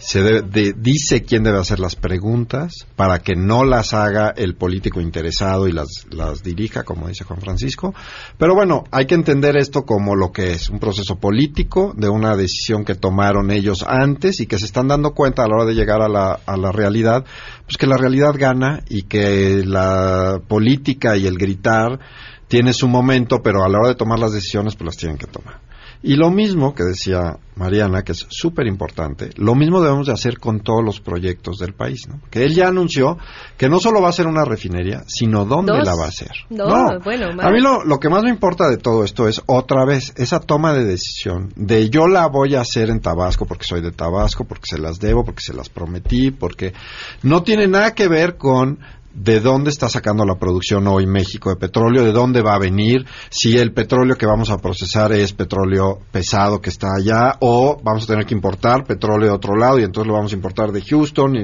se 0.02 0.41
dice 0.78 1.24
quién 1.24 1.43
debe 1.43 1.60
hacer 1.60 1.80
las 1.80 1.95
preguntas 1.95 2.88
para 2.95 3.20
que 3.20 3.36
no 3.36 3.64
las 3.64 3.93
haga 3.93 4.34
el 4.36 4.56
político 4.56 4.99
interesado 4.99 5.68
y 5.68 5.72
las, 5.72 6.08
las 6.10 6.41
dirija, 6.41 6.84
como 6.84 7.08
dice 7.08 7.24
Juan 7.24 7.39
Francisco. 7.39 7.93
Pero 8.38 8.56
bueno, 8.56 8.84
hay 8.91 9.06
que 9.06 9.14
entender 9.14 9.56
esto 9.58 9.84
como 9.84 10.16
lo 10.16 10.32
que 10.32 10.54
es, 10.54 10.70
un 10.70 10.80
proceso 10.80 11.20
político 11.20 11.93
de 11.95 12.10
una 12.10 12.36
decisión 12.36 12.84
que 12.84 12.95
tomaron 12.95 13.52
ellos 13.52 13.86
antes 13.88 14.39
y 14.39 14.47
que 14.47 14.58
se 14.58 14.66
están 14.66 14.88
dando 14.88 15.14
cuenta 15.14 15.43
a 15.43 15.47
la 15.47 15.58
hora 15.58 15.66
de 15.66 15.76
llegar 15.76 16.02
a 16.02 16.10
la, 16.10 16.39
a 16.45 16.58
la 16.58 16.72
realidad, 16.72 17.24
pues 17.66 17.78
que 17.78 17.86
la 17.86 17.97
realidad 17.97 18.34
gana 18.36 18.84
y 18.89 19.04
que 19.04 19.64
la 19.66 20.41
política 20.47 21.16
y 21.16 21.28
el 21.28 21.38
gritar 21.38 21.99
tiene 22.47 22.74
su 22.74 22.88
momento, 22.88 23.41
pero 23.43 23.64
a 23.64 23.70
la 23.70 23.78
hora 23.78 23.89
de 23.89 23.95
tomar 23.95 24.20
las 24.20 24.34
decisiones, 24.34 24.76
pues 24.76 24.86
las 24.86 24.97
tienen 24.97 25.18
que 25.18 25.28
tomar. 25.28 25.71
Y 26.04 26.16
lo 26.16 26.32
mismo 26.32 26.74
que 26.74 26.84
decía 26.84 27.38
Mariana, 27.56 28.02
que 28.02 28.14
es 28.14 28.26
súper 28.30 28.66
importante, 28.66 29.30
lo 29.36 29.54
mismo 29.54 29.82
debemos 29.82 30.08
de 30.08 30.14
hacer 30.14 30.39
con 30.39 30.62
todos 30.62 30.84
los 30.84 30.99
proyectos 30.99 31.60
del 31.60 31.74
país, 31.74 32.08
¿no? 32.08 32.20
Que 32.32 32.43
él 32.43 32.56
ya 32.56 32.70
anunció 32.70 33.20
que 33.56 33.70
no 33.70 33.80
solo 33.80 34.02
va 34.02 34.10
a 34.10 34.14
ser 34.14 34.26
una 34.26 34.43
refinería, 34.43 35.04
sino 35.06 35.45
dónde 35.45 35.74
la 35.74 35.95
va 35.95 36.06
a 36.06 36.10
hacer. 36.10 36.32
no, 36.49 36.99
bueno, 37.04 37.28
a 37.39 37.52
mí 37.52 37.62
lo, 37.62 37.84
lo, 37.84 37.99
que 37.99 38.10
más 38.10 38.24
me 38.24 38.32
importa 38.32 38.68
de 38.68 38.78
todo 38.78 39.04
esto 39.04 39.28
es 39.28 39.43
otra 39.45 39.86
vez 39.86 40.14
esa 40.18 40.39
toma 40.39 40.74
de 40.74 40.86
decisión 40.86 41.54
de 41.56 41.89
yo 41.89 42.08
la 42.08 42.28
voy 42.28 42.56
a 42.56 42.62
hacer 42.62 42.89
en 42.89 42.99
Tabasco 42.99 43.45
porque 43.45 43.66
soy 43.66 43.82
de 43.82 43.91
Tabasco, 43.91 44.45
porque 44.45 44.66
se 44.68 44.80
las 44.80 44.99
debo, 44.99 45.24
porque 45.24 45.41
se 45.41 45.54
las 45.54 45.70
prometí, 45.70 46.32
porque 46.32 46.74
no 47.22 47.43
tiene 47.43 47.68
nada 47.68 47.93
que 47.93 48.08
ver 48.08 48.38
con 48.38 48.80
de 49.14 49.39
dónde 49.39 49.70
está 49.70 49.89
sacando 49.89 50.26
la 50.26 50.36
producción 50.36 50.88
hoy 50.88 51.05
México 51.05 51.49
de 51.49 51.55
petróleo, 51.55 52.03
de 52.03 52.12
dónde 52.12 52.41
va 52.41 52.55
a 52.55 52.59
venir, 52.59 53.05
si 53.30 53.57
el 53.57 53.74
petróleo 53.74 54.16
que 54.16 54.26
vamos 54.26 54.49
a 54.49 54.57
procesar 54.57 55.12
es 55.12 55.34
petróleo 55.34 55.99
pesado 56.12 56.62
que 56.62 56.70
está 56.70 56.88
allá 56.97 57.38
o 57.39 57.80
vamos 57.84 58.03
a 58.03 58.07
tener 58.07 58.26
que 58.26 58.34
importar 58.34 58.86
petróleo 58.86 59.30
de 59.30 59.36
otro 59.36 59.55
lado 59.55 59.80
y 59.80 59.84
entonces 59.84 60.07
lo 60.07 60.14
vamos 60.14 60.32
a 60.32 60.36
importar 60.36 60.72
de 60.72 60.82
Houston 60.82 61.36
y 61.36 61.43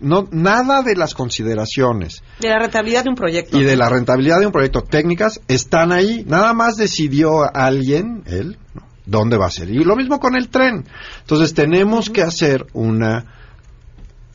no 0.00 0.28
nada 0.30 0.82
de 0.82 0.96
las 0.96 1.14
consideraciones 1.14 2.22
de 2.40 2.48
la 2.48 2.58
rentabilidad 2.58 3.04
de 3.04 3.10
un 3.10 3.16
proyecto. 3.16 3.58
y 3.58 3.64
de 3.64 3.76
la 3.76 3.88
rentabilidad 3.88 4.40
de 4.40 4.46
un 4.46 4.52
proyecto. 4.52 4.82
Técnicas 4.82 5.40
están 5.48 5.92
ahí, 5.92 6.24
nada 6.26 6.52
más 6.52 6.76
decidió 6.76 7.54
alguien, 7.54 8.22
él, 8.26 8.58
dónde 9.06 9.36
va 9.36 9.46
a 9.46 9.50
ser. 9.50 9.70
Y 9.70 9.84
lo 9.84 9.96
mismo 9.96 10.20
con 10.20 10.36
el 10.36 10.48
tren. 10.48 10.84
Entonces 11.20 11.54
tenemos 11.54 12.10
que 12.10 12.22
hacer 12.22 12.66
una 12.72 13.35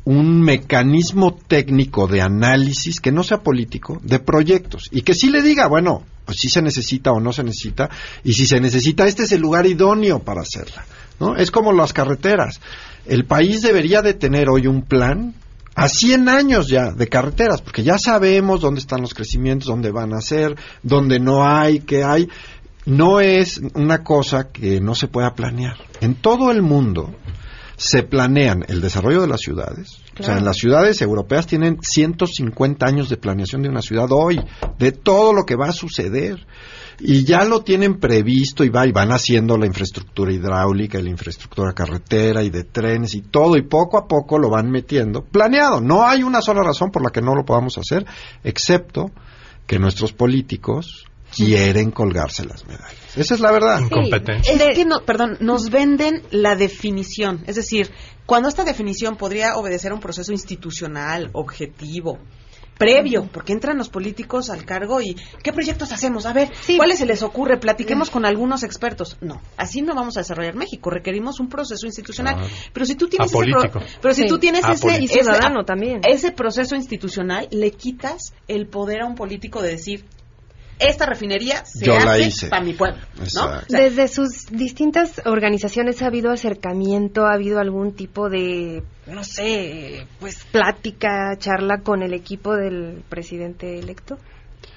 un 0.04 0.42
mecanismo 0.42 1.36
técnico 1.36 2.08
de 2.08 2.22
análisis 2.22 3.00
que 3.00 3.12
no 3.12 3.24
sea 3.24 3.42
político 3.42 4.00
de 4.04 4.20
proyectos 4.20 4.90
y 4.92 5.02
que 5.02 5.14
sí 5.14 5.30
le 5.30 5.42
diga, 5.42 5.68
bueno, 5.68 6.04
pues 6.26 6.40
si 6.40 6.50
se 6.50 6.62
necesita 6.62 7.12
o 7.12 7.20
no 7.20 7.34
se 7.34 7.44
necesita 7.44 7.90
y 8.24 8.34
si 8.34 8.48
se 8.48 8.60
necesita 8.60 9.06
este 9.06 9.24
es 9.24 9.32
el 9.32 9.42
lugar 9.42 9.66
idóneo 9.68 10.20
para 10.20 10.42
hacerla, 10.42 10.86
¿no? 11.20 11.36
Es 11.36 11.52
como 11.52 11.72
las 11.72 11.94
carreteras. 11.94 12.60
El 13.06 13.26
país 13.26 13.62
debería 13.62 14.02
de 14.02 14.14
tener 14.14 14.50
hoy 14.50 14.68
un 14.68 14.84
plan 14.84 15.36
a 15.76 15.88
100 15.88 16.30
años 16.30 16.68
ya 16.68 16.92
de 16.92 17.08
carreteras, 17.08 17.62
porque 17.62 17.84
ya 17.84 17.98
sabemos 17.98 18.62
dónde 18.62 18.82
están 18.82 19.02
los 19.02 19.14
crecimientos, 19.14 19.68
dónde 19.68 19.92
van 19.92 20.14
a 20.14 20.22
ser, 20.22 20.56
dónde 20.84 21.20
no 21.20 21.48
hay, 21.48 21.80
qué 21.80 22.04
hay. 22.04 22.28
No 22.86 23.20
es 23.20 23.62
una 23.76 24.04
cosa 24.04 24.52
que 24.52 24.82
no 24.82 24.96
se 24.96 25.08
pueda 25.08 25.36
planear. 25.36 25.78
En 26.02 26.16
todo 26.16 26.52
el 26.52 26.62
mundo, 26.62 27.14
se 27.82 28.04
planean 28.04 28.64
el 28.68 28.80
desarrollo 28.80 29.22
de 29.22 29.28
las 29.28 29.40
ciudades. 29.40 29.98
O 30.20 30.22
sea, 30.22 30.38
en 30.38 30.46
las 30.46 30.58
ciudades 30.58 31.02
europeas 31.02 31.48
tienen 31.48 31.80
150 31.82 32.86
años 32.86 33.10
de 33.10 33.18
planeación 33.18 33.64
de 33.64 33.70
una 33.70 33.82
ciudad 33.82 34.08
hoy, 34.12 34.40
de 34.78 34.92
todo 34.92 35.34
lo 35.34 35.46
que 35.46 35.56
va 35.56 35.70
a 35.70 35.72
suceder. 35.72 36.46
Y 37.00 37.26
ya 37.26 37.44
lo 37.44 37.64
tienen 37.64 38.00
previsto 38.00 38.64
y, 38.64 38.70
va, 38.70 38.86
y 38.86 38.92
van 38.92 39.12
haciendo 39.12 39.58
la 39.58 39.66
infraestructura 39.66 40.32
hidráulica 40.32 41.00
y 41.00 41.02
la 41.02 41.10
infraestructura 41.10 41.74
carretera 41.74 42.44
y 42.44 42.52
de 42.52 42.66
trenes 42.66 43.16
y 43.16 43.22
todo, 43.22 43.58
y 43.58 43.64
poco 43.64 43.98
a 43.98 44.08
poco 44.08 44.38
lo 44.38 44.52
van 44.52 44.70
metiendo 44.70 45.24
planeado. 45.24 45.82
No 45.82 46.06
hay 46.06 46.22
una 46.22 46.44
sola 46.44 46.62
razón 46.62 46.92
por 46.92 47.02
la 47.04 47.10
que 47.10 47.24
no 47.24 47.34
lo 47.34 47.46
podamos 47.46 47.80
hacer, 47.80 48.06
excepto 48.44 49.10
que 49.66 49.80
nuestros 49.80 50.14
políticos 50.14 51.08
quieren 51.36 51.92
colgarse 51.92 52.46
las 52.46 52.66
medallas. 52.66 53.18
Esa 53.18 53.34
es 53.34 53.40
la 53.40 53.52
verdad. 53.52 53.80
Incompetencia. 53.80 54.54
Es 54.54 54.76
que, 54.76 54.86
no, 54.86 55.04
perdón, 55.06 55.38
nos 55.40 55.70
venden 55.70 56.24
la 56.32 56.56
definición. 56.56 57.44
Es 57.48 57.56
decir, 57.56 57.92
cuando 58.26 58.50
esta 58.50 58.64
definición 58.64 59.18
podría 59.18 59.56
obedecer 59.56 59.92
a 59.92 59.96
un 59.96 60.02
proceso 60.02 60.32
institucional, 60.32 61.30
objetivo, 61.34 62.20
previo, 62.82 63.30
porque 63.32 63.54
entran 63.54 63.78
los 63.78 63.90
políticos 63.90 64.50
al 64.50 64.66
cargo 64.66 65.02
y 65.02 65.16
¿qué 65.44 65.54
proyectos 65.54 65.92
hacemos? 65.92 66.26
A 66.26 66.34
ver, 66.34 66.52
¿cuáles 66.78 66.98
se 66.98 67.06
les 67.06 67.22
ocurre? 67.22 67.60
Platiquemos 67.60 68.10
con 68.10 68.26
algunos 68.26 68.64
expertos. 68.64 69.18
No, 69.22 69.40
así 69.56 69.84
no 69.84 69.94
vamos 69.94 70.18
a 70.18 70.22
desarrollar 70.22 70.56
México. 70.56 70.90
Requerimos 70.90 71.40
un 71.40 71.48
proceso 71.48 71.86
institucional. 71.86 72.38
Pero 72.74 72.86
si 72.86 72.96
tú 72.96 73.08
tienes 73.08 73.32
ese 73.32 73.70
pero 74.02 74.14
si 74.16 74.26
tú 74.26 74.40
tienes 74.40 74.66
ese, 74.68 75.08
ciudadano 75.08 75.64
también. 75.64 76.02
ese 76.08 76.32
proceso 76.32 76.76
institucional, 76.76 77.48
le 77.52 77.72
quitas 77.72 78.34
el 78.48 78.68
poder 78.68 79.02
a 79.02 79.06
un 79.06 79.16
político 79.16 79.62
de 79.62 79.70
decir 79.70 80.06
esta 80.82 81.06
refinería 81.06 81.64
se 81.66 81.92
hace 81.92 82.48
para 82.50 82.64
mi 82.64 82.74
pueblo. 82.74 83.00
Desde 83.70 84.08
sus 84.08 84.48
distintas 84.52 85.22
organizaciones 85.26 86.02
ha 86.02 86.08
habido 86.08 86.32
acercamiento, 86.32 87.26
ha 87.26 87.34
habido 87.34 87.60
algún 87.60 87.94
tipo 87.94 88.30
de, 88.30 88.84
no 89.08 89.24
sé, 89.24 90.08
pues 90.20 90.44
plática, 90.52 91.36
charla 91.38 91.82
con 91.84 92.02
el 92.02 92.14
equipo 92.14 92.56
del 92.56 93.04
presidente 93.10 93.80
electo. 93.80 94.18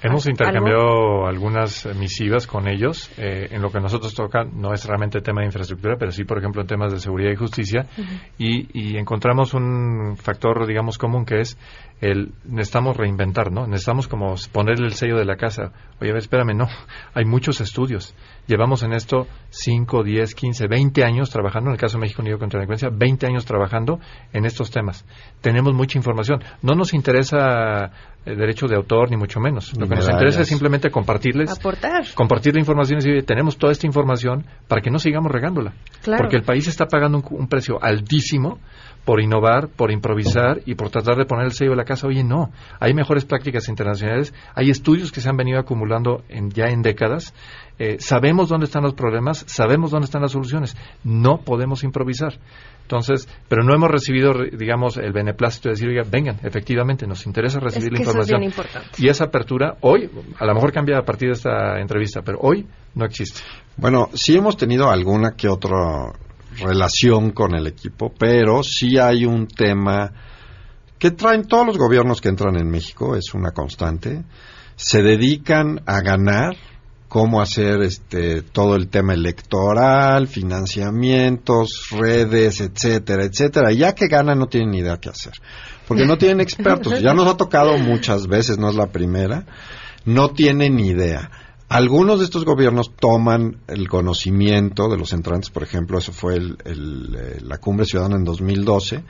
Hemos 0.01 0.27
intercambiado 0.27 1.25
algunas 1.25 1.87
misivas 1.95 2.45
con 2.45 2.67
ellos. 2.67 3.09
Eh, 3.17 3.47
en 3.51 3.61
lo 3.61 3.71
que 3.71 3.79
nosotros 3.79 4.13
toca 4.13 4.43
no 4.43 4.73
es 4.73 4.85
realmente 4.85 5.21
tema 5.21 5.41
de 5.41 5.47
infraestructura, 5.47 5.95
pero 5.97 6.11
sí, 6.11 6.25
por 6.25 6.37
ejemplo, 6.37 6.61
en 6.61 6.67
temas 6.67 6.91
de 6.91 6.99
seguridad 6.99 7.31
y 7.31 7.35
justicia. 7.35 7.87
y, 8.37 8.67
y, 8.73 8.97
encontramos 8.97 9.53
un 9.53 10.15
factor, 10.17 10.67
digamos, 10.67 10.97
común 10.97 11.25
que 11.25 11.39
es 11.39 11.57
el 12.01 12.33
necesitamos 12.43 12.97
reinventar, 12.97 13.51
¿no? 13.51 13.67
Necesitamos 13.67 14.07
como 14.07 14.35
ponerle 14.51 14.87
el 14.87 14.93
sello 14.93 15.17
de 15.17 15.25
la 15.25 15.37
casa. 15.37 15.71
Oye, 16.01 16.11
a 16.11 16.13
ver, 16.13 16.17
espérame, 16.17 16.55
no. 16.55 16.67
Hay 17.13 17.25
muchos 17.25 17.61
estudios. 17.61 18.13
Llevamos 18.47 18.83
en 18.83 18.93
esto 18.93 19.27
5, 19.49 20.03
10, 20.03 20.35
15, 20.35 20.67
20 20.67 21.03
años 21.03 21.29
trabajando, 21.29 21.69
en 21.69 21.75
el 21.75 21.79
caso 21.79 21.97
de 21.97 22.01
México 22.01 22.21
Unido 22.21 22.37
contra 22.37 22.59
la 22.59 22.61
Delincuencia, 22.61 22.89
20 22.91 23.27
años 23.27 23.45
trabajando 23.45 23.99
en 24.33 24.45
estos 24.45 24.71
temas. 24.71 25.05
Tenemos 25.41 25.73
mucha 25.73 25.97
información. 25.97 26.43
No 26.61 26.75
nos 26.75 26.93
interesa 26.93 27.91
el 28.25 28.37
derecho 28.37 28.67
de 28.67 28.75
autor, 28.75 29.09
ni 29.09 29.17
mucho 29.17 29.39
menos. 29.39 29.71
Lo 29.77 29.87
que 29.87 29.95
nos 29.95 30.09
interesa 30.09 30.41
es 30.41 30.47
simplemente 30.47 30.89
compartirles. 30.89 31.51
Aportar. 31.51 32.05
Compartir 32.13 32.55
la 32.55 32.59
información 32.59 32.99
y 32.99 33.03
decir, 33.03 33.25
tenemos 33.25 33.57
toda 33.57 33.71
esta 33.71 33.87
información 33.87 34.45
para 34.67 34.81
que 34.81 34.89
no 34.89 34.99
sigamos 34.99 35.31
regándola. 35.31 35.73
Claro. 36.03 36.23
Porque 36.23 36.35
el 36.35 36.43
país 36.43 36.67
está 36.67 36.87
pagando 36.87 37.19
un, 37.19 37.25
un 37.29 37.47
precio 37.47 37.81
altísimo 37.81 38.59
por 39.05 39.21
innovar, 39.21 39.69
por 39.69 39.91
improvisar 39.91 40.61
y 40.65 40.75
por 40.75 40.89
tratar 40.89 41.15
de 41.15 41.25
poner 41.25 41.45
el 41.45 41.51
sello 41.53 41.71
de 41.71 41.77
la 41.77 41.85
casa. 41.85 42.07
Oye, 42.07 42.23
no, 42.23 42.51
hay 42.79 42.93
mejores 42.93 43.23
prácticas 43.25 43.69
internacionales, 43.69 44.33
hay 44.55 44.69
estudios 44.71 45.11
que 45.11 45.21
se 45.21 45.29
han 45.29 45.37
venido 45.37 45.59
acumulando 45.59 46.23
en, 46.27 46.49
ya 46.49 46.65
en 46.65 46.81
décadas, 46.81 47.33
eh, 47.77 47.97
sabemos 47.99 48.49
dónde 48.49 48.65
están 48.65 48.83
los 48.83 48.93
problemas, 48.95 49.43
sabemos 49.47 49.91
dónde 49.91 50.05
están 50.05 50.21
las 50.23 50.31
soluciones, 50.31 50.75
no 51.03 51.37
podemos 51.41 51.83
improvisar. 51.83 52.33
Entonces, 52.83 53.27
pero 53.47 53.63
no 53.63 53.73
hemos 53.73 53.89
recibido, 53.89 54.31
re- 54.33 54.51
digamos, 54.55 54.97
el 54.97 55.11
beneplácito 55.11 55.69
de 55.69 55.73
decir, 55.73 55.89
oiga, 55.89 56.03
vengan, 56.09 56.37
efectivamente, 56.43 57.07
nos 57.07 57.25
interesa 57.25 57.59
recibir 57.59 57.87
Es 57.87 57.91
la 57.93 57.97
que 57.97 58.03
eso 58.03 58.11
es 58.11 58.15
información. 58.29 58.39
bien 58.41 58.51
importante. 58.51 58.89
Y 58.99 59.09
esa 59.09 59.23
apertura, 59.25 59.75
hoy, 59.81 60.09
a 60.37 60.45
lo 60.45 60.53
mejor 60.53 60.71
cambia 60.71 60.99
a 60.99 61.01
partir 61.03 61.29
de 61.29 61.33
esta 61.33 61.79
entrevista, 61.79 62.21
pero 62.23 62.37
hoy 62.41 62.67
no 62.93 63.05
existe. 63.05 63.41
Bueno, 63.77 64.09
sí 64.13 64.37
hemos 64.37 64.55
tenido 64.55 64.89
alguna 64.91 65.31
que 65.35 65.47
otra 65.49 66.13
relación 66.59 67.31
con 67.31 67.55
el 67.55 67.67
equipo, 67.67 68.13
pero 68.17 68.63
sí 68.63 68.97
hay 68.97 69.25
un 69.25 69.47
tema 69.47 70.11
que 70.97 71.11
traen 71.11 71.47
todos 71.47 71.67
los 71.67 71.77
gobiernos 71.77 72.21
que 72.21 72.29
entran 72.29 72.55
en 72.57 72.69
México, 72.69 73.15
es 73.15 73.33
una 73.33 73.51
constante. 73.51 74.23
Se 74.75 75.01
dedican 75.01 75.81
a 75.85 76.01
ganar, 76.01 76.55
cómo 77.07 77.41
hacer 77.41 77.81
este 77.81 78.41
todo 78.41 78.75
el 78.75 78.89
tema 78.89 79.13
electoral, 79.13 80.27
financiamientos, 80.27 81.87
redes, 81.91 82.59
etcétera, 82.61 83.23
etcétera. 83.23 83.71
Ya 83.71 83.93
que 83.93 84.07
ganan 84.07 84.39
no 84.39 84.47
tienen 84.47 84.71
ni 84.71 84.79
idea 84.79 84.97
qué 84.97 85.09
hacer, 85.09 85.33
porque 85.87 86.05
no 86.05 86.17
tienen 86.17 86.39
expertos. 86.41 87.01
Ya 87.01 87.13
nos 87.13 87.27
ha 87.27 87.37
tocado 87.37 87.77
muchas 87.77 88.27
veces, 88.27 88.57
no 88.57 88.69
es 88.69 88.75
la 88.75 88.87
primera. 88.87 89.45
No 90.03 90.31
tienen 90.31 90.75
ni 90.75 90.89
idea. 90.89 91.31
Algunos 91.67 92.19
de 92.19 92.25
estos 92.25 92.45
gobiernos 92.45 92.91
toman 92.95 93.57
el 93.67 93.89
conocimiento 93.89 94.87
de 94.87 94.97
los 94.97 95.13
entrantes, 95.13 95.49
por 95.49 95.63
ejemplo, 95.63 95.97
eso 95.97 96.11
fue 96.11 96.35
el- 96.35 96.57
eh, 96.63 97.39
la 97.41 97.57
cumbre 97.57 97.85
ciudadana 97.87 98.17
en 98.17 98.23
2012. 98.23 99.03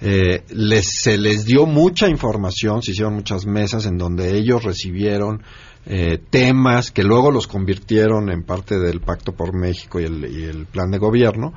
Eh, 0.00 0.44
les, 0.50 0.86
se 1.02 1.18
les 1.18 1.44
dio 1.44 1.66
mucha 1.66 2.08
información, 2.08 2.82
se 2.82 2.92
hicieron 2.92 3.14
muchas 3.14 3.44
mesas 3.46 3.84
en 3.84 3.98
donde 3.98 4.36
ellos 4.38 4.64
recibieron 4.64 5.42
eh, 5.90 6.18
temas 6.30 6.90
que 6.90 7.02
luego 7.02 7.30
los 7.30 7.46
convirtieron 7.46 8.30
en 8.30 8.42
parte 8.42 8.78
del 8.78 9.00
Pacto 9.00 9.32
por 9.32 9.54
México 9.54 9.98
y 10.00 10.04
el, 10.04 10.24
y 10.30 10.44
el 10.44 10.66
plan 10.66 10.90
de 10.90 10.98
gobierno. 10.98 11.52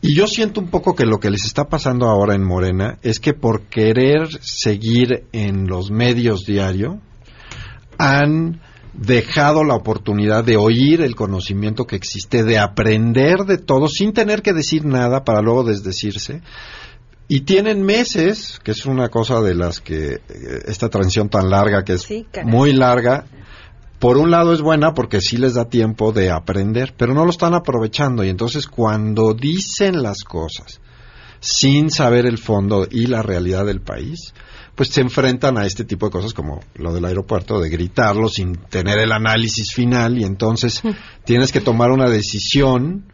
Y 0.00 0.14
yo 0.14 0.26
siento 0.26 0.60
un 0.60 0.68
poco 0.68 0.94
que 0.94 1.06
lo 1.06 1.18
que 1.20 1.30
les 1.30 1.44
está 1.44 1.64
pasando 1.68 2.06
ahora 2.06 2.34
en 2.34 2.42
Morena 2.44 2.98
es 3.02 3.18
que 3.20 3.34
por 3.34 3.62
querer 3.62 4.28
seguir 4.42 5.24
en 5.32 5.66
los 5.66 5.90
medios 5.90 6.44
diario, 6.44 7.00
han 7.98 8.60
dejado 8.96 9.64
la 9.64 9.74
oportunidad 9.74 10.44
de 10.44 10.56
oír 10.56 11.02
el 11.02 11.14
conocimiento 11.14 11.86
que 11.86 11.96
existe, 11.96 12.42
de 12.42 12.58
aprender 12.58 13.44
de 13.44 13.58
todo 13.58 13.88
sin 13.88 14.12
tener 14.12 14.42
que 14.42 14.52
decir 14.52 14.84
nada 14.84 15.24
para 15.24 15.42
luego 15.42 15.64
desdecirse. 15.64 16.42
Y 17.28 17.40
tienen 17.40 17.82
meses, 17.82 18.60
que 18.62 18.70
es 18.70 18.86
una 18.86 19.08
cosa 19.08 19.40
de 19.40 19.54
las 19.54 19.80
que 19.80 20.14
eh, 20.14 20.20
esta 20.66 20.88
transición 20.88 21.28
tan 21.28 21.50
larga, 21.50 21.84
que 21.84 21.94
es 21.94 22.02
Sí, 22.02 22.26
muy 22.44 22.72
larga, 22.72 23.26
por 23.98 24.16
un 24.16 24.30
lado 24.30 24.52
es 24.52 24.60
buena 24.60 24.94
porque 24.94 25.20
sí 25.20 25.36
les 25.36 25.54
da 25.54 25.68
tiempo 25.68 26.12
de 26.12 26.30
aprender, 26.30 26.94
pero 26.96 27.14
no 27.14 27.24
lo 27.24 27.30
están 27.30 27.54
aprovechando. 27.54 28.22
Y 28.24 28.28
entonces 28.28 28.66
cuando 28.66 29.34
dicen 29.34 30.02
las 30.02 30.22
cosas 30.22 30.80
sin 31.40 31.90
saber 31.90 32.26
el 32.26 32.38
fondo 32.38 32.86
y 32.90 33.06
la 33.06 33.22
realidad 33.22 33.66
del 33.66 33.80
país, 33.80 34.32
pues 34.76 34.90
se 34.90 35.00
enfrentan 35.00 35.58
a 35.58 35.66
este 35.66 35.84
tipo 35.84 36.06
de 36.06 36.12
cosas 36.12 36.32
como 36.34 36.60
lo 36.76 36.92
del 36.92 37.04
aeropuerto, 37.06 37.58
de 37.60 37.68
gritarlo 37.70 38.28
sin 38.28 38.54
tener 38.56 38.98
el 38.98 39.10
análisis 39.10 39.72
final 39.74 40.18
y 40.18 40.24
entonces 40.24 40.82
tienes 41.24 41.50
que 41.50 41.60
tomar 41.60 41.90
una 41.90 42.08
decisión 42.08 43.06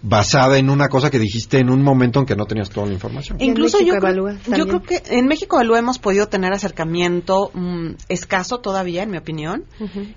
basada 0.00 0.58
en 0.58 0.70
una 0.70 0.88
cosa 0.88 1.10
que 1.10 1.18
dijiste 1.18 1.58
en 1.58 1.70
un 1.70 1.82
momento 1.82 2.20
en 2.20 2.26
que 2.26 2.36
no 2.36 2.46
tenías 2.46 2.70
toda 2.70 2.86
la 2.86 2.92
información. 2.92 3.36
Incluso 3.40 3.78
yo, 3.80 3.94
creo- 3.94 3.96
Evalúa 3.98 4.36
yo 4.56 4.66
creo 4.68 4.82
que 4.82 5.02
en 5.08 5.26
México 5.26 5.56
Evalúa 5.56 5.78
hemos 5.80 5.98
podido 5.98 6.28
tener 6.28 6.52
acercamiento 6.52 7.50
mm, 7.52 7.90
escaso 8.08 8.58
todavía, 8.58 9.02
en 9.02 9.10
mi 9.10 9.18
opinión. 9.18 9.64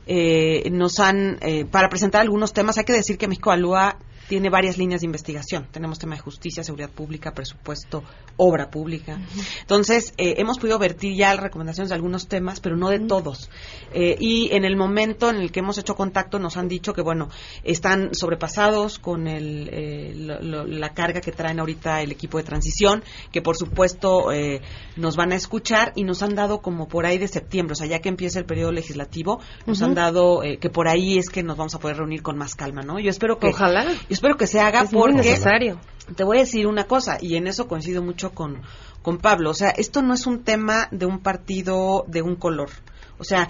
Eh, 0.05 0.69
nos 0.71 0.99
han, 0.99 1.37
eh, 1.41 1.65
para 1.65 1.89
presentar 1.89 2.21
algunos 2.21 2.53
temas, 2.53 2.77
hay 2.77 2.83
que 2.85 2.93
decir 2.93 3.17
que 3.17 3.27
México 3.27 3.51
Evalúa 3.51 3.97
tiene 4.31 4.49
varias 4.49 4.77
líneas 4.77 5.01
de 5.01 5.07
investigación. 5.07 5.67
Tenemos 5.73 5.99
tema 5.99 6.15
de 6.15 6.21
justicia, 6.21 6.63
seguridad 6.63 6.89
pública, 6.89 7.33
presupuesto, 7.33 8.01
obra 8.37 8.69
pública. 8.71 9.19
Entonces, 9.59 10.13
eh, 10.17 10.35
hemos 10.37 10.57
podido 10.57 10.79
vertir 10.79 11.17
ya 11.17 11.33
las 11.33 11.43
recomendaciones 11.43 11.89
de 11.89 11.95
algunos 11.95 12.29
temas, 12.29 12.61
pero 12.61 12.77
no 12.77 12.87
de 12.87 12.99
todos. 12.99 13.49
Eh, 13.93 14.15
y 14.21 14.49
en 14.55 14.63
el 14.63 14.77
momento 14.77 15.29
en 15.29 15.35
el 15.35 15.51
que 15.51 15.59
hemos 15.59 15.77
hecho 15.77 15.95
contacto, 15.95 16.39
nos 16.39 16.55
han 16.55 16.69
dicho 16.69 16.93
que, 16.93 17.01
bueno, 17.01 17.27
están 17.65 18.15
sobrepasados 18.15 18.99
con 18.99 19.27
el, 19.27 19.67
eh, 19.69 20.13
lo- 20.15 20.39
lo- 20.41 20.65
la 20.65 20.93
carga 20.93 21.19
que 21.19 21.33
traen 21.33 21.59
ahorita 21.59 22.01
el 22.01 22.13
equipo 22.13 22.37
de 22.37 22.45
transición, 22.45 23.03
que 23.33 23.41
por 23.41 23.57
supuesto 23.57 24.31
eh, 24.31 24.61
nos 24.95 25.17
van 25.17 25.33
a 25.33 25.35
escuchar 25.35 25.91
y 25.97 26.05
nos 26.05 26.23
han 26.23 26.35
dado 26.35 26.61
como 26.61 26.87
por 26.87 27.05
ahí 27.05 27.17
de 27.17 27.27
septiembre, 27.27 27.73
o 27.73 27.75
sea, 27.75 27.87
ya 27.87 27.99
que 27.99 28.07
empieza 28.07 28.39
el 28.39 28.45
periodo 28.45 28.71
legislativo, 28.71 29.41
nos 29.65 29.81
han 29.81 29.93
dado 29.93 30.41
eh, 30.41 30.57
que 30.57 30.69
por 30.69 30.87
ahí 30.87 31.17
es 31.17 31.29
que 31.29 31.43
nos 31.43 31.57
vamos 31.57 31.75
a 31.75 31.79
poder 31.79 31.97
reunir 31.97 32.21
con 32.21 32.37
más 32.37 32.55
calma, 32.55 32.81
¿no? 32.81 32.97
Yo 32.97 33.09
espero 33.09 33.37
que 33.39 33.47
Ojalá. 33.47 33.85
Espero 34.21 34.37
que 34.37 34.45
se 34.45 34.59
haga 34.59 34.81
Es 34.83 34.93
muy 34.93 35.01
porque 35.01 35.29
necesario. 35.31 35.79
te 36.15 36.23
voy 36.23 36.37
a 36.37 36.41
decir 36.41 36.67
una 36.67 36.83
cosa 36.83 37.17
y 37.19 37.37
en 37.37 37.47
eso 37.47 37.67
coincido 37.67 38.03
mucho 38.03 38.33
con 38.33 38.61
con 39.01 39.17
Pablo, 39.17 39.49
o 39.49 39.53
sea, 39.55 39.71
esto 39.71 40.03
no 40.03 40.13
es 40.13 40.27
un 40.27 40.43
tema 40.43 40.87
de 40.91 41.07
un 41.07 41.21
partido 41.21 42.05
de 42.07 42.21
un 42.21 42.35
color. 42.35 42.69
O 43.17 43.23
sea, 43.23 43.49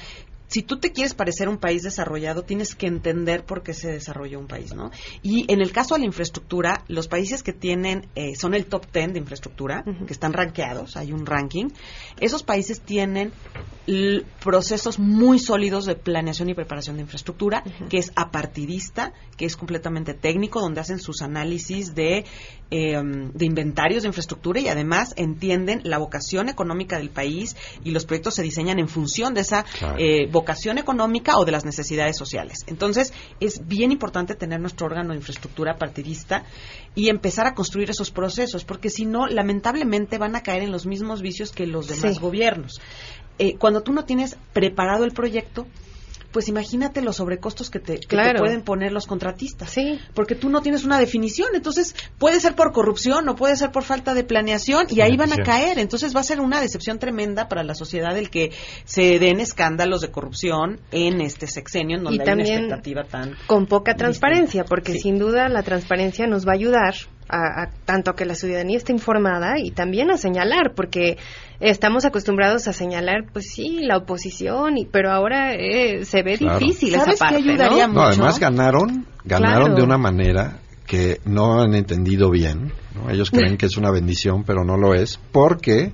si 0.52 0.64
tú 0.64 0.78
te 0.80 0.91
quieres 0.91 1.14
parecer 1.14 1.47
a 1.47 1.49
un 1.49 1.58
país 1.58 1.82
desarrollado, 1.82 2.43
tienes 2.43 2.76
que 2.76 2.86
entender 2.86 3.45
por 3.45 3.64
qué 3.64 3.74
se 3.74 3.89
desarrolló 3.89 4.38
un 4.38 4.47
país, 4.47 4.74
¿no? 4.74 4.91
Y 5.24 5.45
en 5.52 5.62
el 5.62 5.72
caso 5.72 5.95
de 5.95 6.02
la 6.02 6.06
infraestructura, 6.08 6.84
los 6.89 7.08
países 7.08 7.41
que 7.41 7.54
tienen, 7.54 8.08
eh, 8.16 8.36
son 8.36 8.54
el 8.54 8.66
top 8.66 8.86
10 8.93 9.14
de 9.14 9.20
infraestructura, 9.20 9.84
que 10.06 10.12
están 10.12 10.34
rankeados, 10.34 10.97
hay 10.97 11.14
un 11.14 11.26
ranking, 11.26 11.70
esos 12.20 12.43
países 12.43 12.82
tienen 12.82 13.32
procesos 14.43 14.99
muy 14.99 15.39
sólidos 15.39 15.86
de 15.86 15.95
planeación 15.95 16.49
y 16.49 16.54
preparación 16.54 16.97
de 16.97 17.04
infraestructura, 17.04 17.64
que 17.89 17.97
es 17.97 18.12
apartidista, 18.16 19.14
que 19.38 19.45
es 19.45 19.56
completamente 19.58 20.14
técnico, 20.14 20.60
donde 20.62 20.82
hacen 20.82 20.99
sus 20.99 21.22
análisis 21.22 21.95
de, 21.95 22.26
eh, 22.70 23.02
de 23.34 23.45
inventarios 23.45 24.04
de 24.04 24.08
infraestructura 24.10 24.60
y 24.60 24.68
además 24.68 25.14
entienden 25.18 25.82
la 25.84 25.97
vocación 25.97 26.49
económica 26.49 26.97
del 26.97 27.10
país 27.10 27.56
y 27.84 27.91
los 27.91 28.06
proyectos 28.06 28.36
se 28.36 28.43
diseñan 28.43 28.80
en 28.80 28.88
función 28.88 29.34
de 29.34 29.41
esa 29.41 29.64
Claro. 29.64 29.95
eh, 29.97 30.28
vocación 30.28 30.41
económica 30.78 31.38
o 31.38 31.46
de 31.46 31.52
las 31.52 31.66
necesidades 31.66 32.18
sociales. 32.18 32.60
Entonces, 32.68 33.14
es 33.39 33.66
bien 33.68 33.92
importante 33.92 34.36
tener 34.36 34.60
nuestro 34.60 34.88
órgano 34.88 35.10
de 35.10 35.18
infraestructura 35.18 35.78
partidista 35.78 36.44
y 36.96 37.10
empezar 37.10 37.48
a 37.48 37.54
construir 37.54 37.89
esos 37.89 38.12
procesos, 38.12 38.66
porque 38.66 38.89
si 38.89 39.06
no, 39.06 39.28
lamentablemente 39.28 40.18
van 40.18 40.36
a 40.36 40.42
caer 40.44 40.64
en 40.64 40.72
los 40.72 40.86
mismos 40.86 41.22
vicios 41.22 41.52
que 41.52 41.66
los 41.66 41.88
demás 41.88 42.16
Sí. 42.16 42.22
gobiernos. 42.22 42.82
Eh, 43.39 43.56
cuando 43.58 43.82
tú 43.82 43.94
no 43.94 44.06
tienes 44.06 44.38
preparado 44.54 45.04
el 45.06 45.12
proyecto, 45.12 45.66
pues 46.32 46.48
imagínate 46.48 47.02
los 47.02 47.18
sobrecostos 47.18 47.70
que 47.70 47.80
te, 47.80 48.00
que 48.00 48.18
te 48.18 48.34
pueden 48.38 48.62
poner 48.62 48.92
los 48.92 49.06
contratistas. 49.08 49.70
Sí. 49.70 50.00
Porque 50.14 50.36
tú 50.36 50.50
no 50.50 50.62
tienes 50.62 50.84
una 50.84 50.98
definición. 51.00 51.50
Entonces, 51.54 51.96
puede 52.18 52.40
ser 52.40 52.56
por 52.56 52.72
corrupción 52.72 53.28
o 53.30 53.36
puede 53.36 53.56
ser 53.56 53.72
por 53.72 53.84
falta 53.84 54.14
de 54.14 54.24
planeación 54.24 54.88
y 54.90 55.02
ahí 55.02 55.18
van 55.18 55.34
a 55.34 55.44
caer. 55.44 55.80
Entonces, 55.80 56.16
va 56.16 56.22
a 56.22 56.24
ser 56.24 56.40
una 56.40 56.62
decepción 56.62 57.00
tremenda 57.00 57.48
para 57.48 57.64
la 57.64 57.76
sociedad 57.76 58.18
el 58.18 58.30
que 58.30 58.52
se 58.86 59.20
den 59.20 59.40
escándalos 59.40 60.02
de 60.02 60.12
corrupción 60.12 60.80
en 60.92 61.22
este 61.22 61.48
sexenio 61.48 61.98
en 61.98 62.04
donde 62.04 62.18
Y 62.18 62.20
hay 62.22 62.34
una 62.34 62.44
también 62.44 62.60
expectativa 62.60 63.04
tan 63.04 63.36
con 63.48 63.66
poca 63.68 63.96
transparencia, 63.96 64.64
porque 64.64 64.94
Sí. 64.94 65.00
sin 65.00 65.20
duda 65.20 65.50
la 65.50 65.64
transparencia 65.64 66.28
nos 66.28 66.48
va 66.48 66.52
a 66.52 66.56
ayudar 66.56 66.96
a, 67.32 67.64
a 67.64 67.70
tanto 67.86 68.12
a 68.12 68.16
que 68.16 68.26
la 68.26 68.36
ciudadanía 68.36 68.78
esté 68.78 68.92
informada 68.92 69.58
y 69.58 69.72
también 69.72 70.12
a 70.12 70.18
señalar, 70.18 70.74
porque 70.76 71.18
estamos 71.60 72.06
acostumbrados 72.06 72.68
a 72.68 72.74
señalar, 72.74 73.26
pues 73.32 73.46
sí, 73.54 73.80
la 73.82 73.98
oposición, 73.98 74.78
y, 74.78 74.86
pero 74.86 75.12
ahora 75.12 75.54
eh, 75.54 76.06
se 76.06 76.24
ve 76.24 76.38
Claro. 76.38 76.60
difícil 76.60 76.92
¿Sabes 76.94 77.16
esa 77.16 77.26
parte, 77.26 77.38
ayudaría 77.38 77.88
¿no? 77.88 77.94
No, 77.94 78.00
mucho. 78.02 78.08
además 78.14 78.40
ganaron, 78.40 79.06
ganaron 79.24 79.60
Claro. 79.68 79.76
de 79.76 79.84
una 79.84 79.98
manera 79.98 80.58
que 80.86 81.22
no 81.26 81.62
han 81.62 81.74
entendido 81.74 82.30
bien. 82.30 82.74
¿no? 82.96 83.10
Ellos 83.10 83.32
creen 83.32 83.56
que 83.58 83.66
es 83.68 83.78
una 83.78 83.92
bendición, 83.92 84.44
pero 84.44 84.66
no 84.66 84.76
lo 84.78 84.94
es, 84.94 85.20
porque 85.32 85.94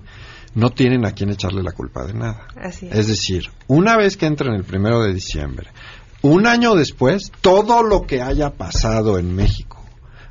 no 0.56 0.72
tienen 0.72 1.06
a 1.06 1.12
quién 1.12 1.30
echarle 1.30 1.62
la 1.62 1.72
culpa 1.72 2.04
de 2.06 2.14
nada. 2.16 2.48
Así 2.60 2.88
es. 2.88 2.98
Es 2.98 3.08
decir, 3.08 3.44
una 3.68 3.96
vez 3.96 4.18
que 4.18 4.26
entren 4.26 4.54
el 4.56 4.64
primero 4.64 5.04
de 5.04 5.14
diciembre, 5.14 5.68
un 6.24 6.48
año 6.48 6.74
después, 6.74 7.32
todo 7.42 7.84
lo 7.84 8.08
que 8.08 8.24
haya 8.24 8.50
pasado 8.50 9.20
en 9.20 9.36
México 9.36 9.77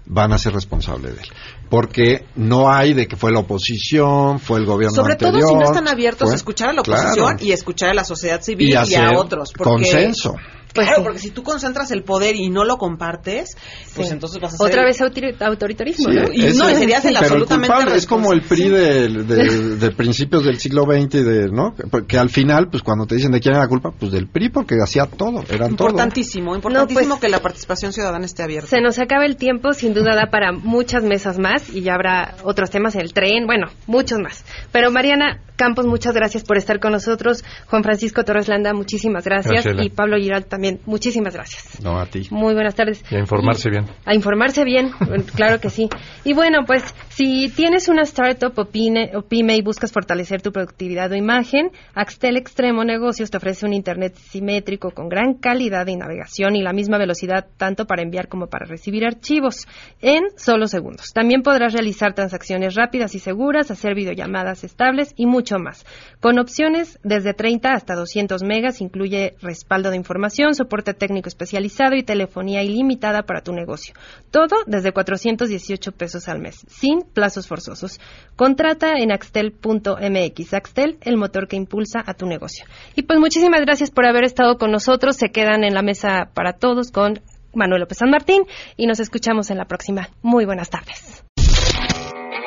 van 0.07 0.33
a 0.33 0.39
ser 0.39 0.53
responsables 0.55 1.17
de 1.17 1.23
él. 1.23 1.29
Porque 1.69 2.25
no 2.37 2.73
hay 2.73 2.95
de 2.95 3.09
que 3.09 3.17
fue 3.17 3.33
la 3.33 3.41
oposición, 3.41 4.39
fue 4.39 4.61
el 4.61 4.65
gobierno 4.67 4.95
Sobre 4.95 5.15
anterior. 5.15 5.41
todo 5.41 5.49
si 5.49 5.55
no 5.57 5.65
están 5.65 5.89
abiertos 5.89 6.29
fue- 6.29 6.33
a 6.33 6.37
escuchar 6.37 6.69
a 6.71 6.73
la 6.75 6.83
Claro. 6.83 7.03
oposición 7.03 7.37
y 7.41 7.53
escuchar 7.53 7.91
a 7.91 7.95
la 7.95 8.05
sociedad 8.05 8.41
civil 8.41 8.71
y 8.71 8.95
a 8.95 9.19
otros. 9.19 9.53
Porque, 9.53 9.71
consenso. 9.71 10.37
Pues 10.77 10.87
claro, 10.87 11.03
sí. 11.03 11.05
porque 11.05 11.18
si 11.18 11.31
tú 11.31 11.43
concentras 11.43 11.91
el 11.91 12.05
poder 12.05 12.37
y 12.37 12.49
no 12.49 12.64
lo 12.64 12.77
compartes, 12.79 13.57
pues 13.95 14.07
Sí. 14.09 14.12
entonces 14.14 14.41
vas 14.41 14.55
a 14.55 14.57
ser 14.59 14.66
Otra 14.66 14.81
el- 14.83 14.87
vez 14.87 15.01
autori- 15.01 15.37
autoritarismo, 15.41 16.11
Sí, 16.11 16.16
¿no? 16.16 16.24
Y 16.33 16.43
no, 16.57 16.64
serías 16.66 17.05
el 17.05 17.14
pero 17.14 17.24
absolutamente 17.27 17.66
culpable 17.74 17.97
es 17.97 18.07
como 18.07 18.33
el 18.33 18.43
PRI 18.43 18.68
de, 18.68 19.09
de- 19.24 19.77
de 19.77 19.91
principios 19.91 20.45
del 20.45 20.59
siglo 20.59 20.85
XX 20.85 21.14
y 21.16 21.22
de, 21.24 21.49
¿no? 21.51 21.74
Que, 22.07 22.18
al 22.18 22.31
final, 22.31 22.68
pues 22.70 22.83
cuando 22.83 23.07
te 23.07 23.14
dicen 23.16 23.33
de 23.33 23.41
quién 23.41 23.55
era 23.55 23.64
la 23.64 23.68
culpa, 23.68 23.91
pues 23.99 24.12
del 24.12 24.29
PRI 24.29 24.51
porque 24.51 24.77
hacía 24.83 25.07
todo, 25.07 25.43
eran 25.51 25.74
todo. 25.77 25.89
Importantísimo, 25.89 26.55
importantísimo 26.55 27.01
No, 27.01 27.09
pues- 27.09 27.20
que 27.20 27.29
la 27.29 27.41
participación 27.41 27.93
ciudadana 27.93 28.24
esté 28.27 28.43
abierta. 28.43 28.68
Se 28.68 28.81
nos 28.81 28.99
acaba 28.99 29.24
el 29.24 29.37
tiempo, 29.37 29.72
sin 29.72 29.95
duda 29.95 30.14
da 30.14 30.31
para 30.31 30.53
muchas 30.53 31.03
mesas 31.03 31.39
más 31.39 31.70
y 31.70 31.83
ya 31.83 31.95
habrá 31.95 32.35
otros 32.43 32.70
temas 32.70 32.95
en 32.95 33.01
el 33.03 33.12
tren, 33.12 33.47
bueno, 33.47 33.66
muchos 33.87 34.18
más. 34.18 34.45
Pero 34.72 34.91
Mariana 34.91 35.41
Campos, 35.57 35.87
muchas 35.87 36.12
gracias 36.12 36.45
por 36.45 36.59
estar 36.59 36.81
con 36.81 36.93
nosotros. 36.93 37.43
Juan 37.70 37.83
Francisco 37.83 38.24
Torres 38.24 38.47
Landa, 38.47 38.74
muchísimas 38.74 39.24
gracias. 39.24 39.64
Gracias, 39.64 39.87
y 39.87 39.89
Pablo 39.89 40.18
Giral 40.18 40.45
también, 40.45 40.66
muchísimas 40.87 41.35
gracias. 41.35 41.83
No, 41.83 41.99
a 41.99 42.07
ti. 42.07 42.29
Muy 42.31 42.55
buenas 42.55 42.75
tardes. 42.75 43.05
Y 43.11 43.17
a 43.17 43.19
informarse 43.19 43.71
bien. 43.71 43.87
A 44.05 44.14
informarse 44.14 44.64
bien, 44.64 44.91
claro 45.35 45.61
que 45.61 45.71
sí. 45.71 45.89
Y 46.25 46.33
bueno, 46.33 46.64
pues 46.67 46.83
si 47.09 47.49
tienes 47.51 47.89
una 47.89 48.03
startup 48.03 48.53
o 48.59 48.64
pyme, 48.67 49.12
o 49.17 49.23
pyme 49.23 49.57
y 49.57 49.62
buscas 49.62 49.93
fortalecer 49.93 50.43
tu 50.43 50.53
productividad 50.53 51.11
o 51.12 51.14
imagen, 51.14 51.71
Axtel 51.95 52.37
Extremo 52.37 52.85
Negocios 52.85 53.31
te 53.31 53.37
ofrece 53.37 53.67
un 53.67 53.73
Internet 53.73 54.17
simétrico 54.17 54.91
con 54.91 55.09
gran 55.09 55.35
calidad 55.35 55.87
de 55.87 55.97
navegación 55.97 56.57
y 56.57 56.62
la 56.62 56.73
misma 56.73 56.99
velocidad 56.99 57.47
tanto 57.57 57.87
para 57.87 58.03
enviar 58.03 58.29
como 58.29 58.49
para 58.49 58.67
recibir 58.67 59.05
archivos 59.05 59.67
en 60.01 60.25
solo 60.37 60.67
segundos. 60.67 61.12
También 61.14 61.43
podrás 61.43 61.73
realizar 61.73 62.14
transacciones 62.14 62.75
rápidas 62.75 63.14
y 63.14 63.19
seguras, 63.19 63.71
hacer 63.71 63.95
videollamadas 63.95 64.64
estables 64.64 65.14
y 65.17 65.27
mucho 65.27 65.59
más. 65.59 65.87
Con 66.21 66.39
opciones 66.39 66.99
desde 67.03 67.35
30 67.35 67.73
hasta 67.73 67.95
200 67.95 68.43
megas, 68.43 68.81
incluye 68.81 69.37
respaldo 69.41 69.91
de 69.91 69.97
información, 69.97 70.55
soporte 70.57 70.95
técnico 70.95 71.29
especializado 71.29 71.95
y 71.95 72.03
telefonía 72.03 72.63
ilimitada 72.63 73.23
para 73.23 73.43
tu 73.43 73.53
negocio. 73.53 73.95
Todo 74.31 74.57
desde 74.67 74.93
418 74.93 75.93
pesos 75.93 76.29
al 76.29 76.41
mes, 76.41 76.65
sin 76.69 77.03
plazos 77.03 77.47
forzosos. 77.47 78.01
Contrata 78.35 78.95
en 78.99 79.13
axtel.mx. 79.13 80.55
Axtel, 80.55 80.99
el 81.03 81.17
motor 81.17 81.47
que 81.47 81.57
impulsa 81.57 82.03
a 82.05 82.15
tu 82.15 82.27
negocio. 82.27 82.65
Y 82.95 83.03
pues 83.03 83.21
muchísimas 83.21 83.61
gracias 83.61 83.91
por 83.91 84.07
haber 84.07 84.25
estado 84.25 84.59
con 84.59 84.73
nosotros. 84.73 85.17
Se 85.17 85.31
quedan 85.31 85.63
en 85.63 85.75
la 85.75 85.83
mesa 85.83 86.31
para 86.35 86.55
todos 86.55 86.91
con 86.91 87.21
Manuel 87.55 87.81
López 87.81 87.99
San 87.99 88.11
Martín 88.11 88.43
y 88.77 88.87
nos 88.87 89.01
escuchamos 89.01 89.51
en 89.51 89.59
la 89.59 89.65
próxima. 89.65 90.11
Muy 90.23 90.45
buenas 90.45 90.71
tardes. 90.71 91.25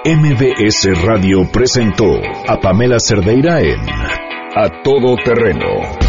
MBS 0.05 1.03
Radio 1.03 1.49
presentó 1.51 2.05
a 2.47 2.57
Pamela 2.59 2.99
Cerdeira 2.99 3.59
en 3.59 3.79
A 4.55 4.81
Todo 4.81 5.15
Terreno. 5.17 6.08